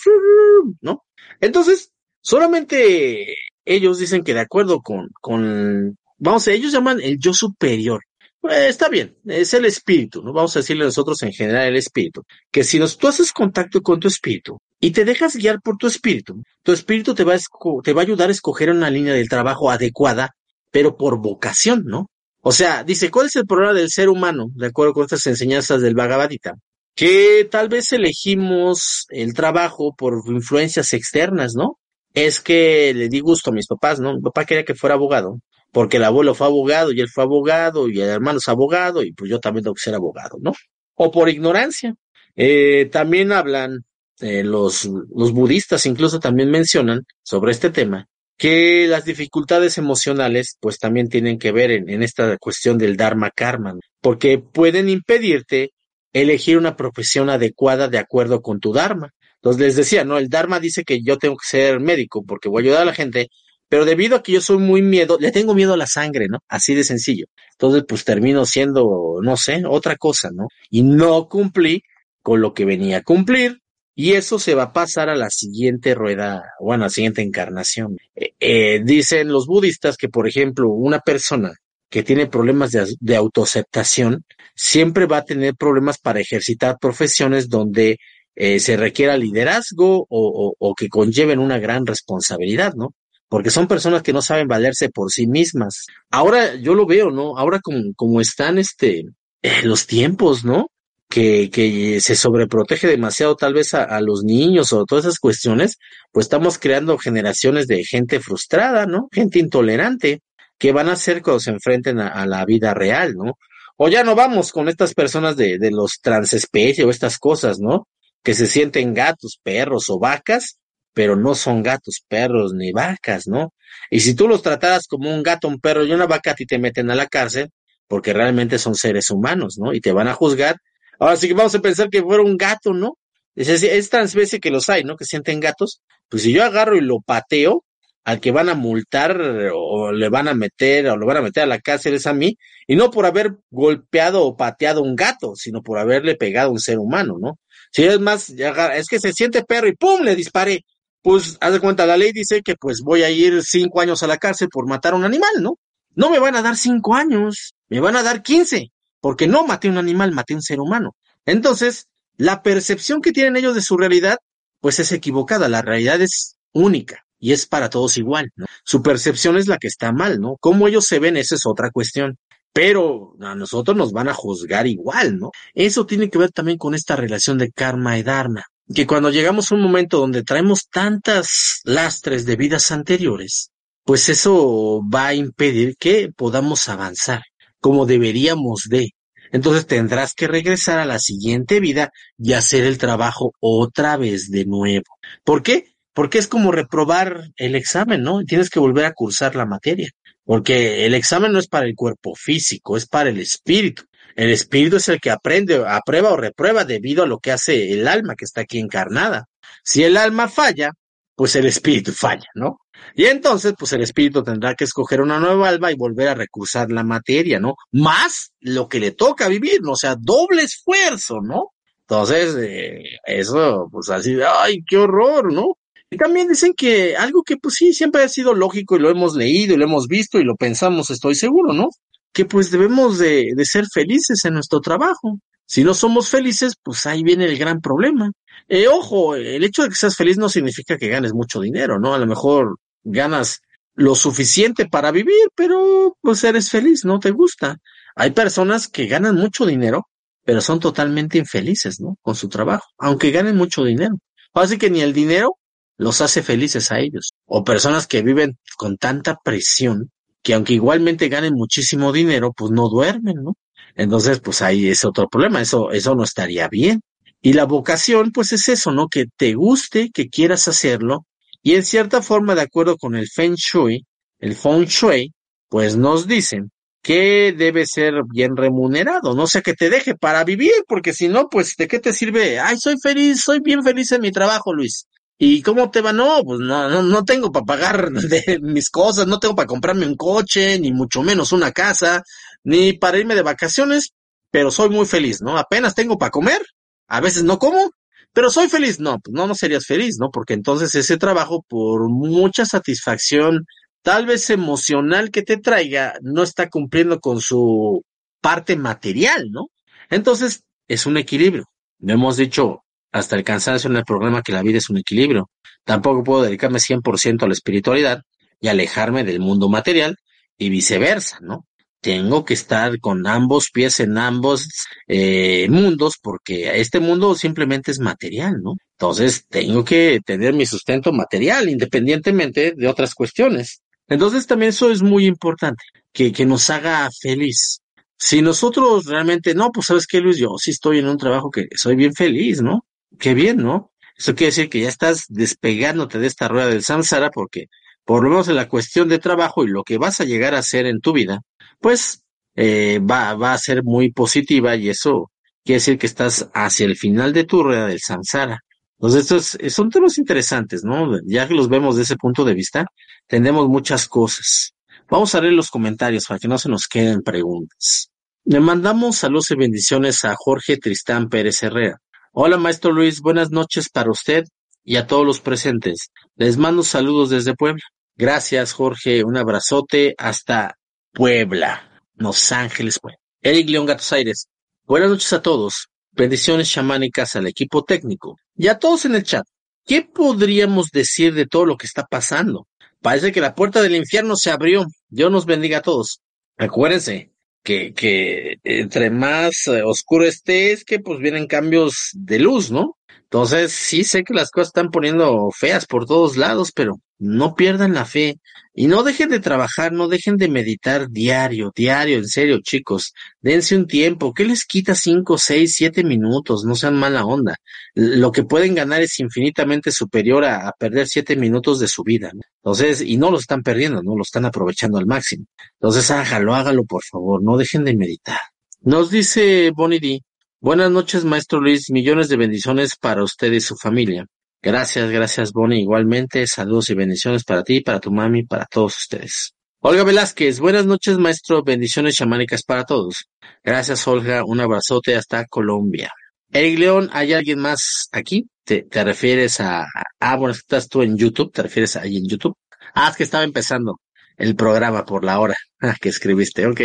¿no? 0.81 1.05
Entonces, 1.41 1.93
solamente 2.21 3.37
ellos 3.65 3.99
dicen 3.99 4.25
que 4.25 4.35
de 4.35 4.41
acuerdo 4.41 4.81
con, 4.81 5.09
con, 5.21 5.97
vamos 6.19 6.49
ellos 6.49 6.73
llaman 6.73 7.01
el 7.01 7.19
yo 7.19 7.33
superior. 7.35 8.03
Pues, 8.41 8.69
está 8.69 8.89
bien, 8.89 9.17
es 9.27 9.53
el 9.53 9.65
espíritu, 9.65 10.23
¿no? 10.23 10.33
Vamos 10.33 10.55
a 10.57 10.61
decirle 10.61 10.85
nosotros 10.85 11.21
en 11.23 11.33
general 11.33 11.69
el 11.69 11.77
espíritu. 11.77 12.23
Que 12.53 12.63
si 12.65 12.79
nos, 12.79 12.97
tú 12.97 13.09
haces 13.09 13.33
contacto 13.33 13.83
con 13.83 13.99
tu 13.99 14.09
espíritu 14.09 14.59
y 14.81 14.93
te 14.93 15.05
dejas 15.05 15.37
guiar 15.37 15.61
por 15.61 15.77
tu 15.77 15.89
espíritu, 15.89 16.43
tu 16.63 16.73
espíritu 16.73 17.15
te 17.15 17.25
va, 17.25 17.35
a 17.35 17.39
te 17.83 17.93
va 17.93 18.03
a 18.03 18.05
ayudar 18.05 18.29
a 18.29 18.33
escoger 18.33 18.71
una 18.71 18.91
línea 18.91 19.13
del 19.15 19.29
trabajo 19.29 19.71
adecuada, 19.71 20.37
pero 20.71 20.97
por 20.97 21.21
vocación, 21.21 21.85
¿no? 21.85 22.11
O 22.41 22.53
sea, 22.53 22.85
dice, 22.85 23.11
¿cuál 23.11 23.27
es 23.27 23.37
el 23.37 23.47
problema 23.47 23.75
del 23.75 23.91
ser 23.91 24.09
humano, 24.09 24.51
de 24.55 24.69
acuerdo 24.69 24.95
con 24.95 25.05
estas 25.05 25.27
enseñanzas 25.27 25.83
del 25.83 25.95
Bhagavad 25.95 26.31
Gita? 26.31 26.55
Que 26.95 27.47
tal 27.51 27.69
vez 27.69 27.93
elegimos 27.93 29.07
el 29.11 29.35
trabajo 29.35 29.95
por 29.97 30.23
influencias 30.27 30.93
externas, 30.93 31.55
¿no? 31.55 31.79
Es 32.15 32.41
que 32.41 32.95
le 32.95 33.09
di 33.09 33.21
gusto 33.21 33.51
a 33.51 33.53
mis 33.53 33.67
papás, 33.67 34.01
¿no? 34.01 34.15
Mi 34.15 34.21
papá 34.21 34.45
quería 34.45 34.65
que 34.65 34.75
fuera 34.75 34.95
abogado 34.95 35.41
porque 35.79 35.99
el 35.99 36.03
abuelo 36.03 36.35
fue 36.35 36.49
abogado 36.49 36.91
y 36.91 37.01
él 37.01 37.09
fue 37.09 37.23
abogado 37.23 37.89
y 37.89 38.01
el 38.01 38.09
hermano 38.09 38.39
es 38.39 38.49
abogado 38.49 39.05
y 39.05 39.13
pues 39.13 39.31
yo 39.31 39.39
también 39.39 39.63
tengo 39.63 39.77
que 39.77 39.85
ser 39.85 39.95
abogado, 39.95 40.37
¿no? 40.41 40.53
O 40.97 41.13
por 41.13 41.29
ignorancia. 41.29 41.95
Eh, 42.35 42.87
también 42.91 43.31
hablan, 43.31 43.85
eh, 44.19 44.43
los, 44.43 44.87
los 44.87 45.31
budistas 45.31 45.87
incluso 45.87 46.19
también 46.19 46.51
mencionan 46.51 47.05
sobre 47.23 47.53
este 47.53 47.71
tema, 47.71 48.09
que 48.37 48.89
las 48.89 49.05
dificultades 49.05 49.79
emocionales 49.79 50.57
pues 50.59 50.81
también 50.81 51.09
tienen 51.09 51.39
que 51.39 51.53
ver 51.53 51.71
en, 51.71 51.89
en 51.89 52.03
esta 52.03 52.37
cuestión 52.39 52.77
del 52.77 52.97
Dharma 52.97 53.31
Karma, 53.31 53.77
porque 54.01 54.41
pueden 54.41 54.89
impedirte 54.89 55.71
elegir 56.13 56.59
una 56.59 56.75
profesión 56.75 57.31
adecuada 57.31 57.87
de 57.87 57.99
acuerdo 57.99 58.43
con 58.43 58.59
tu 58.59 58.73
Dharma. 58.73 59.13
Entonces 59.37 59.63
les 59.63 59.77
decía, 59.77 60.03
¿no? 60.03 60.19
El 60.19 60.29
Dharma 60.29 60.59
dice 60.59 60.83
que 60.83 61.05
yo 61.05 61.19
tengo 61.19 61.37
que 61.37 61.47
ser 61.49 61.79
médico 61.79 62.25
porque 62.27 62.49
voy 62.49 62.63
a 62.63 62.67
ayudar 62.67 62.83
a 62.83 62.87
la 62.87 62.95
gente, 62.95 63.29
pero 63.69 63.85
debido 63.85 64.17
a 64.17 64.23
que 64.23 64.33
yo 64.33 64.41
soy 64.41 64.59
muy 64.59 64.83
miedo, 64.83 65.19
le 65.21 65.33
tengo 65.33 65.55
miedo 65.55 65.75
a 65.75 65.77
la 65.77 65.87
sangre, 65.87 66.29
¿no? 66.29 66.39
Así 66.49 66.75
de 66.75 66.85
sencillo. 66.85 67.27
Entonces, 67.53 67.85
pues 67.87 68.05
termino 68.05 68.45
siendo, 68.47 69.19
no 69.23 69.37
sé, 69.37 69.63
otra 69.67 69.97
cosa, 69.97 70.31
¿no? 70.33 70.49
Y 70.71 70.83
no 70.83 71.29
cumplí 71.29 71.83
con 72.23 72.41
lo 72.41 72.55
que 72.55 72.65
venía 72.65 72.99
a 72.99 73.03
cumplir. 73.03 73.61
Y 73.95 74.13
eso 74.13 74.39
se 74.39 74.55
va 74.55 74.65
a 74.65 74.73
pasar 74.73 75.09
a 75.09 75.17
la 75.17 75.29
siguiente 75.29 75.95
rueda, 75.95 76.45
bueno, 76.61 76.85
a 76.85 76.87
la 76.87 76.91
siguiente 76.91 77.21
encarnación. 77.21 77.97
Eh, 78.15 78.33
eh, 78.39 78.81
dicen 78.85 79.29
los 79.29 79.47
budistas 79.47 79.97
que, 79.97 80.09
por 80.09 80.29
ejemplo, 80.29 80.69
una 80.69 81.01
persona 81.01 81.53
que 81.91 82.05
tiene 82.05 82.27
problemas 82.27 82.71
de, 82.71 82.87
de 83.01 83.17
autoaceptación 83.17 84.25
siempre 84.55 85.07
va 85.07 85.19
a 85.19 85.25
tener 85.25 85.57
problemas 85.57 85.99
para 85.99 86.21
ejercitar 86.21 86.79
profesiones 86.81 87.49
donde 87.49 87.99
eh, 88.41 88.61
se 88.61 88.77
requiera 88.77 89.17
liderazgo 89.17 90.07
o, 90.09 90.75
que 90.77 90.89
conlleven 90.89 91.41
una 91.41 91.59
gran 91.59 91.85
responsabilidad, 91.85 92.73
¿no? 92.75 92.95
Porque 93.29 93.51
son 93.51 93.69
personas 93.69 94.03
que 94.03 94.13
no 94.13 94.23
saben 94.23 94.49
valerse 94.49 94.89
por 94.89 95.11
sí 95.11 95.27
mismas. 95.27 95.87
Ahora 96.11 96.55
yo 96.55 96.75
lo 96.75 96.87
veo, 96.87 97.11
¿no? 97.11 97.37
Ahora 97.39 97.61
como, 97.61 97.93
como 97.95 98.21
están 98.21 98.59
este, 98.59 99.05
eh, 99.43 99.63
los 99.63 99.87
tiempos, 99.87 100.45
¿no? 100.45 100.71
Que, 101.09 101.49
que 101.51 102.01
se 102.01 102.17
sobreprotege 102.17 102.87
demasiado 102.87 103.35
tal 103.37 103.55
vez 103.55 103.73
a, 103.73 103.83
a, 103.83 104.01
los 104.03 104.25
niños 104.25 104.73
o 104.73 104.85
todas 104.85 105.07
esas 105.07 105.19
cuestiones, 105.19 105.79
pues 106.13 106.27
estamos 106.27 106.59
creando 106.59 106.99
generaciones 106.99 107.67
de 107.67 107.83
gente 107.85 108.21
frustrada, 108.21 108.87
¿no? 108.87 109.09
Gente 109.11 109.39
intolerante, 109.39 110.21
que 110.59 110.73
van 110.73 110.89
a 110.89 110.93
hacer 110.93 111.23
cuando 111.23 111.41
se 111.41 111.51
enfrenten 111.51 112.01
a, 112.01 112.09
a 112.09 112.27
la 112.27 112.45
vida 112.45 112.75
real, 112.75 113.15
¿no? 113.15 113.39
O 113.77 113.89
ya 113.89 114.05
no 114.05 114.15
vamos 114.15 114.53
con 114.53 114.69
estas 114.69 114.93
personas 114.93 115.37
de, 115.37 115.59
de 115.59 115.71
los 115.71 116.01
transespecies 116.03 116.87
o 116.87 116.91
estas 116.91 117.19
cosas, 117.19 117.59
¿no? 117.59 117.87
Que 118.23 118.35
se 118.35 118.47
sienten 118.47 118.93
gatos, 118.93 119.39
perros 119.43 119.89
o 119.89 119.99
vacas 119.99 120.59
pero 120.99 121.15
no 121.15 121.37
son 121.37 121.63
gatos, 121.63 122.03
perros 122.09 122.55
ni 122.55 122.73
vacas, 122.73 123.29
¿no? 123.29 123.55
Y 123.89 124.01
si 124.01 124.17
tú 124.17 124.27
los 124.27 124.43
trataras 124.43 124.89
como 124.89 125.15
un 125.15 125.23
gato, 125.23 125.47
un 125.47 125.61
perro 125.61 125.85
y 125.85 125.93
una 125.93 126.07
vaca, 126.07 126.33
a 126.33 126.35
ti 126.35 126.45
te 126.45 126.59
meten 126.59 126.91
a 126.91 126.97
la 126.97 127.07
cárcel 127.07 127.51
porque 127.87 128.13
realmente 128.13 128.59
son 128.59 128.75
seres 128.75 129.09
humanos, 129.09 129.59
¿no? 129.59 129.73
Y 129.73 129.81
te 129.81 129.93
van 129.93 130.09
a 130.09 130.15
juzgar. 130.15 130.57
Ahora 130.99 131.15
sí 131.15 131.29
que 131.29 131.35
vamos 131.35 131.55
a 131.55 131.61
pensar 131.61 131.89
que 131.89 132.03
fuera 132.03 132.25
un 132.25 132.37
gato, 132.37 132.75
¿no? 132.75 132.99
Es, 133.37 133.49
es, 133.49 133.63
es 133.63 133.89
tan 133.91 134.07
especie 134.07 134.41
que 134.41 134.51
los 134.51 134.69
hay, 134.69 134.83
¿no? 134.83 134.97
Que 134.97 135.05
sienten 135.05 135.39
gatos. 135.39 135.83
Pues 136.09 136.25
si 136.25 136.33
yo 136.33 136.43
agarro 136.43 136.77
y 136.77 136.81
lo 136.81 136.99
pateo, 137.01 137.65
al 138.03 138.19
que 138.19 138.33
van 138.33 138.49
a 138.49 138.55
multar 138.55 139.21
o 139.55 139.93
le 139.93 140.09
van 140.09 140.27
a 140.27 140.35
meter 140.35 140.89
o 140.89 140.97
lo 140.97 141.07
van 141.07 141.19
a 141.19 141.23
meter 141.23 141.45
a 141.45 141.47
la 141.47 141.61
cárcel 141.61 141.95
es 141.95 142.09
a 142.09 142.13
mí, 142.13 142.37
y 142.67 142.75
no 142.75 142.91
por 142.91 143.07
haber 143.07 143.37
golpeado 143.51 144.25
o 144.25 144.37
pateado 144.37 144.83
un 144.83 144.97
gato, 144.97 145.37
sino 145.37 145.63
por 145.63 145.79
haberle 145.79 146.17
pegado 146.17 146.49
a 146.49 146.53
un 146.55 146.59
ser 146.59 146.81
humano, 146.81 147.19
¿no? 147.21 147.39
Si 147.71 147.85
es 147.85 148.01
más, 148.01 148.31
es 148.31 148.89
que 148.89 148.99
se 148.99 149.13
siente 149.13 149.45
perro 149.45 149.69
y 149.69 149.77
¡pum! 149.77 150.01
le 150.03 150.17
disparé 150.17 150.65
pues 151.03 151.39
haz 151.41 151.53
de 151.53 151.61
cuenta, 151.61 151.87
la 151.87 151.97
ley 151.97 152.13
dice 152.13 152.43
que 152.43 152.57
pues 152.57 152.81
voy 152.83 153.03
a 153.03 153.11
ir 153.11 153.43
cinco 153.43 153.81
años 153.81 154.03
a 154.03 154.07
la 154.07 154.19
cárcel 154.19 154.49
por 154.49 154.67
matar 154.67 154.95
a 154.95 154.97
un 154.97 155.05
animal, 155.05 155.31
¿no? 155.41 155.59
No 155.95 156.11
me 156.11 156.19
van 156.19 156.37
a 156.37 156.43
dar 156.43 156.57
cinco 156.57 156.95
años, 156.95 157.55
me 157.69 157.81
van 157.81 157.97
a 157.97 158.03
dar 158.03 158.23
quince, 158.23 158.73
porque 159.01 159.27
no 159.27 159.47
maté 159.47 159.69
a 159.69 159.71
un 159.71 159.79
animal, 159.79 160.13
maté 160.13 160.35
a 160.35 160.37
un 160.37 160.43
ser 160.43 160.61
humano. 160.61 160.97
Entonces, 161.27 161.87
la 162.17 162.43
percepción 162.43 163.01
que 163.01 163.13
tienen 163.13 163.37
ellos 163.37 163.55
de 163.55 163.63
su 163.63 163.77
realidad, 163.77 164.19
pues 164.61 164.79
es 164.81 164.93
equivocada, 164.93 165.49
la 165.49 165.63
realidad 165.63 166.01
es 166.01 166.37
única 166.53 167.05
y 167.19 167.33
es 167.33 167.47
para 167.47 167.71
todos 167.71 167.97
igual, 167.97 168.31
¿no? 168.37 168.47
Su 168.65 168.83
percepción 168.83 169.37
es 169.37 169.47
la 169.47 169.59
que 169.59 169.69
está 169.69 169.93
mal, 169.93 170.21
¿no? 170.21 170.37
Cómo 170.41 170.69
ellos 170.69 170.87
se 170.87 170.99
ven, 170.99 171.17
esa 171.17 171.35
es 171.37 171.47
otra 171.47 171.71
cuestión. 171.71 172.17
Pero 172.53 173.15
a 173.21 173.35
nosotros 173.35 173.77
nos 173.77 173.93
van 173.93 174.09
a 174.09 174.15
juzgar 174.15 174.67
igual, 174.67 175.19
¿no? 175.19 175.31
Eso 175.55 175.87
tiene 175.87 176.11
que 176.11 176.19
ver 176.19 176.33
también 176.33 176.59
con 176.59 176.75
esta 176.75 176.97
relación 176.97 177.39
de 177.39 177.53
karma 177.53 177.99
y 177.99 178.03
dharma 178.03 178.45
que 178.75 178.87
cuando 178.87 179.11
llegamos 179.11 179.51
a 179.51 179.55
un 179.55 179.63
momento 179.63 179.99
donde 179.99 180.23
traemos 180.23 180.69
tantas 180.69 181.61
lastres 181.65 182.27
de 182.27 182.37
vidas 182.37 182.71
anteriores, 182.71 183.51
pues 183.85 184.09
eso 184.09 184.83
va 184.95 185.09
a 185.09 185.15
impedir 185.15 185.77
que 185.79 186.11
podamos 186.15 186.69
avanzar 186.69 187.23
como 187.61 187.87
deberíamos 187.87 188.65
de. 188.69 188.91
Entonces 189.33 189.67
tendrás 189.67 190.15
que 190.15 190.29
regresar 190.29 190.79
a 190.79 190.87
la 190.87 190.99
siguiente 190.99 191.61
vida 191.61 191.91
y 192.19 192.33
hacer 192.33 192.65
el 192.65 192.79
trabajo 192.79 193.33
otra 193.41 193.97
vez 193.97 194.31
de 194.31 194.45
nuevo. 194.45 194.85
¿Por 195.25 195.43
qué? 195.43 195.73
Porque 195.93 196.19
es 196.19 196.29
como 196.29 196.53
reprobar 196.53 197.31
el 197.37 197.55
examen, 197.55 198.03
¿no? 198.03 198.23
Tienes 198.25 198.51
que 198.51 198.61
volver 198.61 198.85
a 198.85 198.93
cursar 198.93 199.35
la 199.37 199.47
materia. 199.47 199.91
porque 200.25 200.85
el 200.85 200.93
examen 200.93 201.33
no 201.33 201.39
es 201.39 201.49
para 201.49 201.65
el 201.65 201.75
cuerpo 201.75 202.15
físico, 202.15 202.77
es 202.77 202.87
para 202.87 203.09
el 203.09 203.19
espíritu. 203.19 203.85
El 204.19 204.31
espíritu 204.31 204.79
es 204.79 204.89
el 204.89 204.99
que 204.99 205.13
aprende, 205.13 205.65
aprueba 205.65 206.11
o 206.11 206.17
reprueba 206.17 206.65
debido 206.65 207.05
a 207.05 207.07
lo 207.07 207.21
que 207.21 207.31
hace 207.31 207.73
el 207.73 207.87
alma 207.87 208.17
que 208.17 208.25
está 208.25 208.41
aquí 208.41 208.59
encarnada. 208.59 209.27
Si 209.63 209.85
el 209.85 209.97
alma 209.97 210.27
falla, 210.27 210.73
pues 211.15 211.37
el 211.37 211.47
espíritu 211.47 211.93
falla, 211.93 212.27
¿no? 212.35 212.59
Y 212.97 213.05
entonces, 213.05 213.55
pues 213.57 213.73
el 213.75 213.83
espíritu 213.83 214.25
tendrá 214.25 214.57
que 214.57 214.65
escoger 214.65 215.03
una 215.03 215.21
nueva 215.21 215.49
alma 215.49 215.71
y 215.71 215.77
volver 215.77 216.09
a 216.09 216.17
recursar 216.17 216.73
la 216.73 216.83
materia, 216.83 217.39
¿no? 217.39 217.55
Más 217.71 218.33
lo 218.41 218.69
que 218.69 218.81
le 218.81 218.91
toca 218.91 219.29
vivir, 219.29 219.61
¿no? 219.63 219.73
O 219.73 219.77
sea, 219.77 219.95
doble 219.97 220.43
esfuerzo, 220.43 221.21
¿no? 221.23 221.53
Entonces, 221.83 222.35
eh, 222.41 222.83
eso, 223.07 223.69
pues 223.71 223.89
así, 223.89 224.17
ay, 224.21 224.65
qué 224.69 224.79
horror, 224.79 225.33
¿no? 225.33 225.59
Y 225.91 225.97
también 225.97 226.27
dicen 226.27 226.55
que 226.57 226.97
algo 226.97 227.23
que 227.23 227.37
pues 227.37 227.55
sí, 227.55 227.73
siempre 227.73 228.03
ha 228.03 228.09
sido 228.09 228.35
lógico 228.35 228.75
y 228.75 228.81
lo 228.81 228.91
hemos 228.91 229.15
leído 229.15 229.55
y 229.55 229.59
lo 229.59 229.65
hemos 229.65 229.87
visto 229.87 230.19
y 230.19 230.25
lo 230.25 230.35
pensamos, 230.35 230.91
estoy 230.91 231.15
seguro, 231.15 231.53
¿no? 231.53 231.69
Que 232.13 232.25
pues 232.25 232.51
debemos 232.51 232.99
de, 232.99 233.33
de 233.37 233.45
ser 233.45 233.67
felices 233.73 234.25
en 234.25 234.35
nuestro 234.35 234.61
trabajo. 234.61 235.19
Si 235.47 235.65
no 235.65 235.75
somos 235.75 236.09
felices, 236.11 236.55
pues 236.63 236.85
ahí 236.87 237.03
viene 237.03 237.25
el 237.25 237.39
gran 237.39 237.61
problema. 237.61 238.13
Eh, 238.49 238.69
ojo, 238.69 239.15
el 239.15 239.43
hecho 239.45 239.63
de 239.63 239.71
que 239.71 239.75
seas 239.75 239.97
feliz 239.97 240.19
no 240.19 240.29
significa 240.29 240.77
que 240.77 240.89
ganes 240.89 241.15
mucho 241.15 241.41
dinero, 241.41 241.79
¿no? 241.79 241.95
A 241.95 241.99
lo 241.99 242.07
mejor 242.07 242.57
ganas 242.83 243.41
lo 243.75 243.95
suficiente 243.95 244.67
para 244.67 244.91
vivir, 244.91 245.29
pero 245.35 245.97
pues 246.01 246.25
eres 246.25 246.51
feliz, 246.51 246.85
no 246.85 246.99
te 246.99 247.13
gusta. 247.13 247.59
Hay 247.95 248.11
personas 248.11 248.69
que 248.69 248.87
ganan 248.87 249.17
mucho 249.17 249.47
dinero, 249.47 249.89
pero 250.25 250.41
son 250.41 250.61
totalmente 250.61 251.19
infelices, 251.19 251.81
¿no? 251.81 251.97
Con 252.03 252.15
su 252.15 252.29
trabajo, 252.29 252.67
aunque 252.79 253.11
ganen 253.11 253.37
mucho 253.37 253.65
dinero. 253.65 253.99
Así 254.35 254.59
que 254.59 254.71
ni 254.71 254.81
el 254.81 254.93
dinero 254.93 255.37
los 255.77 256.01
hace 256.01 256.23
felices 256.23 256.71
a 256.73 256.81
ellos. 256.81 257.13
O 257.25 257.45
personas 257.45 257.87
que 257.87 258.03
viven 258.03 258.39
con 258.57 258.77
tanta 258.77 259.17
presión 259.23 259.91
que 260.29 260.35
aunque 260.35 260.53
igualmente 260.53 261.09
ganen 261.09 261.33
muchísimo 261.33 261.91
dinero, 261.91 262.35
pues 262.37 262.51
no 262.51 262.69
duermen, 262.69 263.15
¿no? 263.23 263.33
Entonces, 263.75 264.21
pues 264.21 264.43
ahí 264.43 264.69
es 264.69 264.85
otro 264.85 265.09
problema, 265.09 265.41
eso, 265.41 265.71
eso 265.71 265.95
no 265.95 266.05
estaría 266.05 266.49
bien. 266.49 266.83
Y 267.23 267.33
la 267.33 267.47
vocación, 267.47 268.13
pues 268.13 268.33
es 268.33 268.47
eso, 268.51 268.71
¿no? 268.71 268.89
Que 268.89 269.07
te 269.17 269.33
guste, 269.33 269.89
que 269.91 270.11
quieras 270.11 270.47
hacerlo, 270.47 271.07
y 271.43 271.55
en 271.55 271.63
cierta 271.63 272.03
forma, 272.03 272.35
de 272.35 272.43
acuerdo 272.43 272.77
con 272.77 272.95
el 272.95 273.09
Feng 273.09 273.37
Shui, 273.37 273.87
el 274.19 274.35
Feng 274.35 274.67
Shui, 274.67 275.15
pues 275.49 275.77
nos 275.77 276.07
dicen 276.07 276.51
que 276.83 277.33
debe 277.35 277.65
ser 277.65 277.95
bien 278.13 278.37
remunerado, 278.37 279.15
no 279.15 279.27
sea 279.27 279.41
que 279.41 279.55
te 279.55 279.71
deje 279.71 279.95
para 279.95 280.25
vivir, 280.25 280.53
porque 280.69 280.93
si 280.93 281.09
no, 281.09 281.31
pues 281.31 281.55
¿de 281.57 281.69
qué 281.69 281.79
te 281.79 281.95
sirve? 281.95 282.39
Ay, 282.39 282.59
soy 282.59 282.77
feliz, 282.83 283.23
soy 283.23 283.41
bien 283.41 283.65
feliz 283.65 283.93
en 283.93 284.03
mi 284.03 284.13
trabajo, 284.13 284.53
Luis. 284.53 284.85
¿Y 285.19 285.43
cómo 285.43 285.71
te 285.71 285.81
va? 285.81 285.93
No, 285.93 286.23
pues 286.25 286.41
no, 286.41 286.69
no, 286.69 286.83
no 286.83 287.05
tengo 287.05 287.33
para 287.33 287.45
pagar 287.45 287.91
de 287.93 288.39
mis 288.41 288.71
cosas, 288.71 289.07
no 289.07 289.19
tengo 289.19 289.35
para 289.35 289.47
comprarme 289.47 289.87
un 289.87 289.97
coche, 289.97 290.59
ni 290.61 290.73
mucho 290.73 291.03
menos 291.03 291.33
una 291.33 291.53
casa, 291.53 292.03
ni 292.45 292.73
para 292.75 292.99
irme 292.99 293.15
de 293.15 293.23
vacaciones, 293.23 293.93
pero 294.31 294.51
soy 294.51 294.71
muy 294.71 294.87
feliz, 294.87 295.21
¿no? 295.21 295.37
Apenas 295.37 295.75
tengo 295.75 295.99
para 295.99 296.11
comer, 296.11 296.41
a 296.87 297.01
veces 297.01 297.25
no 297.25 297.39
como, 297.39 297.71
pero 298.13 298.31
soy 298.31 298.49
feliz. 298.49 298.81
No, 298.81 298.99
pues 299.01 299.15
no, 299.15 299.27
no 299.27 299.35
serías 299.35 299.67
feliz, 299.67 299.97
¿no? 299.99 300.11
Porque 300.11 300.35
entonces 300.35 300.75
ese 300.75 300.97
trabajo, 300.97 301.45
por 301.49 301.89
mucha 301.89 302.45
satisfacción, 302.45 303.47
tal 303.83 304.07
vez 304.07 304.31
emocional 304.31 305.11
que 305.11 305.23
te 305.23 305.37
traiga, 305.39 305.95
no 306.03 306.23
está 306.23 306.49
cumpliendo 306.49 307.01
con 307.01 307.21
su 307.21 307.83
parte 308.21 308.57
material, 308.57 309.31
¿no? 309.31 309.47
Entonces, 309.91 310.43
es 310.69 310.87
un 310.87 310.97
equilibrio. 310.97 311.45
Hemos 311.81 312.17
dicho 312.17 312.65
hasta 312.93 313.17
el 313.17 313.25
cansancio 313.25 313.71
en 313.71 313.77
el 313.77 313.85
programa 313.85 314.23
que 314.23 314.33
la 314.33 314.43
vida 314.43 314.59
es 314.59 314.71
un 314.71 314.79
equilibrio. 314.79 315.31
Tampoco 315.65 316.05
puedo 316.05 316.23
dedicarme 316.23 316.59
100% 316.59 317.23
a 317.23 317.27
la 317.27 317.33
espiritualidad 317.33 318.03
y 318.41 318.49
alejarme 318.49 319.05
del 319.05 319.21
mundo 319.21 319.49
material 319.49 319.97
y 320.37 320.49
viceversa, 320.51 321.19
¿no? 321.21 321.45
Tengo 321.81 322.25
que 322.25 322.35
estar 322.35 322.81
con 322.81 323.07
ambos 323.07 323.51
pies 323.53 323.79
en 323.81 323.99
ambos 323.99 324.49
eh, 324.89 325.47
mundos 325.49 325.95
porque 326.03 326.61
este 326.61 326.81
mundo 326.81 327.15
simplemente 327.15 327.71
es 327.71 327.79
material, 327.79 328.41
¿no? 328.43 328.55
Entonces 328.73 329.27
tengo 329.29 329.65
que 329.65 330.01
tener 330.05 330.35
mi 330.35 330.47
sustento 330.47 330.93
material 330.93 331.49
independientemente 331.49 332.55
de 332.57 332.69
otras 332.69 332.95
cuestiones. 332.95 333.61
Entonces 333.89 334.27
también 334.27 334.51
eso 334.51 334.71
es 334.71 334.83
muy 334.83 335.07
importante, 335.07 335.63
que, 335.93 336.13
que 336.13 336.27
nos 336.27 336.51
haga 336.51 336.89
feliz. 337.01 337.61
Si 337.97 338.23
nosotros 338.23 338.87
realmente, 338.87 339.35
no, 339.35 339.51
pues 339.51 339.67
sabes 339.67 339.87
qué, 339.87 340.01
Luis, 340.01 340.19
yo 340.19 340.37
sí 340.39 340.53
estoy 340.53 340.79
en 340.79 340.89
un 340.89 340.99
trabajo 340.99 341.31
que 341.31 341.47
soy 341.57 341.75
bien 341.75 341.95
feliz, 341.95 342.41
¿no? 342.43 342.65
Qué 342.99 343.15
bien, 343.15 343.39
¿no? 343.39 343.73
Eso 343.97 344.15
quiere 344.15 344.31
decir 344.31 344.49
que 344.49 344.61
ya 344.61 344.69
estás 344.69 345.07
despegándote 345.09 345.99
de 345.99 346.07
esta 346.07 346.29
rueda 346.29 346.47
del 346.47 346.63
samsara 346.63 347.11
porque 347.11 347.47
por 347.85 348.05
lo 348.05 348.11
menos 348.11 348.29
en 348.29 348.37
la 348.37 348.49
cuestión 348.49 348.89
de 348.89 348.99
trabajo 348.99 349.45
y 349.45 349.49
lo 349.49 349.65
que 349.65 349.79
vas 349.79 350.01
a 350.01 350.05
llegar 350.05 350.35
a 350.35 350.39
hacer 350.39 350.67
en 350.67 350.81
tu 350.81 350.93
vida, 350.93 351.23
pues 351.61 352.05
eh, 352.37 352.81
va, 352.81 353.15
va 353.15 353.33
a 353.33 353.39
ser 353.39 353.65
muy 353.65 353.91
positiva 353.93 354.55
y 354.57 354.69
eso 354.69 355.11
quiere 355.45 355.57
decir 355.57 355.79
que 355.79 355.87
estás 355.87 356.29
hacia 356.35 356.67
el 356.67 356.77
final 356.77 357.13
de 357.13 357.25
tu 357.25 357.43
rueda 357.43 357.67
del 357.67 357.81
samsara. 357.81 358.45
Entonces, 358.79 359.37
estos 359.41 359.55
son 359.55 359.71
temas 359.71 359.99
interesantes, 359.99 360.63
¿no? 360.63 361.01
Ya 361.05 361.27
que 361.27 361.35
los 361.35 361.49
vemos 361.49 361.77
de 361.77 361.83
ese 361.83 361.97
punto 361.97 362.25
de 362.25 362.35
vista, 362.35 362.67
tenemos 363.09 363.49
muchas 363.49 363.89
cosas. 363.89 364.53
Vamos 364.89 365.15
a 365.15 365.21
leer 365.21 365.33
los 365.33 365.51
comentarios 365.51 366.05
para 366.07 366.21
que 366.21 366.29
no 366.29 366.39
se 366.39 366.49
nos 366.49 366.69
queden 366.69 367.03
preguntas. 367.03 367.91
Le 368.25 368.39
mandamos 368.39 368.97
saludos 368.97 369.31
y 369.31 369.37
bendiciones 369.37 370.05
a 370.05 370.15
Jorge 370.17 370.59
Tristán 370.59 371.09
Pérez 371.09 371.43
Herrera. 371.43 371.81
Hola, 372.21 372.37
maestro 372.37 372.73
Luis, 372.73 373.01
buenas 373.01 373.31
noches 373.31 373.69
para 373.69 373.93
usted 373.93 374.25
y 374.65 374.75
a 374.75 374.89
todos 374.89 375.07
los 375.07 375.21
presentes. 375.21 375.93
Les 376.17 376.37
mando 376.37 376.65
saludos 376.65 377.11
desde 377.11 377.37
Puebla. 377.37 377.63
Gracias, 377.95 378.55
Jorge. 378.55 379.05
Un 379.05 379.17
abrazote 379.17 379.95
hasta 379.97 380.59
Puebla, 380.93 381.81
Los 381.95 382.33
Ángeles, 382.33 382.81
Puebla. 382.81 382.99
Eric 383.23 383.49
León 383.49 383.67
Gatos 383.67 383.93
Aires. 383.93 384.27
Buenas 384.67 384.91
noches 384.91 385.13
a 385.13 385.23
todos. 385.23 385.69
Bendiciones 385.93 386.51
chamánicas 386.51 387.15
al 387.15 387.29
equipo 387.29 387.63
técnico 387.63 388.17
y 388.35 388.49
a 388.49 388.59
todos 388.59 388.85
en 388.85 388.97
el 388.97 389.05
chat. 389.05 389.25
¿Qué 389.65 389.83
podríamos 389.83 390.73
decir 390.73 391.15
de 391.15 391.27
todo 391.27 391.47
lo 391.47 391.57
que 391.57 391.69
está 391.69 391.85
pasando? 391.85 392.49
Parece 392.83 393.13
que 393.13 393.21
la 393.21 393.37
puerta 393.37 393.63
del 393.63 393.77
infierno 393.77 394.17
se 394.17 394.33
abrió. 394.33 394.67
Dios 394.89 395.13
nos 395.13 395.25
bendiga 395.25 395.59
a 395.59 395.63
todos. 395.63 396.01
Acuérdense 396.37 397.13
que, 397.49 397.73
que 397.73 398.37
entre 398.45 398.91
más 398.91 399.47
eh, 399.47 399.63
oscuro 399.63 400.05
esté, 400.05 400.53
es 400.53 400.65
que 400.65 400.81
pues 400.81 400.99
vienen 400.99 401.27
cambios 401.27 401.93
de 401.95 402.19
luz, 402.19 402.51
¿no? 402.51 402.77
Entonces, 403.11 403.53
sí 403.53 403.85
sé 403.85 404.05
que 404.05 404.13
las 404.13 404.31
cosas 404.31 404.49
están 404.49 404.71
poniendo 404.71 405.31
feas 405.31 405.65
por 405.67 405.87
todos 405.87 406.19
lados, 406.19 406.53
pero 406.55 406.79
no 406.99 407.35
pierdan 407.35 407.73
la 407.73 407.87
fe 407.87 408.21
y 408.53 408.67
no 408.67 408.83
dejen 408.83 409.09
de 409.09 409.21
trabajar, 409.21 409.73
no 409.73 409.89
dejen 409.89 410.19
de 410.19 410.29
meditar 410.29 410.91
diario, 410.91 411.51
diario, 411.55 411.97
en 411.97 412.07
serio, 412.07 412.41
chicos. 412.43 412.93
Dense 413.23 413.57
un 413.57 413.67
tiempo. 413.67 414.13
¿Qué 414.13 414.27
les 414.27 414.45
quita 414.45 414.75
cinco, 414.75 415.17
seis, 415.17 415.55
siete 415.55 415.85
minutos? 415.85 416.45
No 416.45 416.55
sean 416.55 416.77
mala 416.77 417.07
onda. 417.07 417.37
Lo 417.75 418.13
que 418.13 418.25
pueden 418.25 418.55
ganar 418.55 418.83
es 418.83 418.99
infinitamente 419.01 419.71
superior 419.71 420.25
a, 420.25 420.53
perder 420.59 420.87
siete 420.87 421.17
minutos 421.17 421.61
de 421.61 421.69
su 421.69 421.85
vida. 421.85 422.11
Entonces, 422.43 422.83
y 422.83 422.99
no 422.99 423.11
lo 423.11 423.19
están 423.19 423.43
perdiendo, 423.43 423.83
no 423.83 423.97
lo 423.97 424.03
están 424.03 424.27
aprovechando 424.27 424.77
al 424.77 424.87
máximo. 424.87 425.25
Entonces, 425.55 425.91
hágalo, 425.91 426.35
hágalo, 426.35 426.65
por 426.65 426.83
favor. 426.85 427.23
No 427.23 427.39
dejen 427.39 427.65
de 427.65 427.75
meditar. 427.75 428.19
Nos 428.61 428.91
dice 428.91 429.51
Bonnie 429.55 429.81
D. 429.81 430.03
Buenas 430.41 430.71
noches, 430.71 431.05
maestro 431.05 431.41
Luis. 431.41 431.69
Millones 431.69 432.09
de 432.09 432.17
bendiciones 432.17 432.77
para 432.81 433.03
usted 433.03 433.33
y 433.33 433.41
su 433.41 433.57
familia. 433.57 434.07
Gracias, 434.41 434.89
gracias, 434.89 435.33
Bonnie. 435.33 435.63
Igualmente, 435.63 436.25
saludos 436.29 436.71
y 436.71 436.75
bendiciones 436.75 437.25
para 437.25 437.43
ti, 437.43 437.61
para 437.61 437.81
tu 437.81 437.91
mami, 437.91 438.23
para 438.23 438.47
todos 438.47 438.77
ustedes. 438.77 439.33
Olga 439.59 439.83
Velázquez, 439.83 440.39
buenas 440.39 440.65
noches, 440.65 440.97
maestro. 440.97 441.43
Bendiciones 441.43 441.97
chamánicas 441.97 442.45
para 442.45 442.63
todos. 442.63 443.09
Gracias, 443.43 443.89
Olga. 443.89 444.23
Un 444.25 444.39
abrazote 444.39 444.95
hasta 444.95 445.25
Colombia. 445.27 445.91
Eric 446.31 446.61
León, 446.61 446.89
¿hay 446.93 447.15
alguien 447.15 447.41
más 447.41 447.89
aquí? 447.91 448.29
¿Te, 448.45 448.63
te 448.63 448.85
refieres 448.85 449.41
a, 449.41 449.67
ah, 449.99 450.17
bueno, 450.17 450.35
estás 450.35 450.69
tú 450.69 450.83
en 450.83 450.97
YouTube? 450.97 451.33
¿Te 451.33 451.43
refieres 451.43 451.75
ahí 451.75 451.97
en 451.97 452.07
YouTube? 452.07 452.37
Ah, 452.75 452.91
es 452.91 452.97
que 452.97 453.03
estaba 453.03 453.25
empezando 453.25 453.81
el 454.17 454.37
programa 454.37 454.85
por 454.85 455.05
la 455.05 455.19
hora 455.19 455.37
que 455.81 455.89
escribiste. 455.89 456.47
Ok. 456.47 456.61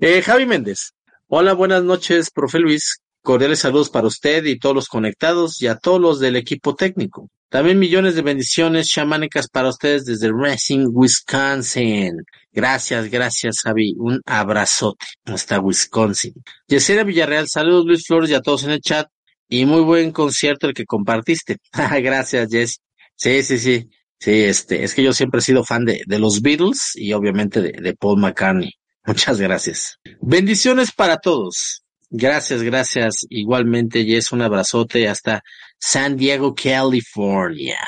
Eh, 0.00 0.22
Javi 0.22 0.46
Méndez. 0.46 0.92
Hola, 1.28 1.52
buenas 1.52 1.84
noches, 1.84 2.30
profe 2.30 2.58
Luis. 2.58 3.02
Cordiales 3.22 3.58
saludos 3.58 3.90
para 3.90 4.06
usted 4.06 4.44
y 4.44 4.58
todos 4.58 4.74
los 4.74 4.88
conectados 4.88 5.60
y 5.60 5.66
a 5.66 5.76
todos 5.76 6.00
los 6.00 6.20
del 6.20 6.36
equipo 6.36 6.74
técnico. 6.74 7.28
También 7.50 7.78
millones 7.78 8.14
de 8.14 8.22
bendiciones 8.22 8.88
chamánicas 8.88 9.48
para 9.48 9.68
ustedes 9.68 10.04
desde 10.04 10.30
Racing, 10.32 10.86
Wisconsin. 10.92 12.22
Gracias, 12.52 13.10
gracias, 13.10 13.60
Javi. 13.62 13.94
Un 13.98 14.20
abrazote 14.24 15.04
hasta 15.24 15.58
Wisconsin. 15.58 16.32
Yesenia 16.68 17.02
Villarreal, 17.02 17.48
saludos 17.48 17.86
Luis 17.86 18.06
Flores 18.06 18.30
y 18.30 18.34
a 18.34 18.40
todos 18.40 18.64
en 18.64 18.70
el 18.70 18.80
chat. 18.80 19.08
Y 19.48 19.64
muy 19.64 19.80
buen 19.80 20.12
concierto 20.12 20.68
el 20.68 20.74
que 20.74 20.84
compartiste. 20.84 21.56
gracias, 22.02 22.48
Jess. 22.50 22.80
Sí, 23.16 23.42
sí, 23.42 23.58
sí. 23.58 23.88
Sí, 24.20 24.42
este, 24.42 24.84
es 24.84 24.94
que 24.94 25.02
yo 25.02 25.12
siempre 25.12 25.40
he 25.40 25.42
sido 25.42 25.64
fan 25.64 25.84
de, 25.84 26.02
los 26.06 26.42
Beatles 26.42 26.92
y 26.94 27.12
obviamente 27.14 27.60
de 27.60 27.94
Paul 27.94 28.20
McCartney. 28.20 28.70
Muchas 29.06 29.40
gracias. 29.40 29.98
Bendiciones 30.20 30.92
para 30.92 31.16
todos. 31.16 31.82
Gracias, 32.10 32.62
gracias. 32.62 33.26
Igualmente, 33.30 34.04
Jess, 34.04 34.32
un 34.32 34.42
abrazote 34.42 35.08
hasta 35.08 35.42
San 35.78 36.16
Diego, 36.16 36.54
California. 36.54 37.78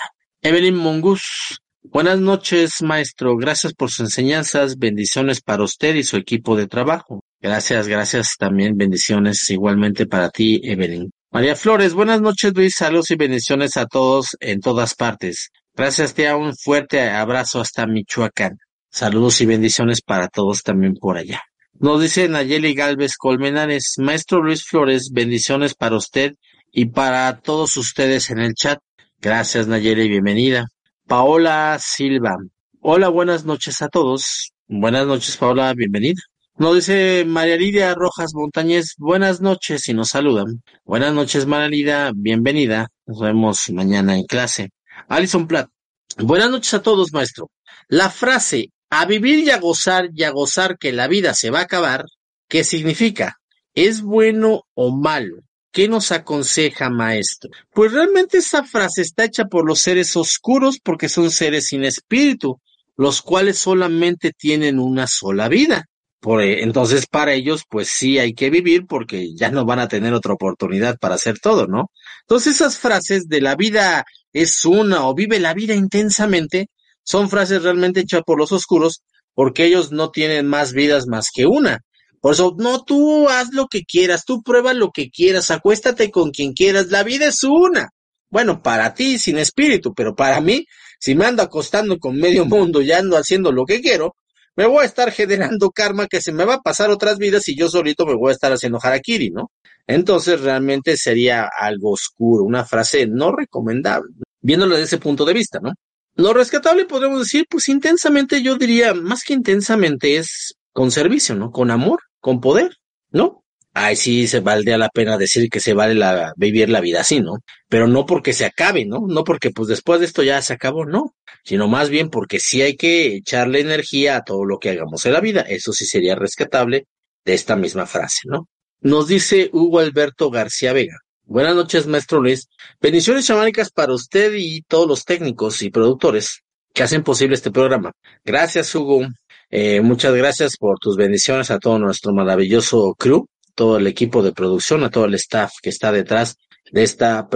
Evelyn 0.41 0.77
Mongus, 0.77 1.61
Buenas 1.85 2.21
noches, 2.21 2.81
maestro. 2.81 3.37
Gracias 3.37 3.75
por 3.75 3.91
sus 3.91 4.01
enseñanzas. 4.07 4.79
Bendiciones 4.79 5.41
para 5.41 5.65
usted 5.65 5.97
y 5.97 6.05
su 6.05 6.17
equipo 6.17 6.57
de 6.57 6.69
trabajo. 6.69 7.25
Gracias, 7.41 7.89
gracias 7.89 8.37
también. 8.39 8.77
Bendiciones 8.77 9.51
igualmente 9.51 10.07
para 10.07 10.31
ti, 10.31 10.61
Evelyn. 10.63 11.11
María 11.33 11.57
Flores, 11.57 11.93
buenas 11.93 12.21
noches, 12.21 12.53
Luis. 12.55 12.77
Saludos 12.77 13.11
y 13.11 13.17
bendiciones 13.17 13.77
a 13.77 13.87
todos 13.87 14.37
en 14.39 14.61
todas 14.61 14.95
partes. 14.95 15.51
Gracias, 15.75 16.15
tía. 16.15 16.37
Un 16.37 16.55
fuerte 16.57 17.01
abrazo 17.01 17.61
hasta 17.61 17.85
Michoacán. 17.87 18.59
Saludos 18.89 19.41
y 19.41 19.47
bendiciones 19.47 20.03
para 20.03 20.29
todos 20.29 20.63
también 20.63 20.95
por 20.95 21.19
allá. 21.19 21.43
Nos 21.83 22.01
dice 22.01 22.29
Nayeli 22.29 22.75
Galvez 22.75 23.17
Colmenares, 23.17 23.95
maestro 23.99 24.41
Luis 24.41 24.65
Flores, 24.65 25.11
bendiciones 25.11 25.75
para 25.75 25.97
usted 25.97 26.35
y 26.71 26.85
para 26.85 27.41
todos 27.41 27.77
ustedes 27.77 28.31
en 28.31 28.39
el 28.39 28.55
chat. 28.55 28.79
Gracias 29.21 29.67
Nayeli, 29.67 30.09
bienvenida. 30.09 30.69
Paola 31.09 31.77
Silva. 31.81 32.37
Hola, 32.81 33.09
buenas 33.09 33.45
noches 33.45 33.83
a 33.83 33.89
todos. 33.89 34.53
Buenas 34.69 35.09
noches, 35.09 35.37
Paola, 35.37 35.75
bienvenida. 35.75 36.21
Nos 36.57 36.77
dice 36.77 37.25
María 37.27 37.57
Lidia 37.57 37.93
Rojas 37.97 38.31
Montañez, 38.33 38.95
buenas 38.97 39.41
noches 39.41 39.89
y 39.89 39.93
nos 39.93 40.11
saludan. 40.11 40.63
Buenas 40.85 41.13
noches, 41.13 41.47
María 41.47 41.69
Lidia, 41.69 42.13
bienvenida. 42.15 42.91
Nos 43.07 43.19
vemos 43.19 43.69
mañana 43.71 44.15
en 44.15 44.27
clase. 44.27 44.71
Alison 45.09 45.49
Platt, 45.49 45.69
buenas 46.17 46.49
noches 46.49 46.75
a 46.75 46.83
todos, 46.83 47.13
maestro. 47.13 47.51
La 47.89 48.09
frase 48.09 48.71
a 48.95 49.07
vivir 49.07 49.39
y 49.39 49.51
a 49.51 49.59
gozar 49.59 50.11
y 50.15 50.23
a 50.23 50.31
gozar 50.31 50.77
que 50.77 50.93
la 50.93 51.09
vida 51.09 51.33
se 51.33 51.49
va 51.49 51.61
a 51.61 51.63
acabar, 51.63 52.05
¿qué 52.47 52.63
significa? 52.63 53.41
¿Es 53.73 54.03
bueno 54.03 54.65
o 54.75 54.95
malo? 54.95 55.39
¿Qué 55.73 55.89
nos 55.89 56.13
aconseja, 56.13 56.91
maestro? 56.91 57.51
Pues 57.73 57.93
realmente 57.93 58.37
esa 58.37 58.65
frase 58.65 59.01
está 59.01 59.25
hecha 59.25 59.47
por 59.47 59.67
los 59.67 59.81
seres 59.81 60.15
oscuros 60.15 60.79
porque 60.79 61.09
son 61.09 61.31
seres 61.31 61.69
sin 61.69 61.85
espíritu, 61.85 62.61
los 62.95 63.23
cuales 63.23 63.57
solamente 63.57 64.31
tienen 64.31 64.79
una 64.79 65.07
sola 65.07 65.49
vida. 65.49 65.87
Por, 66.21 66.43
e, 66.43 66.63
entonces, 66.63 67.07
para 67.07 67.33
ellos, 67.33 67.63
pues 67.67 67.89
sí 67.89 68.19
hay 68.19 68.35
que 68.35 68.51
vivir 68.51 68.85
porque 68.87 69.35
ya 69.35 69.51
no 69.51 69.65
van 69.65 69.79
a 69.79 69.89
tener 69.89 70.13
otra 70.13 70.35
oportunidad 70.35 70.99
para 70.99 71.15
hacer 71.15 71.39
todo, 71.39 71.67
¿no? 71.67 71.91
Entonces, 72.25 72.57
esas 72.57 72.77
frases 72.77 73.27
de 73.27 73.41
la 73.41 73.57
vida 73.57 74.05
es 74.35 74.67
una 74.67 75.09
o 75.09 75.15
vive 75.15 75.41
la 75.41 75.55
vida 75.55 75.75
intensamente, 75.75 76.69
son 77.05 77.31
frases 77.31 77.63
realmente 77.63 78.01
hechas 78.01 78.23
por 78.25 78.39
los 78.39 78.53
oscuros 78.53 79.03
porque 79.35 79.65
ellos 79.65 79.93
no 79.93 80.11
tienen 80.11 80.47
más 80.47 80.73
vidas 80.73 81.07
más 81.07 81.29
que 81.35 81.47
una. 81.47 81.81
Por 82.21 82.35
eso, 82.35 82.55
no, 82.57 82.85
tú 82.85 83.29
haz 83.29 83.49
lo 83.53 83.67
que 83.67 83.83
quieras, 83.83 84.25
tú 84.25 84.43
prueba 84.43 84.75
lo 84.75 84.91
que 84.91 85.11
quieras, 85.11 85.51
acuéstate 85.51 86.11
con 86.11 86.31
quien 86.31 86.53
quieras, 86.53 86.89
la 86.89 87.03
vida 87.03 87.27
es 87.27 87.43
una. 87.43 87.89
Bueno, 88.31 88.63
para 88.63 88.95
ti 88.95 89.19
sin 89.19 89.39
espíritu, 89.39 89.93
pero 89.93 90.15
para 90.15 90.41
mí, 90.41 90.65
si 91.01 91.15
me 91.15 91.27
ando 91.27 91.43
acostando 91.43 91.99
con 91.99 92.17
medio 92.17 92.47
mundo 92.47 92.81
y 92.81 92.93
ando 92.93 93.17
haciendo 93.17 93.51
lo 93.51 93.65
que 93.65 93.81
quiero, 93.81 94.15
me 94.55 94.67
voy 94.67 94.83
a 94.83 94.87
estar 94.87 95.11
generando 95.11 95.71
karma 95.71 96.07
que 96.07 96.21
se 96.21 96.33
me 96.33 96.45
va 96.45 96.55
a 96.55 96.61
pasar 96.61 96.91
otras 96.91 97.19
vidas 97.19 97.49
y 97.49 97.57
yo 97.57 97.69
solito 97.69 98.07
me 98.07 98.15
voy 98.15 98.31
a 98.31 98.35
estar 98.35 98.53
haciendo 98.53 98.79
harakiri, 98.81 99.31
¿no? 99.31 99.51
Entonces 99.87 100.41
realmente 100.41 100.97
sería 100.97 101.49
algo 101.59 101.93
oscuro, 101.93 102.45
una 102.45 102.65
frase 102.65 103.07
no 103.07 103.35
recomendable, 103.35 104.13
viéndolo 104.41 104.77
desde 104.77 104.85
ese 104.85 104.99
punto 104.99 105.25
de 105.25 105.33
vista, 105.33 105.59
¿no? 105.61 105.73
Lo 106.15 106.33
rescatable 106.35 106.85
podemos 106.85 107.21
decir, 107.21 107.47
pues 107.49 107.69
intensamente, 107.69 108.43
yo 108.43 108.57
diría, 108.57 108.95
más 108.95 109.23
que 109.23 109.33
intensamente 109.33 110.17
es 110.17 110.55
con 110.73 110.91
servicio, 110.91 111.35
¿no? 111.35 111.51
Con 111.51 111.71
amor, 111.71 112.01
con 112.21 112.41
poder, 112.41 112.77
¿no? 113.11 113.43
Ay, 113.75 113.97
sí, 113.97 114.27
se 114.27 114.41
valdría 114.41 114.77
la 114.77 114.91
pena 114.91 115.17
decir 115.17 115.49
que 115.49 115.61
se 115.61 115.73
vale 115.73 115.95
la, 115.95 116.35
vivir 116.37 116.69
la 116.69 116.83
vida 116.83 117.01
así, 117.01 117.21
¿no? 117.21 117.37
Pero 117.69 117.87
no 117.87 118.05
porque 118.05 118.35
se 118.35 118.45
acabe, 118.45 118.85
¿no? 118.85 119.07
No 119.09 119.25
porque 119.25 119.51
pues 119.51 119.69
después 119.69 120.01
de 120.01 120.07
esto 120.07 120.23
ya 120.23 120.43
se 120.43 120.53
acabó, 120.53 120.85
no. 120.85 121.15
Sino 121.43 121.69
más 121.69 121.89
bien 121.89 122.11
porque 122.11 122.39
sí 122.39 122.61
hay 122.61 122.77
que 122.77 123.17
echarle 123.17 123.61
energía 123.61 124.17
a 124.17 124.25
todo 124.25 124.45
lo 124.45 124.59
que 124.59 124.71
hagamos 124.71 125.07
en 125.07 125.15
la 125.15 125.21
vida. 125.21 125.41
Eso 125.43 125.73
sí 125.73 125.87
sería 125.87 126.15
rescatable 126.15 126.87
de 127.25 127.35
esta 127.35 127.57
misma 127.57 127.87
frase, 127.87 128.21
¿no? 128.27 128.49
Nos 128.81 129.09
dice 129.09 129.49
Hugo 129.53 129.79
Alberto 129.79 130.31
García 130.31 130.75
Vega. 130.75 130.99
Buenas 131.25 131.55
noches, 131.55 131.87
maestro 131.87 132.21
Luis. 132.21 132.49
Bendiciones 132.81 133.27
chamánicas 133.27 133.71
para 133.71 133.95
usted 133.95 134.35
y 134.35 134.63
todos 134.63 134.89
los 134.89 135.05
técnicos 135.05 135.63
y 135.63 135.71
productores 135.71 136.43
que 136.75 136.83
hacen 136.83 137.03
posible 137.03 137.35
este 137.35 137.51
programa. 137.51 137.93
Gracias, 138.25 138.75
Hugo. 138.75 139.07
Eh, 139.51 139.81
muchas 139.81 140.15
gracias 140.15 140.57
por 140.57 140.79
tus 140.79 140.97
bendiciones 140.97 141.51
a 141.51 141.59
todo 141.59 141.79
nuestro 141.79 142.13
maravilloso 142.13 142.95
crew, 142.99 143.27
todo 143.55 143.79
el 143.79 143.87
equipo 143.87 144.23
de 144.23 144.33
producción, 144.33 144.83
a 144.83 144.91
todo 144.91 145.05
el 145.05 145.15
staff 145.15 145.53
que 145.63 145.71
está 145.71 145.93
detrás 145.93 146.37
de 146.71 146.83
esta 146.83 147.29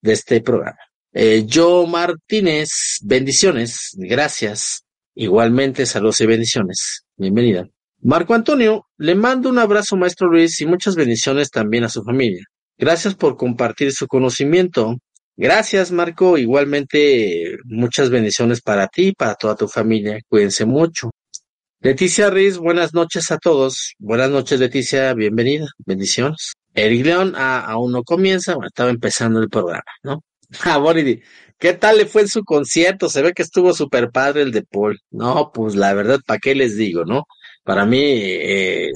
de 0.00 0.12
este 0.12 0.40
programa. 0.40 0.78
Eh, 1.12 1.46
Joe 1.52 1.86
Martínez, 1.86 2.98
bendiciones, 3.02 3.90
gracias. 3.94 4.84
Igualmente, 5.14 5.86
saludos 5.86 6.20
y 6.20 6.26
bendiciones. 6.26 7.04
Bienvenida. 7.16 7.68
Marco 8.00 8.34
Antonio, 8.34 8.86
le 8.98 9.14
mando 9.14 9.48
un 9.48 9.58
abrazo, 9.58 9.96
maestro 9.96 10.28
Luis, 10.28 10.60
y 10.60 10.66
muchas 10.66 10.96
bendiciones 10.96 11.50
también 11.50 11.84
a 11.84 11.88
su 11.88 12.02
familia. 12.02 12.44
Gracias 12.78 13.14
por 13.14 13.36
compartir 13.36 13.92
su 13.92 14.06
conocimiento. 14.06 14.96
Gracias, 15.36 15.90
Marco. 15.92 16.38
Igualmente, 16.38 17.56
muchas 17.64 18.10
bendiciones 18.10 18.60
para 18.60 18.88
ti 18.88 19.08
y 19.08 19.12
para 19.12 19.34
toda 19.34 19.56
tu 19.56 19.68
familia. 19.68 20.18
Cuídense 20.28 20.64
mucho. 20.64 21.10
Leticia 21.80 22.30
Riz, 22.30 22.56
buenas 22.56 22.94
noches 22.94 23.30
a 23.30 23.38
todos. 23.38 23.94
Buenas 23.98 24.30
noches, 24.30 24.58
Leticia. 24.58 25.12
Bienvenida. 25.14 25.66
Bendiciones. 25.84 26.54
Eric 26.74 27.04
León, 27.04 27.34
ah, 27.36 27.64
aún 27.66 27.92
no 27.92 28.02
comienza. 28.02 28.54
Bueno, 28.54 28.68
estaba 28.68 28.90
empezando 28.90 29.40
el 29.40 29.48
programa, 29.48 29.84
¿no? 30.02 30.22
Ah, 30.64 30.78
Bonnie, 30.78 31.22
¿qué 31.58 31.72
tal 31.74 31.98
le 31.98 32.06
fue 32.06 32.22
en 32.22 32.28
su 32.28 32.44
concierto? 32.44 33.08
Se 33.08 33.22
ve 33.22 33.32
que 33.32 33.42
estuvo 33.42 33.72
súper 33.74 34.10
padre 34.10 34.42
el 34.42 34.52
de 34.52 34.62
Paul. 34.62 34.98
No, 35.10 35.50
pues 35.52 35.74
la 35.74 35.92
verdad, 35.94 36.20
¿para 36.24 36.38
qué 36.38 36.54
les 36.54 36.76
digo, 36.76 37.04
no? 37.04 37.24
Para 37.64 37.86
mí 37.86 38.00
eh, 38.02 38.92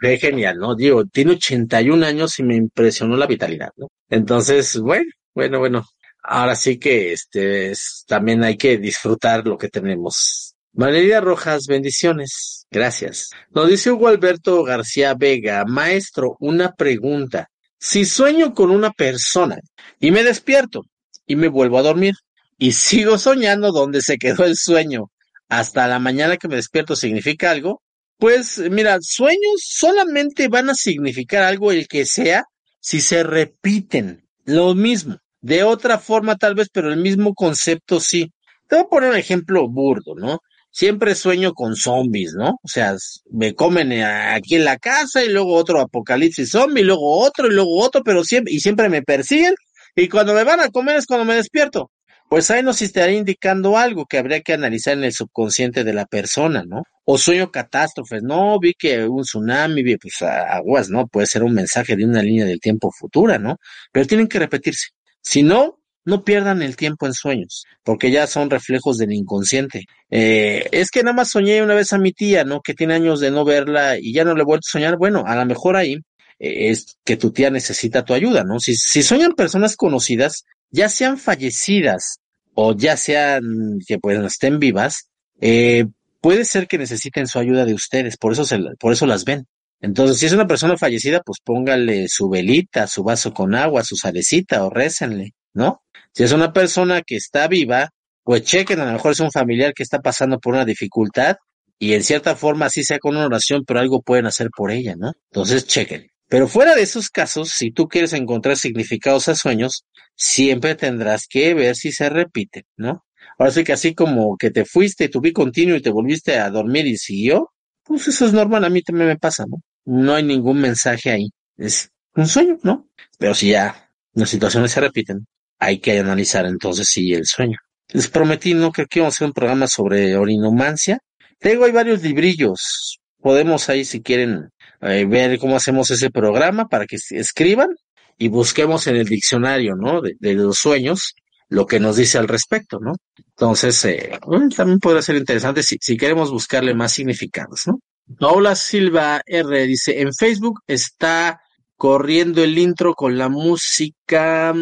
fue 0.00 0.18
genial, 0.18 0.58
¿no? 0.58 0.74
Digo, 0.74 1.04
tiene 1.06 1.32
81 1.32 2.04
años 2.04 2.38
y 2.38 2.42
me 2.42 2.56
impresionó 2.56 3.16
la 3.16 3.26
vitalidad, 3.26 3.70
¿no? 3.76 3.88
Entonces, 4.10 4.78
bueno, 4.78 5.10
bueno, 5.34 5.60
bueno, 5.60 5.86
ahora 6.22 6.56
sí 6.56 6.78
que 6.78 7.12
este 7.12 7.72
también 8.06 8.42
hay 8.42 8.56
que 8.56 8.76
disfrutar 8.76 9.46
lo 9.46 9.56
que 9.56 9.68
tenemos. 9.68 10.54
Valeria 10.72 11.20
Rojas, 11.20 11.66
bendiciones. 11.66 12.66
Gracias. 12.70 13.30
Nos 13.50 13.68
dice 13.68 13.90
Hugo 13.90 14.08
Alberto 14.08 14.62
García 14.64 15.14
Vega, 15.14 15.64
maestro, 15.64 16.36
una 16.40 16.72
pregunta. 16.72 17.48
Si 17.78 18.04
sueño 18.04 18.52
con 18.52 18.70
una 18.70 18.90
persona 18.90 19.58
y 20.00 20.10
me 20.10 20.24
despierto 20.24 20.82
y 21.26 21.36
me 21.36 21.48
vuelvo 21.48 21.78
a 21.78 21.82
dormir 21.82 22.14
y 22.58 22.72
sigo 22.72 23.16
soñando 23.18 23.70
donde 23.70 24.02
se 24.02 24.18
quedó 24.18 24.44
el 24.44 24.56
sueño 24.56 25.10
hasta 25.48 25.86
la 25.86 25.98
mañana 25.98 26.36
que 26.36 26.48
me 26.48 26.56
despierto, 26.56 26.96
¿significa 26.96 27.50
algo? 27.50 27.80
Pues 28.18 28.58
mira, 28.70 28.98
sueños 29.00 29.62
solamente 29.64 30.48
van 30.48 30.70
a 30.70 30.74
significar 30.74 31.44
algo 31.44 31.70
el 31.70 31.86
que 31.86 32.04
sea 32.04 32.44
si 32.80 33.00
se 33.00 33.22
repiten. 33.22 34.26
Lo 34.44 34.74
mismo. 34.74 35.18
De 35.40 35.62
otra 35.62 35.98
forma 35.98 36.36
tal 36.36 36.54
vez, 36.54 36.68
pero 36.72 36.92
el 36.92 37.00
mismo 37.00 37.34
concepto 37.34 38.00
sí. 38.00 38.32
Te 38.66 38.76
voy 38.76 38.84
a 38.84 38.88
poner 38.88 39.10
un 39.10 39.16
ejemplo 39.16 39.68
burdo, 39.68 40.14
¿no? 40.16 40.40
Siempre 40.70 41.14
sueño 41.14 41.52
con 41.54 41.76
zombies, 41.76 42.34
¿no? 42.34 42.58
O 42.62 42.68
sea, 42.68 42.96
me 43.30 43.54
comen 43.54 43.92
eh, 43.92 44.04
aquí 44.04 44.56
en 44.56 44.64
la 44.64 44.78
casa 44.78 45.24
y 45.24 45.28
luego 45.28 45.54
otro 45.54 45.80
apocalipsis 45.80 46.50
zombie, 46.50 46.82
y 46.82 46.84
luego 46.84 47.20
otro 47.20 47.46
y 47.46 47.54
luego 47.54 47.78
otro, 47.80 48.02
pero 48.02 48.24
siempre, 48.24 48.52
y 48.52 48.60
siempre 48.60 48.88
me 48.88 49.02
persiguen 49.02 49.54
y 49.96 50.08
cuando 50.08 50.34
me 50.34 50.44
van 50.44 50.60
a 50.60 50.68
comer 50.68 50.96
es 50.96 51.06
cuando 51.06 51.24
me 51.24 51.34
despierto. 51.34 51.90
Pues 52.28 52.50
ahí 52.50 52.62
nos 52.62 52.82
estaría 52.82 53.16
indicando 53.16 53.78
algo 53.78 54.04
que 54.06 54.18
habría 54.18 54.42
que 54.42 54.52
analizar 54.52 54.94
en 54.96 55.04
el 55.04 55.12
subconsciente 55.12 55.82
de 55.82 55.94
la 55.94 56.04
persona, 56.04 56.64
¿no? 56.66 56.82
O 57.04 57.16
sueño 57.16 57.50
catástrofes, 57.50 58.22
no, 58.22 58.58
vi 58.60 58.74
que 58.74 59.06
un 59.06 59.22
tsunami, 59.22 59.82
vi, 59.82 59.96
pues 59.96 60.20
aguas, 60.20 60.90
¿no? 60.90 61.06
Puede 61.06 61.26
ser 61.26 61.42
un 61.42 61.54
mensaje 61.54 61.96
de 61.96 62.04
una 62.04 62.22
línea 62.22 62.44
del 62.44 62.60
tiempo 62.60 62.90
futura, 62.92 63.38
¿no? 63.38 63.56
Pero 63.92 64.06
tienen 64.06 64.28
que 64.28 64.38
repetirse. 64.38 64.88
Si 65.22 65.42
no, 65.42 65.78
no 66.04 66.22
pierdan 66.24 66.62
el 66.62 66.76
tiempo 66.76 67.06
en 67.06 67.14
sueños, 67.14 67.64
porque 67.82 68.10
ya 68.10 68.26
son 68.26 68.50
reflejos 68.50 68.98
del 68.98 69.12
inconsciente. 69.12 69.86
Eh, 70.10 70.68
es 70.72 70.90
que 70.90 71.02
nada 71.02 71.14
más 71.14 71.30
soñé 71.30 71.62
una 71.62 71.74
vez 71.74 71.92
a 71.94 71.98
mi 71.98 72.12
tía, 72.12 72.44
¿no? 72.44 72.60
Que 72.60 72.74
tiene 72.74 72.94
años 72.94 73.20
de 73.20 73.30
no 73.30 73.44
verla 73.44 73.98
y 73.98 74.12
ya 74.12 74.24
no 74.24 74.34
le 74.34 74.42
he 74.42 74.44
vuelto 74.44 74.66
a 74.68 74.72
soñar. 74.72 74.98
Bueno, 74.98 75.24
a 75.26 75.34
lo 75.34 75.46
mejor 75.46 75.76
ahí 75.76 75.94
eh, 76.38 76.70
es 76.70 76.98
que 77.04 77.16
tu 77.16 77.30
tía 77.30 77.50
necesita 77.50 78.04
tu 78.04 78.14
ayuda, 78.14 78.44
¿no? 78.44 78.60
Si, 78.60 78.74
si 78.74 79.02
sueñan 79.02 79.32
personas 79.32 79.76
conocidas, 79.76 80.44
ya 80.70 80.88
sean 80.88 81.18
fallecidas 81.18 82.18
o 82.54 82.74
ya 82.74 82.96
sean 82.96 83.78
que 83.86 83.98
pues 83.98 84.18
estén 84.18 84.58
vivas, 84.58 85.08
eh, 85.40 85.86
puede 86.20 86.44
ser 86.44 86.66
que 86.66 86.78
necesiten 86.78 87.26
su 87.26 87.38
ayuda 87.38 87.64
de 87.64 87.74
ustedes, 87.74 88.16
por 88.16 88.32
eso, 88.32 88.44
se, 88.44 88.58
por 88.78 88.92
eso 88.92 89.06
las 89.06 89.24
ven. 89.24 89.46
Entonces, 89.80 90.18
si 90.18 90.26
es 90.26 90.32
una 90.32 90.46
persona 90.46 90.76
fallecida, 90.76 91.22
pues 91.24 91.38
póngale 91.44 92.08
su 92.08 92.28
velita, 92.28 92.88
su 92.88 93.04
vaso 93.04 93.32
con 93.32 93.54
agua, 93.54 93.84
su 93.84 93.94
salecita 93.94 94.64
o 94.64 94.70
récenle, 94.70 95.34
¿no? 95.54 95.82
Si 96.12 96.24
es 96.24 96.32
una 96.32 96.52
persona 96.52 97.02
que 97.02 97.16
está 97.16 97.46
viva, 97.46 97.90
pues 98.24 98.42
chequen, 98.42 98.80
a 98.80 98.86
lo 98.86 98.92
mejor 98.92 99.12
es 99.12 99.20
un 99.20 99.30
familiar 99.30 99.72
que 99.72 99.84
está 99.84 100.00
pasando 100.00 100.40
por 100.40 100.54
una 100.54 100.64
dificultad 100.64 101.36
y 101.78 101.92
en 101.94 102.02
cierta 102.02 102.34
forma 102.34 102.66
así 102.66 102.82
sea 102.82 102.98
con 102.98 103.16
una 103.16 103.26
oración, 103.26 103.62
pero 103.64 103.78
algo 103.78 104.02
pueden 104.02 104.26
hacer 104.26 104.48
por 104.54 104.72
ella, 104.72 104.96
¿no? 104.96 105.12
Entonces, 105.30 105.66
chequen. 105.66 106.08
Pero 106.28 106.46
fuera 106.46 106.74
de 106.74 106.82
esos 106.82 107.08
casos, 107.08 107.50
si 107.50 107.70
tú 107.70 107.88
quieres 107.88 108.12
encontrar 108.12 108.56
significados 108.56 109.28
a 109.28 109.34
sueños, 109.34 109.84
siempre 110.14 110.74
tendrás 110.74 111.26
que 111.26 111.54
ver 111.54 111.74
si 111.74 111.90
se 111.90 112.10
repiten, 112.10 112.64
¿no? 112.76 113.04
Ahora 113.38 113.52
sí 113.52 113.64
que 113.64 113.72
así 113.72 113.94
como 113.94 114.36
que 114.36 114.50
te 114.50 114.64
fuiste, 114.64 115.08
tu 115.08 115.20
vi 115.20 115.32
continuo 115.32 115.76
y 115.76 115.82
te 115.82 115.90
volviste 115.90 116.38
a 116.38 116.50
dormir 116.50 116.86
y 116.86 116.96
siguió, 116.96 117.52
pues 117.84 118.08
eso 118.08 118.26
es 118.26 118.32
normal, 118.32 118.64
a 118.64 118.70
mí 118.70 118.82
también 118.82 119.08
me 119.08 119.16
pasa, 119.16 119.44
¿no? 119.48 119.62
No 119.86 120.14
hay 120.14 120.22
ningún 120.22 120.60
mensaje 120.60 121.10
ahí. 121.10 121.30
Es 121.56 121.90
un 122.14 122.26
sueño, 122.26 122.58
¿no? 122.62 122.88
Pero 123.18 123.34
si 123.34 123.50
ya 123.50 123.90
las 124.12 124.28
situaciones 124.28 124.72
se 124.72 124.80
repiten, 124.80 125.26
hay 125.58 125.78
que 125.78 125.98
analizar 125.98 126.44
entonces 126.44 126.88
si 126.88 127.14
el 127.14 127.24
sueño. 127.24 127.58
Les 127.88 128.08
prometí, 128.08 128.52
no 128.52 128.70
creo 128.70 128.86
que 128.86 128.98
íbamos 128.98 129.14
a 129.14 129.16
hacer 129.16 129.26
un 129.28 129.32
programa 129.32 129.66
sobre 129.66 130.16
orinomancia. 130.16 130.98
Tengo 131.38 131.64
ahí 131.64 131.72
varios 131.72 132.02
librillos. 132.02 133.00
Podemos 133.20 133.68
ahí, 133.70 133.84
si 133.84 134.02
quieren, 134.02 134.50
eh, 134.80 135.04
ver 135.06 135.38
cómo 135.38 135.56
hacemos 135.56 135.90
ese 135.90 136.10
programa 136.10 136.68
para 136.68 136.86
que 136.86 136.96
escriban 137.10 137.68
y 138.16 138.28
busquemos 138.28 138.86
en 138.86 138.96
el 138.96 139.06
diccionario, 139.06 139.74
¿no? 139.76 140.00
De, 140.00 140.34
los 140.34 140.58
sueños, 140.58 141.14
lo 141.48 141.66
que 141.66 141.80
nos 141.80 141.96
dice 141.96 142.18
al 142.18 142.28
respecto, 142.28 142.78
¿no? 142.80 142.94
Entonces, 143.16 143.84
eh, 143.84 144.18
también 144.56 144.80
podría 144.80 145.02
ser 145.02 145.16
interesante 145.16 145.62
si, 145.62 145.76
si 145.80 145.96
queremos 145.96 146.30
buscarle 146.30 146.74
más 146.74 146.92
significados, 146.92 147.62
¿no? 147.66 147.80
Paula 148.18 148.54
Silva 148.56 149.20
R 149.26 149.66
dice, 149.66 150.00
en 150.00 150.14
Facebook 150.14 150.60
está 150.66 151.40
corriendo 151.76 152.42
el 152.42 152.58
intro 152.58 152.94
con 152.94 153.18
la 153.18 153.28
música, 153.28 154.54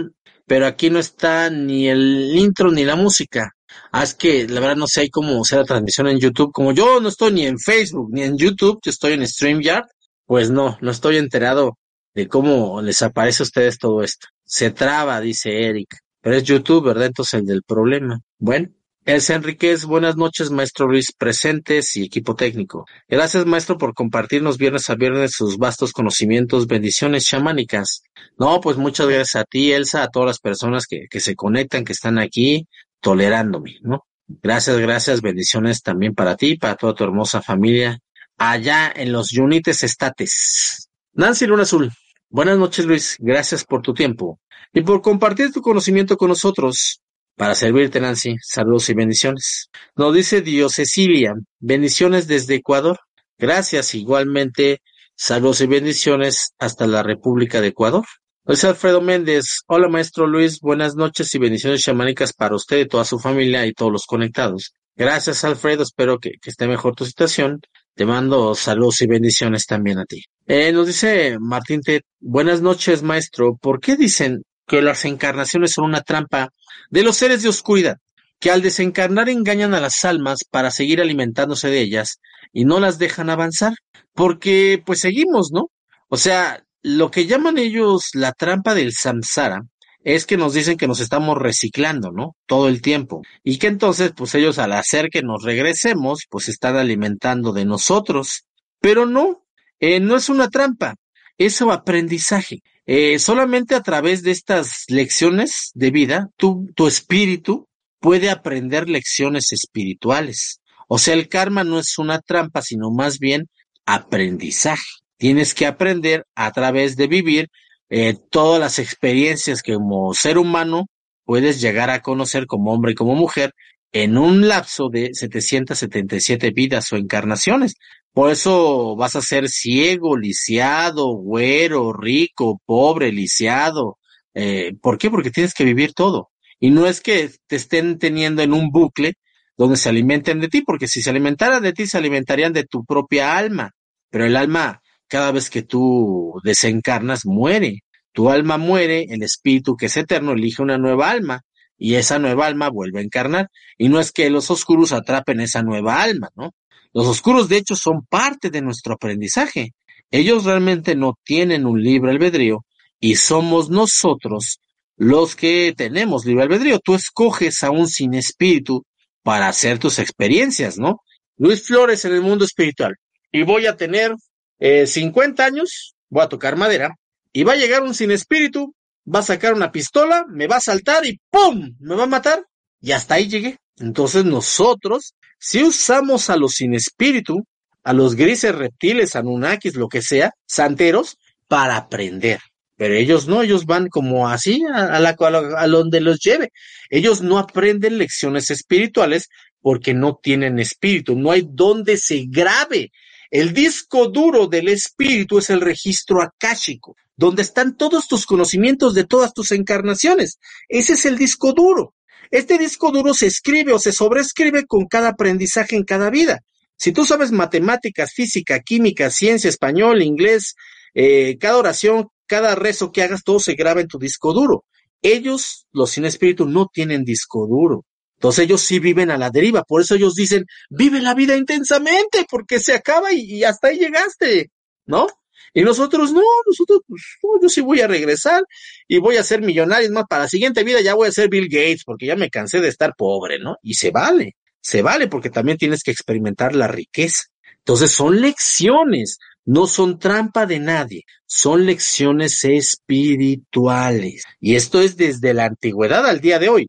pero 0.46 0.66
aquí 0.66 0.90
no 0.90 0.98
está 0.98 1.48
ni 1.48 1.88
el 1.88 2.36
intro 2.36 2.70
ni 2.70 2.84
la 2.84 2.96
música. 2.96 3.52
Ah, 3.92 4.02
es 4.02 4.14
que 4.14 4.46
la 4.48 4.60
verdad 4.60 4.76
no 4.76 4.86
sé 4.86 5.08
cómo 5.10 5.44
sea 5.44 5.58
la 5.58 5.64
transmisión 5.64 6.08
en 6.08 6.18
YouTube. 6.18 6.52
Como 6.52 6.72
yo 6.72 7.00
no 7.00 7.08
estoy 7.08 7.32
ni 7.32 7.46
en 7.46 7.58
Facebook 7.58 8.08
ni 8.12 8.22
en 8.22 8.36
YouTube, 8.36 8.78
yo 8.84 8.90
estoy 8.90 9.14
en 9.14 9.26
StreamYard, 9.26 9.86
pues 10.26 10.50
no, 10.50 10.76
no 10.80 10.90
estoy 10.90 11.16
enterado 11.16 11.78
de 12.14 12.28
cómo 12.28 12.82
les 12.82 13.02
aparece 13.02 13.42
a 13.42 13.44
ustedes 13.44 13.78
todo 13.78 14.02
esto. 14.02 14.26
Se 14.44 14.70
traba, 14.70 15.20
dice 15.20 15.68
Eric. 15.68 15.96
Pero 16.20 16.36
es 16.36 16.42
YouTube, 16.44 16.86
¿verdad? 16.86 17.06
Entonces 17.06 17.40
el 17.40 17.46
del 17.46 17.62
problema. 17.62 18.20
Bueno, 18.38 18.68
es 19.04 19.30
Enriquez, 19.30 19.84
buenas 19.84 20.16
noches, 20.16 20.50
maestro 20.50 20.88
Luis, 20.88 21.12
presentes 21.16 21.96
y 21.96 22.04
equipo 22.06 22.34
técnico. 22.34 22.86
Gracias, 23.06 23.46
maestro, 23.46 23.78
por 23.78 23.94
compartirnos 23.94 24.58
viernes 24.58 24.90
a 24.90 24.96
viernes 24.96 25.30
sus 25.32 25.58
vastos 25.58 25.92
conocimientos, 25.92 26.66
bendiciones 26.66 27.24
chamánicas. 27.24 28.02
No, 28.36 28.60
pues 28.60 28.76
muchas 28.76 29.06
gracias 29.06 29.36
a 29.36 29.44
ti, 29.44 29.70
Elsa, 29.70 30.02
a 30.02 30.08
todas 30.08 30.26
las 30.26 30.38
personas 30.40 30.86
que, 30.88 31.06
que 31.08 31.20
se 31.20 31.36
conectan, 31.36 31.84
que 31.84 31.92
están 31.92 32.18
aquí, 32.18 32.66
tolerándome, 33.00 33.76
¿no? 33.82 34.04
Gracias, 34.26 34.76
gracias, 34.78 35.22
bendiciones 35.22 35.82
también 35.82 36.12
para 36.12 36.34
ti, 36.34 36.56
para 36.56 36.74
toda 36.74 36.94
tu 36.94 37.04
hermosa 37.04 37.40
familia, 37.40 38.00
allá 38.36 38.92
en 38.94 39.12
los 39.12 39.32
Unites 39.32 39.82
Estates. 39.82 40.88
Nancy 41.12 41.46
Luna 41.46 41.62
Azul, 41.62 41.90
buenas 42.28 42.58
noches, 42.58 42.84
Luis, 42.84 43.16
gracias 43.18 43.64
por 43.64 43.82
tu 43.82 43.94
tiempo 43.94 44.38
y 44.72 44.82
por 44.82 45.02
compartir 45.02 45.52
tu 45.52 45.62
conocimiento 45.62 46.16
con 46.16 46.28
nosotros. 46.28 47.00
Para 47.36 47.54
servirte, 47.54 48.00
Nancy. 48.00 48.36
Saludos 48.40 48.88
y 48.88 48.94
bendiciones. 48.94 49.68
Nos 49.94 50.14
dice 50.14 50.40
Dios 50.40 50.72
Cecilia. 50.74 51.34
Bendiciones 51.58 52.26
desde 52.26 52.54
Ecuador. 52.54 52.98
Gracias 53.36 53.94
igualmente. 53.94 54.80
Saludos 55.14 55.60
y 55.60 55.66
bendiciones 55.66 56.54
hasta 56.58 56.86
la 56.86 57.02
República 57.02 57.60
de 57.60 57.68
Ecuador. 57.68 58.06
Luis 58.44 58.64
Alfredo 58.64 59.02
Méndez. 59.02 59.62
Hola, 59.66 59.88
maestro 59.88 60.26
Luis. 60.26 60.60
Buenas 60.60 60.94
noches 60.94 61.34
y 61.34 61.38
bendiciones 61.38 61.82
chamánicas 61.82 62.32
para 62.32 62.54
usted 62.54 62.78
y 62.78 62.86
toda 62.86 63.04
su 63.04 63.18
familia 63.18 63.66
y 63.66 63.72
todos 63.72 63.92
los 63.92 64.06
conectados. 64.06 64.72
Gracias, 64.94 65.44
Alfredo. 65.44 65.82
Espero 65.82 66.18
que, 66.18 66.32
esté 66.42 66.66
mejor 66.66 66.94
tu 66.94 67.04
situación. 67.04 67.60
Te 67.96 68.04
mando 68.04 68.54
saludos 68.54 69.00
y 69.00 69.06
bendiciones 69.06 69.64
también 69.64 69.98
a 69.98 70.04
ti. 70.04 70.22
Eh, 70.46 70.70
nos 70.70 70.86
dice 70.86 71.38
Martín 71.40 71.80
Ted. 71.80 72.02
Buenas 72.20 72.60
noches, 72.60 73.02
maestro. 73.02 73.56
¿Por 73.56 73.80
qué 73.80 73.96
dicen 73.96 74.42
que 74.66 74.82
las 74.82 75.06
encarnaciones 75.06 75.72
son 75.72 75.86
una 75.86 76.02
trampa 76.02 76.50
de 76.90 77.02
los 77.02 77.16
seres 77.16 77.42
de 77.42 77.48
oscuridad, 77.48 77.96
que 78.38 78.50
al 78.50 78.60
desencarnar 78.60 79.30
engañan 79.30 79.72
a 79.72 79.80
las 79.80 80.04
almas 80.04 80.40
para 80.50 80.70
seguir 80.70 81.00
alimentándose 81.00 81.68
de 81.68 81.80
ellas 81.80 82.18
y 82.52 82.66
no 82.66 82.80
las 82.80 82.98
dejan 82.98 83.30
avanzar, 83.30 83.72
porque 84.12 84.82
pues 84.84 85.00
seguimos, 85.00 85.50
¿no? 85.50 85.70
O 86.08 86.18
sea, 86.18 86.62
lo 86.82 87.10
que 87.10 87.24
llaman 87.24 87.56
ellos 87.56 88.10
la 88.12 88.32
trampa 88.32 88.74
del 88.74 88.92
samsara 88.92 89.62
es 90.06 90.24
que 90.24 90.36
nos 90.36 90.54
dicen 90.54 90.76
que 90.76 90.86
nos 90.86 91.00
estamos 91.00 91.36
reciclando, 91.36 92.12
¿no? 92.12 92.36
Todo 92.46 92.68
el 92.68 92.80
tiempo. 92.80 93.22
Y 93.42 93.58
que 93.58 93.66
entonces, 93.66 94.12
pues 94.16 94.36
ellos 94.36 94.56
al 94.60 94.72
hacer 94.72 95.08
que 95.10 95.20
nos 95.22 95.42
regresemos, 95.42 96.26
pues 96.30 96.48
están 96.48 96.76
alimentando 96.76 97.52
de 97.52 97.64
nosotros. 97.64 98.44
Pero 98.80 99.04
no, 99.04 99.44
eh, 99.80 99.98
no 99.98 100.14
es 100.14 100.28
una 100.28 100.48
trampa, 100.48 100.94
es 101.38 101.60
aprendizaje. 101.60 102.62
Eh, 102.86 103.18
solamente 103.18 103.74
a 103.74 103.82
través 103.82 104.22
de 104.22 104.30
estas 104.30 104.84
lecciones 104.86 105.72
de 105.74 105.90
vida, 105.90 106.30
tu 106.36 106.86
espíritu 106.86 107.66
puede 107.98 108.30
aprender 108.30 108.88
lecciones 108.88 109.50
espirituales. 109.50 110.60
O 110.86 110.98
sea, 110.98 111.14
el 111.14 111.28
karma 111.28 111.64
no 111.64 111.80
es 111.80 111.98
una 111.98 112.20
trampa, 112.20 112.62
sino 112.62 112.92
más 112.92 113.18
bien 113.18 113.48
aprendizaje. 113.86 114.86
Tienes 115.16 115.52
que 115.52 115.66
aprender 115.66 116.26
a 116.36 116.52
través 116.52 116.94
de 116.94 117.08
vivir 117.08 117.48
eh, 117.90 118.16
todas 118.30 118.60
las 118.60 118.78
experiencias 118.78 119.62
que 119.62 119.74
como 119.74 120.14
ser 120.14 120.38
humano 120.38 120.86
puedes 121.24 121.60
llegar 121.60 121.90
a 121.90 122.02
conocer 122.02 122.46
como 122.46 122.72
hombre 122.72 122.92
y 122.92 122.94
como 122.94 123.14
mujer 123.14 123.52
en 123.92 124.18
un 124.18 124.48
lapso 124.48 124.88
de 124.88 125.14
777 125.14 126.50
vidas 126.50 126.92
o 126.92 126.96
encarnaciones. 126.96 127.74
Por 128.12 128.30
eso 128.30 128.96
vas 128.96 129.16
a 129.16 129.22
ser 129.22 129.48
ciego, 129.48 130.16
lisiado, 130.16 131.08
güero, 131.14 131.92
rico, 131.92 132.60
pobre, 132.64 133.12
lisiado. 133.12 133.98
Eh, 134.34 134.72
¿Por 134.80 134.98
qué? 134.98 135.10
Porque 135.10 135.30
tienes 135.30 135.54
que 135.54 135.64
vivir 135.64 135.92
todo. 135.92 136.30
Y 136.58 136.70
no 136.70 136.86
es 136.86 137.00
que 137.00 137.30
te 137.46 137.56
estén 137.56 137.98
teniendo 137.98 138.42
en 138.42 138.52
un 138.52 138.70
bucle 138.70 139.14
donde 139.56 139.76
se 139.76 139.88
alimenten 139.88 140.40
de 140.40 140.48
ti, 140.48 140.62
porque 140.62 140.88
si 140.88 141.02
se 141.02 141.10
alimentaran 141.10 141.62
de 141.62 141.72
ti, 141.72 141.86
se 141.86 141.98
alimentarían 141.98 142.52
de 142.52 142.64
tu 142.64 142.84
propia 142.84 143.36
alma. 143.36 143.72
Pero 144.10 144.26
el 144.26 144.36
alma, 144.36 144.82
cada 145.08 145.32
vez 145.32 145.50
que 145.50 145.62
tú 145.62 146.40
desencarnas, 146.44 147.26
muere. 147.26 147.82
Tu 148.12 148.30
alma 148.30 148.58
muere, 148.58 149.06
el 149.10 149.22
espíritu 149.22 149.76
que 149.76 149.86
es 149.86 149.96
eterno 149.96 150.32
elige 150.32 150.62
una 150.62 150.78
nueva 150.78 151.10
alma 151.10 151.42
y 151.78 151.94
esa 151.94 152.18
nueva 152.18 152.46
alma 152.46 152.70
vuelve 152.70 153.00
a 153.00 153.02
encarnar. 153.02 153.48
Y 153.76 153.88
no 153.88 154.00
es 154.00 154.12
que 154.12 154.30
los 154.30 154.50
oscuros 154.50 154.92
atrapen 154.92 155.40
esa 155.40 155.62
nueva 155.62 156.02
alma, 156.02 156.30
¿no? 156.34 156.52
Los 156.92 157.06
oscuros, 157.06 157.48
de 157.48 157.58
hecho, 157.58 157.76
son 157.76 158.06
parte 158.08 158.48
de 158.50 158.62
nuestro 158.62 158.94
aprendizaje. 158.94 159.74
Ellos 160.10 160.44
realmente 160.44 160.94
no 160.94 161.18
tienen 161.24 161.66
un 161.66 161.82
libre 161.82 162.10
albedrío 162.10 162.64
y 163.00 163.16
somos 163.16 163.68
nosotros 163.68 164.60
los 164.96 165.36
que 165.36 165.74
tenemos 165.76 166.24
libre 166.24 166.44
albedrío. 166.44 166.78
Tú 166.78 166.94
escoges 166.94 167.62
a 167.62 167.70
un 167.70 167.86
sin 167.86 168.14
espíritu 168.14 168.84
para 169.22 169.48
hacer 169.48 169.78
tus 169.78 169.98
experiencias, 169.98 170.78
¿no? 170.78 171.00
Luis 171.36 171.66
Flores 171.66 172.04
en 172.04 172.14
el 172.14 172.22
mundo 172.22 172.44
espiritual. 172.44 172.94
Y 173.30 173.42
voy 173.42 173.66
a 173.66 173.76
tener 173.76 174.14
eh, 174.58 174.86
50 174.86 175.44
años, 175.44 175.94
voy 176.08 176.22
a 176.22 176.28
tocar 176.28 176.56
madera, 176.56 176.96
y 177.32 177.44
va 177.44 177.52
a 177.52 177.56
llegar 177.56 177.82
un 177.82 177.94
sin 177.94 178.10
espíritu, 178.10 178.74
va 179.12 179.20
a 179.20 179.22
sacar 179.22 179.54
una 179.54 179.70
pistola, 179.70 180.24
me 180.28 180.46
va 180.46 180.56
a 180.56 180.60
saltar 180.60 181.04
y 181.06 181.20
¡pum! 181.30 181.76
me 181.78 181.94
va 181.94 182.04
a 182.04 182.08
matar. 182.08 182.44
Y 182.80 182.92
hasta 182.92 183.14
ahí 183.14 183.28
llegué. 183.28 183.58
Entonces 183.78 184.24
nosotros 184.24 185.14
si 185.38 185.62
usamos 185.62 186.30
a 186.30 186.36
los 186.36 186.54
sin 186.54 186.74
espíritu, 186.74 187.46
a 187.84 187.92
los 187.92 188.16
grises 188.16 188.54
reptiles, 188.54 189.16
anunnakis, 189.16 189.74
lo 189.74 189.88
que 189.88 190.02
sea, 190.02 190.32
santeros, 190.46 191.18
para 191.46 191.76
aprender. 191.76 192.40
Pero 192.76 192.94
ellos 192.94 193.26
no, 193.26 193.42
ellos 193.42 193.64
van 193.64 193.88
como 193.88 194.28
así 194.28 194.62
a, 194.72 194.98
la, 194.98 195.16
a 195.56 195.66
donde 195.66 196.00
los 196.00 196.18
lleve. 196.20 196.52
Ellos 196.90 197.22
no 197.22 197.38
aprenden 197.38 197.98
lecciones 197.98 198.50
espirituales 198.50 199.28
porque 199.60 199.94
no 199.94 200.18
tienen 200.22 200.58
espíritu, 200.58 201.16
no 201.16 201.30
hay 201.30 201.46
donde 201.48 201.96
se 201.96 202.24
grabe. 202.28 202.90
El 203.30 203.52
disco 203.52 204.08
duro 204.08 204.46
del 204.46 204.68
espíritu 204.68 205.38
es 205.38 205.50
el 205.50 205.60
registro 205.60 206.22
akáshico, 206.22 206.96
donde 207.16 207.42
están 207.42 207.76
todos 207.76 208.06
tus 208.06 208.26
conocimientos 208.26 208.94
de 208.94 209.04
todas 209.04 209.34
tus 209.34 209.52
encarnaciones. 209.52 210.38
Ese 210.68 210.94
es 210.94 211.06
el 211.06 211.18
disco 211.18 211.52
duro. 211.52 211.94
Este 212.30 212.58
disco 212.58 212.90
duro 212.90 213.14
se 213.14 213.26
escribe 213.26 213.72
o 213.72 213.78
se 213.78 213.92
sobrescribe 213.92 214.66
con 214.66 214.86
cada 214.86 215.08
aprendizaje 215.08 215.76
en 215.76 215.84
cada 215.84 216.10
vida. 216.10 216.40
Si 216.76 216.92
tú 216.92 217.04
sabes 217.04 217.32
matemáticas, 217.32 218.12
física, 218.12 218.60
química, 218.60 219.10
ciencia, 219.10 219.48
español, 219.48 220.02
inglés, 220.02 220.54
eh, 220.94 221.38
cada 221.38 221.56
oración, 221.56 222.08
cada 222.26 222.54
rezo 222.54 222.92
que 222.92 223.02
hagas, 223.02 223.22
todo 223.24 223.40
se 223.40 223.54
graba 223.54 223.80
en 223.80 223.88
tu 223.88 223.98
disco 223.98 224.32
duro. 224.32 224.64
Ellos, 225.02 225.66
los 225.72 225.90
sin 225.90 226.04
espíritu, 226.04 226.46
no 226.46 226.68
tienen 226.72 227.04
disco 227.04 227.46
duro. 227.46 227.84
Entonces 228.16 228.44
ellos 228.44 228.62
sí 228.62 228.78
viven 228.78 229.10
a 229.10 229.18
la 229.18 229.30
deriva. 229.30 229.62
Por 229.62 229.82
eso 229.82 229.94
ellos 229.94 230.14
dicen, 230.14 230.46
vive 230.70 231.00
la 231.00 231.14
vida 231.14 231.36
intensamente, 231.36 232.26
porque 232.28 232.58
se 232.58 232.74
acaba 232.74 233.12
y, 233.12 233.44
hasta 233.44 233.68
ahí 233.68 233.78
llegaste, 233.78 234.50
¿no? 234.86 235.06
Y 235.52 235.62
nosotros 235.62 236.12
no, 236.12 236.22
nosotros, 236.46 236.80
pues, 236.86 237.02
yo 237.42 237.48
sí 237.48 237.60
voy 237.60 237.80
a 237.80 237.86
regresar 237.86 238.42
y 238.88 238.98
voy 238.98 239.16
a 239.16 239.22
ser 239.22 239.42
millonario. 239.42 239.90
más, 239.90 240.04
para 240.08 240.24
la 240.24 240.28
siguiente 240.28 240.64
vida 240.64 240.80
ya 240.80 240.94
voy 240.94 241.08
a 241.08 241.12
ser 241.12 241.28
Bill 241.28 241.48
Gates 241.48 241.84
porque 241.84 242.06
ya 242.06 242.16
me 242.16 242.30
cansé 242.30 242.60
de 242.60 242.68
estar 242.68 242.94
pobre, 242.96 243.38
¿no? 243.38 243.56
Y 243.62 243.74
se 243.74 243.90
vale, 243.90 244.36
se 244.60 244.82
vale 244.82 245.08
porque 245.08 245.30
también 245.30 245.58
tienes 245.58 245.82
que 245.82 245.90
experimentar 245.90 246.54
la 246.54 246.68
riqueza. 246.68 247.24
Entonces 247.58 247.90
son 247.90 248.20
lecciones, 248.20 249.18
no 249.44 249.66
son 249.66 249.98
trampa 249.98 250.46
de 250.46 250.60
nadie, 250.60 251.04
son 251.26 251.66
lecciones 251.66 252.44
espirituales. 252.44 254.24
Y 254.40 254.56
esto 254.56 254.80
es 254.80 254.96
desde 254.96 255.34
la 255.34 255.46
antigüedad 255.46 256.06
al 256.06 256.20
día 256.20 256.38
de 256.38 256.48
hoy. 256.48 256.68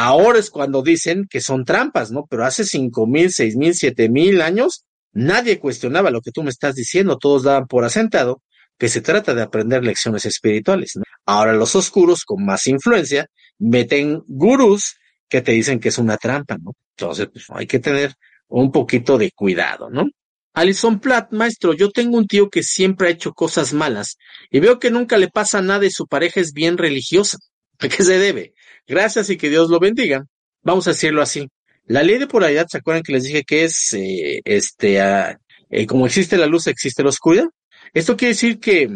Ahora 0.00 0.38
es 0.38 0.50
cuando 0.50 0.80
dicen 0.80 1.26
que 1.28 1.40
son 1.40 1.64
trampas, 1.64 2.12
¿no? 2.12 2.24
Pero 2.30 2.44
hace 2.44 2.64
cinco 2.64 3.08
mil, 3.08 3.32
seis 3.32 3.56
mil, 3.56 3.74
siete 3.74 4.08
mil 4.08 4.40
años, 4.42 4.84
nadie 5.12 5.58
cuestionaba 5.58 6.12
lo 6.12 6.20
que 6.20 6.30
tú 6.30 6.44
me 6.44 6.50
estás 6.50 6.76
diciendo, 6.76 7.18
todos 7.18 7.42
daban 7.42 7.66
por 7.66 7.84
asentado 7.84 8.40
que 8.78 8.88
se 8.88 9.00
trata 9.00 9.34
de 9.34 9.42
aprender 9.42 9.82
lecciones 9.82 10.24
espirituales. 10.24 10.92
Ahora 11.26 11.52
los 11.52 11.74
oscuros, 11.74 12.24
con 12.24 12.44
más 12.44 12.68
influencia, 12.68 13.26
meten 13.58 14.22
gurús 14.28 14.94
que 15.28 15.42
te 15.42 15.50
dicen 15.50 15.80
que 15.80 15.88
es 15.88 15.98
una 15.98 16.16
trampa, 16.16 16.56
¿no? 16.62 16.74
Entonces, 16.96 17.28
pues 17.32 17.46
hay 17.48 17.66
que 17.66 17.80
tener 17.80 18.14
un 18.46 18.70
poquito 18.70 19.18
de 19.18 19.32
cuidado, 19.32 19.90
¿no? 19.90 20.04
Alison 20.54 21.00
Platt, 21.00 21.32
maestro, 21.32 21.72
yo 21.72 21.90
tengo 21.90 22.18
un 22.18 22.28
tío 22.28 22.50
que 22.50 22.62
siempre 22.62 23.08
ha 23.08 23.10
hecho 23.10 23.32
cosas 23.32 23.72
malas 23.72 24.16
y 24.48 24.60
veo 24.60 24.78
que 24.78 24.92
nunca 24.92 25.18
le 25.18 25.26
pasa 25.26 25.60
nada 25.60 25.86
y 25.86 25.90
su 25.90 26.06
pareja 26.06 26.38
es 26.38 26.52
bien 26.52 26.78
religiosa. 26.78 27.38
¿A 27.80 27.88
qué 27.88 28.04
se 28.04 28.18
debe? 28.18 28.54
Gracias 28.88 29.28
y 29.28 29.36
que 29.36 29.50
Dios 29.50 29.68
lo 29.68 29.78
bendiga. 29.78 30.24
Vamos 30.62 30.86
a 30.86 30.90
decirlo 30.90 31.20
así. 31.20 31.46
La 31.84 32.02
ley 32.02 32.18
de 32.18 32.26
polaridad, 32.26 32.66
¿se 32.68 32.78
acuerdan 32.78 33.02
que 33.02 33.12
les 33.12 33.24
dije 33.24 33.44
que 33.44 33.64
es, 33.64 33.92
eh, 33.92 34.40
este, 34.44 34.98
eh, 35.70 35.86
como 35.86 36.06
existe 36.06 36.38
la 36.38 36.46
luz, 36.46 36.66
existe 36.66 37.02
la 37.02 37.10
oscuridad? 37.10 37.46
Esto 37.92 38.16
quiere 38.16 38.32
decir 38.32 38.58
que 38.58 38.88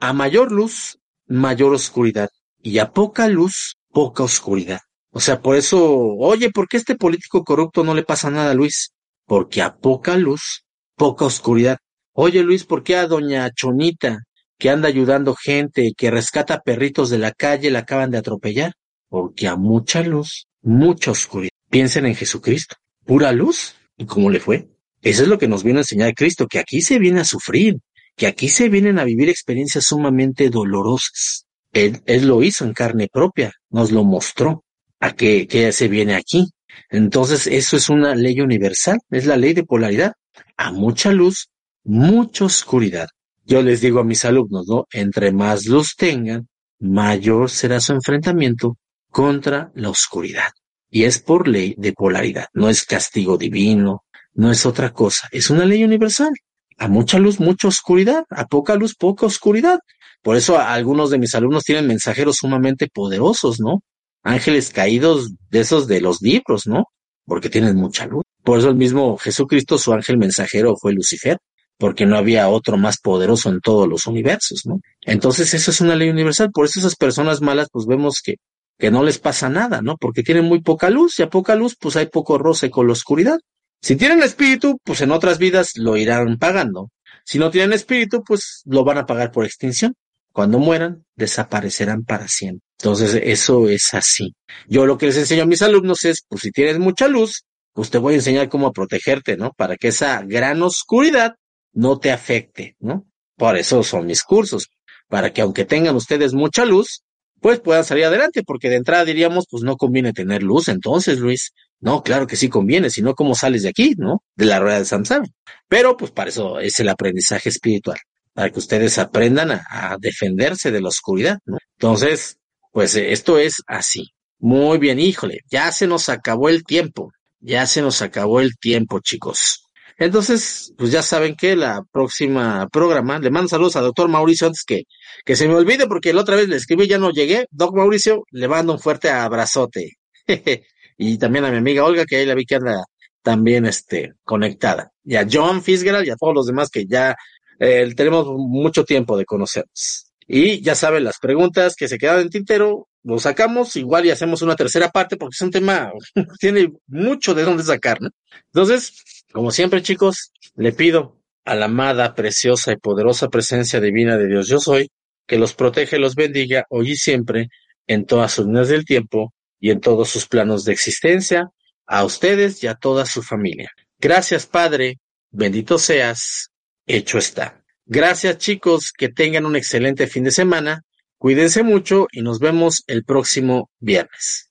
a 0.00 0.12
mayor 0.12 0.50
luz, 0.50 0.98
mayor 1.26 1.72
oscuridad. 1.74 2.28
Y 2.60 2.78
a 2.78 2.92
poca 2.92 3.28
luz, 3.28 3.76
poca 3.92 4.24
oscuridad. 4.24 4.80
O 5.12 5.20
sea, 5.20 5.40
por 5.40 5.56
eso, 5.56 5.80
oye, 6.18 6.50
¿por 6.50 6.66
qué 6.68 6.76
este 6.76 6.96
político 6.96 7.44
corrupto 7.44 7.84
no 7.84 7.94
le 7.94 8.02
pasa 8.02 8.30
nada 8.30 8.50
a 8.50 8.54
Luis? 8.54 8.90
Porque 9.26 9.62
a 9.62 9.76
poca 9.76 10.16
luz, 10.16 10.64
poca 10.96 11.24
oscuridad. 11.24 11.78
Oye, 12.12 12.42
Luis, 12.42 12.64
¿por 12.64 12.82
qué 12.82 12.96
a 12.96 13.06
doña 13.06 13.50
Chonita, 13.50 14.18
que 14.58 14.70
anda 14.70 14.88
ayudando 14.88 15.36
gente, 15.36 15.92
que 15.96 16.10
rescata 16.10 16.62
perritos 16.62 17.10
de 17.10 17.18
la 17.18 17.32
calle, 17.32 17.70
la 17.70 17.80
acaban 17.80 18.10
de 18.10 18.18
atropellar? 18.18 18.72
Porque 19.08 19.48
a 19.48 19.56
mucha 19.56 20.02
luz, 20.02 20.48
mucha 20.62 21.10
oscuridad. 21.10 21.50
Piensen 21.70 22.06
en 22.06 22.14
Jesucristo. 22.14 22.76
Pura 23.04 23.32
luz. 23.32 23.74
¿Y 23.96 24.04
cómo 24.04 24.30
le 24.30 24.40
fue? 24.40 24.68
Eso 25.02 25.22
es 25.22 25.28
lo 25.28 25.38
que 25.38 25.48
nos 25.48 25.62
viene 25.62 25.78
a 25.78 25.82
enseñar 25.82 26.14
Cristo, 26.14 26.46
que 26.48 26.58
aquí 26.58 26.82
se 26.82 26.98
viene 26.98 27.20
a 27.20 27.24
sufrir, 27.24 27.78
que 28.16 28.26
aquí 28.26 28.48
se 28.48 28.68
vienen 28.68 28.98
a 28.98 29.04
vivir 29.04 29.28
experiencias 29.28 29.84
sumamente 29.84 30.50
dolorosas. 30.50 31.46
Él, 31.72 32.02
lo 32.22 32.42
hizo 32.42 32.64
en 32.64 32.72
carne 32.72 33.08
propia, 33.12 33.52
nos 33.70 33.92
lo 33.92 34.02
mostró, 34.04 34.64
a 34.98 35.12
que 35.12 35.70
se 35.72 35.88
viene 35.88 36.14
aquí. 36.14 36.46
Entonces, 36.90 37.46
eso 37.46 37.76
es 37.76 37.88
una 37.88 38.14
ley 38.14 38.40
universal, 38.40 38.98
es 39.10 39.26
la 39.26 39.36
ley 39.36 39.52
de 39.52 39.64
polaridad. 39.64 40.12
A 40.56 40.72
mucha 40.72 41.12
luz, 41.12 41.48
mucha 41.84 42.44
oscuridad. 42.44 43.08
Yo 43.44 43.62
les 43.62 43.80
digo 43.80 44.00
a 44.00 44.04
mis 44.04 44.24
alumnos, 44.24 44.66
¿no? 44.66 44.86
Entre 44.92 45.30
más 45.32 45.66
luz 45.66 45.94
tengan, 45.96 46.48
mayor 46.80 47.50
será 47.50 47.80
su 47.80 47.92
enfrentamiento 47.92 48.76
contra 49.16 49.72
la 49.74 49.88
oscuridad. 49.88 50.50
Y 50.90 51.04
es 51.04 51.20
por 51.20 51.48
ley 51.48 51.74
de 51.78 51.94
polaridad, 51.94 52.48
no 52.52 52.68
es 52.68 52.84
castigo 52.84 53.38
divino, 53.38 54.04
no 54.34 54.50
es 54.50 54.66
otra 54.66 54.92
cosa, 54.92 55.26
es 55.32 55.48
una 55.48 55.64
ley 55.64 55.82
universal. 55.82 56.34
A 56.76 56.86
mucha 56.88 57.18
luz, 57.18 57.40
mucha 57.40 57.66
oscuridad, 57.68 58.26
a 58.28 58.44
poca 58.44 58.74
luz, 58.74 58.94
poca 58.94 59.24
oscuridad. 59.24 59.78
Por 60.20 60.36
eso 60.36 60.58
algunos 60.58 61.08
de 61.08 61.18
mis 61.18 61.34
alumnos 61.34 61.64
tienen 61.64 61.86
mensajeros 61.86 62.36
sumamente 62.36 62.88
poderosos, 62.92 63.58
¿no? 63.58 63.82
Ángeles 64.22 64.68
caídos 64.68 65.32
de 65.48 65.60
esos 65.60 65.86
de 65.86 66.02
los 66.02 66.20
libros, 66.20 66.66
¿no? 66.66 66.84
Porque 67.24 67.48
tienen 67.48 67.74
mucha 67.74 68.04
luz. 68.04 68.24
Por 68.44 68.58
eso 68.58 68.68
el 68.68 68.76
mismo 68.76 69.16
Jesucristo, 69.16 69.78
su 69.78 69.94
ángel 69.94 70.18
mensajero 70.18 70.76
fue 70.76 70.92
Lucifer, 70.92 71.38
porque 71.78 72.04
no 72.04 72.18
había 72.18 72.50
otro 72.50 72.76
más 72.76 72.98
poderoso 72.98 73.48
en 73.48 73.60
todos 73.62 73.88
los 73.88 74.06
universos, 74.06 74.66
¿no? 74.66 74.78
Entonces 75.00 75.54
eso 75.54 75.70
es 75.70 75.80
una 75.80 75.96
ley 75.96 76.10
universal. 76.10 76.50
Por 76.52 76.66
eso 76.66 76.80
esas 76.80 76.96
personas 76.96 77.40
malas, 77.40 77.68
pues 77.72 77.86
vemos 77.86 78.20
que, 78.22 78.34
que 78.78 78.90
no 78.90 79.02
les 79.02 79.18
pasa 79.18 79.48
nada, 79.48 79.82
¿no? 79.82 79.96
Porque 79.96 80.22
tienen 80.22 80.44
muy 80.44 80.60
poca 80.60 80.90
luz 80.90 81.18
y 81.18 81.22
a 81.22 81.30
poca 81.30 81.54
luz, 81.54 81.76
pues 81.78 81.96
hay 81.96 82.06
poco 82.06 82.38
roce 82.38 82.70
con 82.70 82.86
la 82.86 82.92
oscuridad. 82.92 83.38
Si 83.80 83.96
tienen 83.96 84.22
espíritu, 84.22 84.78
pues 84.84 85.00
en 85.00 85.10
otras 85.10 85.38
vidas 85.38 85.72
lo 85.76 85.96
irán 85.96 86.38
pagando. 86.38 86.90
Si 87.24 87.38
no 87.38 87.50
tienen 87.50 87.72
espíritu, 87.72 88.22
pues 88.22 88.62
lo 88.64 88.84
van 88.84 88.98
a 88.98 89.06
pagar 89.06 89.32
por 89.32 89.44
extinción. 89.44 89.94
Cuando 90.32 90.58
mueran, 90.58 91.04
desaparecerán 91.14 92.04
para 92.04 92.28
siempre. 92.28 92.62
Entonces, 92.78 93.14
eso 93.22 93.68
es 93.68 93.94
así. 93.94 94.34
Yo 94.68 94.84
lo 94.84 94.98
que 94.98 95.06
les 95.06 95.16
enseño 95.16 95.44
a 95.44 95.46
mis 95.46 95.62
alumnos 95.62 96.04
es, 96.04 96.24
pues 96.28 96.42
si 96.42 96.50
tienes 96.50 96.78
mucha 96.78 97.08
luz, 97.08 97.44
pues 97.72 97.90
te 97.90 97.98
voy 97.98 98.14
a 98.14 98.16
enseñar 98.16 98.48
cómo 98.48 98.72
protegerte, 98.72 99.36
¿no? 99.36 99.52
Para 99.52 99.76
que 99.76 99.88
esa 99.88 100.22
gran 100.22 100.62
oscuridad 100.62 101.36
no 101.72 101.98
te 101.98 102.10
afecte, 102.10 102.76
¿no? 102.80 103.06
Por 103.36 103.56
eso 103.56 103.82
son 103.82 104.06
mis 104.06 104.22
cursos, 104.22 104.68
para 105.08 105.32
que 105.32 105.42
aunque 105.42 105.64
tengan 105.64 105.96
ustedes 105.96 106.32
mucha 106.32 106.64
luz, 106.64 107.02
pues 107.40 107.60
puedan 107.60 107.84
salir 107.84 108.04
adelante, 108.04 108.42
porque 108.42 108.68
de 108.68 108.76
entrada 108.76 109.04
diríamos, 109.04 109.46
pues 109.50 109.62
no 109.62 109.76
conviene 109.76 110.12
tener 110.12 110.42
luz, 110.42 110.68
entonces, 110.68 111.18
Luis, 111.18 111.52
no, 111.80 112.02
claro 112.02 112.26
que 112.26 112.36
sí 112.36 112.48
conviene, 112.48 112.90
si 112.90 113.02
no, 113.02 113.14
¿cómo 113.14 113.34
sales 113.34 113.62
de 113.62 113.68
aquí, 113.68 113.94
no? 113.96 114.22
De 114.34 114.46
la 114.46 114.58
rueda 114.58 114.78
de 114.78 114.84
Samsara. 114.84 115.24
Pero, 115.68 115.96
pues 115.96 116.10
para 116.10 116.30
eso 116.30 116.58
es 116.58 116.80
el 116.80 116.88
aprendizaje 116.88 117.48
espiritual, 117.48 117.98
para 118.32 118.50
que 118.50 118.58
ustedes 118.58 118.98
aprendan 118.98 119.50
a, 119.50 119.96
defenderse 120.00 120.70
de 120.70 120.80
la 120.80 120.88
oscuridad, 120.88 121.38
¿no? 121.44 121.58
Entonces, 121.78 122.38
pues 122.72 122.96
eh, 122.96 123.12
esto 123.12 123.38
es 123.38 123.62
así. 123.66 124.12
Muy 124.38 124.78
bien, 124.78 124.98
híjole, 124.98 125.40
ya 125.50 125.72
se 125.72 125.86
nos 125.86 126.08
acabó 126.08 126.48
el 126.48 126.64
tiempo, 126.64 127.12
ya 127.40 127.66
se 127.66 127.82
nos 127.82 128.02
acabó 128.02 128.40
el 128.40 128.56
tiempo, 128.56 129.00
chicos. 129.00 129.65
Entonces, 129.98 130.74
pues 130.76 130.90
ya 130.90 131.02
saben 131.02 131.34
que 131.36 131.56
la 131.56 131.82
próxima 131.90 132.68
programa, 132.68 133.18
le 133.18 133.30
mando 133.30 133.48
saludos 133.48 133.76
a 133.76 133.80
doctor 133.80 134.08
Mauricio 134.08 134.46
antes 134.46 134.62
que, 134.64 134.82
que 135.24 135.36
se 135.36 135.48
me 135.48 135.54
olvide 135.54 135.86
porque 135.86 136.12
la 136.12 136.20
otra 136.20 136.36
vez 136.36 136.48
le 136.48 136.56
escribí 136.56 136.86
ya 136.86 136.98
no 136.98 137.10
llegué. 137.10 137.46
Doc 137.50 137.74
Mauricio, 137.74 138.24
le 138.30 138.48
mando 138.48 138.74
un 138.74 138.78
fuerte 138.78 139.08
abrazote. 139.10 139.92
y 140.98 141.18
también 141.18 141.44
a 141.46 141.50
mi 141.50 141.56
amiga 141.56 141.84
Olga, 141.84 142.04
que 142.04 142.16
ahí 142.16 142.26
la 142.26 142.34
vi 142.34 142.44
que 142.44 142.56
anda 142.56 142.84
también 143.22 143.66
este, 143.66 144.12
conectada. 144.22 144.92
Y 145.02 145.16
a 145.16 145.26
John 145.30 145.62
Fitzgerald 145.62 146.06
y 146.06 146.10
a 146.10 146.16
todos 146.16 146.34
los 146.34 146.46
demás 146.46 146.70
que 146.70 146.86
ya 146.86 147.16
eh, 147.58 147.92
tenemos 147.96 148.26
mucho 148.36 148.84
tiempo 148.84 149.16
de 149.16 149.24
conocernos. 149.24 150.12
Y 150.28 150.60
ya 150.60 150.74
saben, 150.74 151.04
las 151.04 151.18
preguntas 151.18 151.74
que 151.76 151.88
se 151.88 151.98
quedan 151.98 152.20
en 152.20 152.30
tintero, 152.30 152.88
lo 153.04 153.18
sacamos 153.18 153.76
igual 153.76 154.04
y 154.06 154.10
hacemos 154.10 154.42
una 154.42 154.56
tercera 154.56 154.90
parte 154.90 155.16
porque 155.16 155.34
es 155.34 155.40
un 155.40 155.50
tema, 155.50 155.92
tiene 156.40 156.72
mucho 156.88 157.34
de 157.34 157.44
dónde 157.44 157.62
sacar, 157.62 158.02
¿no? 158.02 158.10
Entonces, 158.52 158.92
como 159.32 159.50
siempre, 159.50 159.82
chicos, 159.82 160.32
le 160.54 160.72
pido 160.72 161.20
a 161.44 161.54
la 161.54 161.66
amada, 161.66 162.14
preciosa 162.14 162.72
y 162.72 162.76
poderosa 162.76 163.28
presencia 163.28 163.80
divina 163.80 164.16
de 164.16 164.28
Dios 164.28 164.48
yo 164.48 164.58
soy, 164.58 164.90
que 165.26 165.38
los 165.38 165.54
protege 165.54 165.98
los 165.98 166.14
bendiga 166.14 166.64
hoy 166.70 166.92
y 166.92 166.96
siempre, 166.96 167.48
en 167.86 168.04
todas 168.04 168.32
sus 168.32 168.46
líneas 168.46 168.68
del 168.68 168.84
tiempo, 168.84 169.32
y 169.60 169.70
en 169.70 169.80
todos 169.80 170.08
sus 170.08 170.26
planos 170.26 170.64
de 170.64 170.72
existencia, 170.72 171.50
a 171.86 172.04
ustedes 172.04 172.62
y 172.62 172.66
a 172.66 172.74
toda 172.74 173.06
su 173.06 173.22
familia. 173.22 173.70
Gracias, 173.98 174.46
Padre, 174.46 174.98
bendito 175.30 175.78
seas, 175.78 176.50
hecho 176.86 177.18
está. 177.18 177.62
Gracias, 177.86 178.38
chicos, 178.38 178.92
que 178.92 179.08
tengan 179.08 179.46
un 179.46 179.56
excelente 179.56 180.06
fin 180.06 180.24
de 180.24 180.30
semana, 180.30 180.82
cuídense 181.18 181.62
mucho 181.62 182.08
y 182.12 182.22
nos 182.22 182.38
vemos 182.38 182.82
el 182.86 183.04
próximo 183.04 183.70
viernes. 183.78 184.50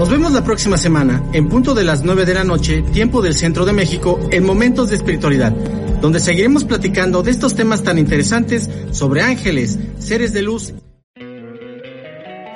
Nos 0.00 0.08
vemos 0.08 0.32
la 0.32 0.42
próxima 0.42 0.78
semana, 0.78 1.22
en 1.34 1.50
punto 1.50 1.74
de 1.74 1.84
las 1.84 2.04
9 2.04 2.24
de 2.24 2.32
la 2.32 2.42
noche, 2.42 2.80
tiempo 2.80 3.20
del 3.20 3.34
centro 3.34 3.66
de 3.66 3.74
México, 3.74 4.18
en 4.30 4.46
Momentos 4.46 4.88
de 4.88 4.96
Espiritualidad, 4.96 5.52
donde 5.52 6.20
seguiremos 6.20 6.64
platicando 6.64 7.22
de 7.22 7.30
estos 7.30 7.54
temas 7.54 7.82
tan 7.82 7.98
interesantes 7.98 8.70
sobre 8.92 9.20
ángeles, 9.20 9.78
seres 9.98 10.32
de 10.32 10.40
luz 10.40 10.72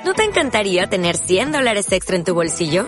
¿No 0.03 0.13
te 0.15 0.23
encantaría 0.23 0.87
tener 0.87 1.17
100 1.17 1.51
dólares 1.51 1.91
extra 1.91 2.15
en 2.15 2.23
tu 2.23 2.33
bolsillo? 2.33 2.87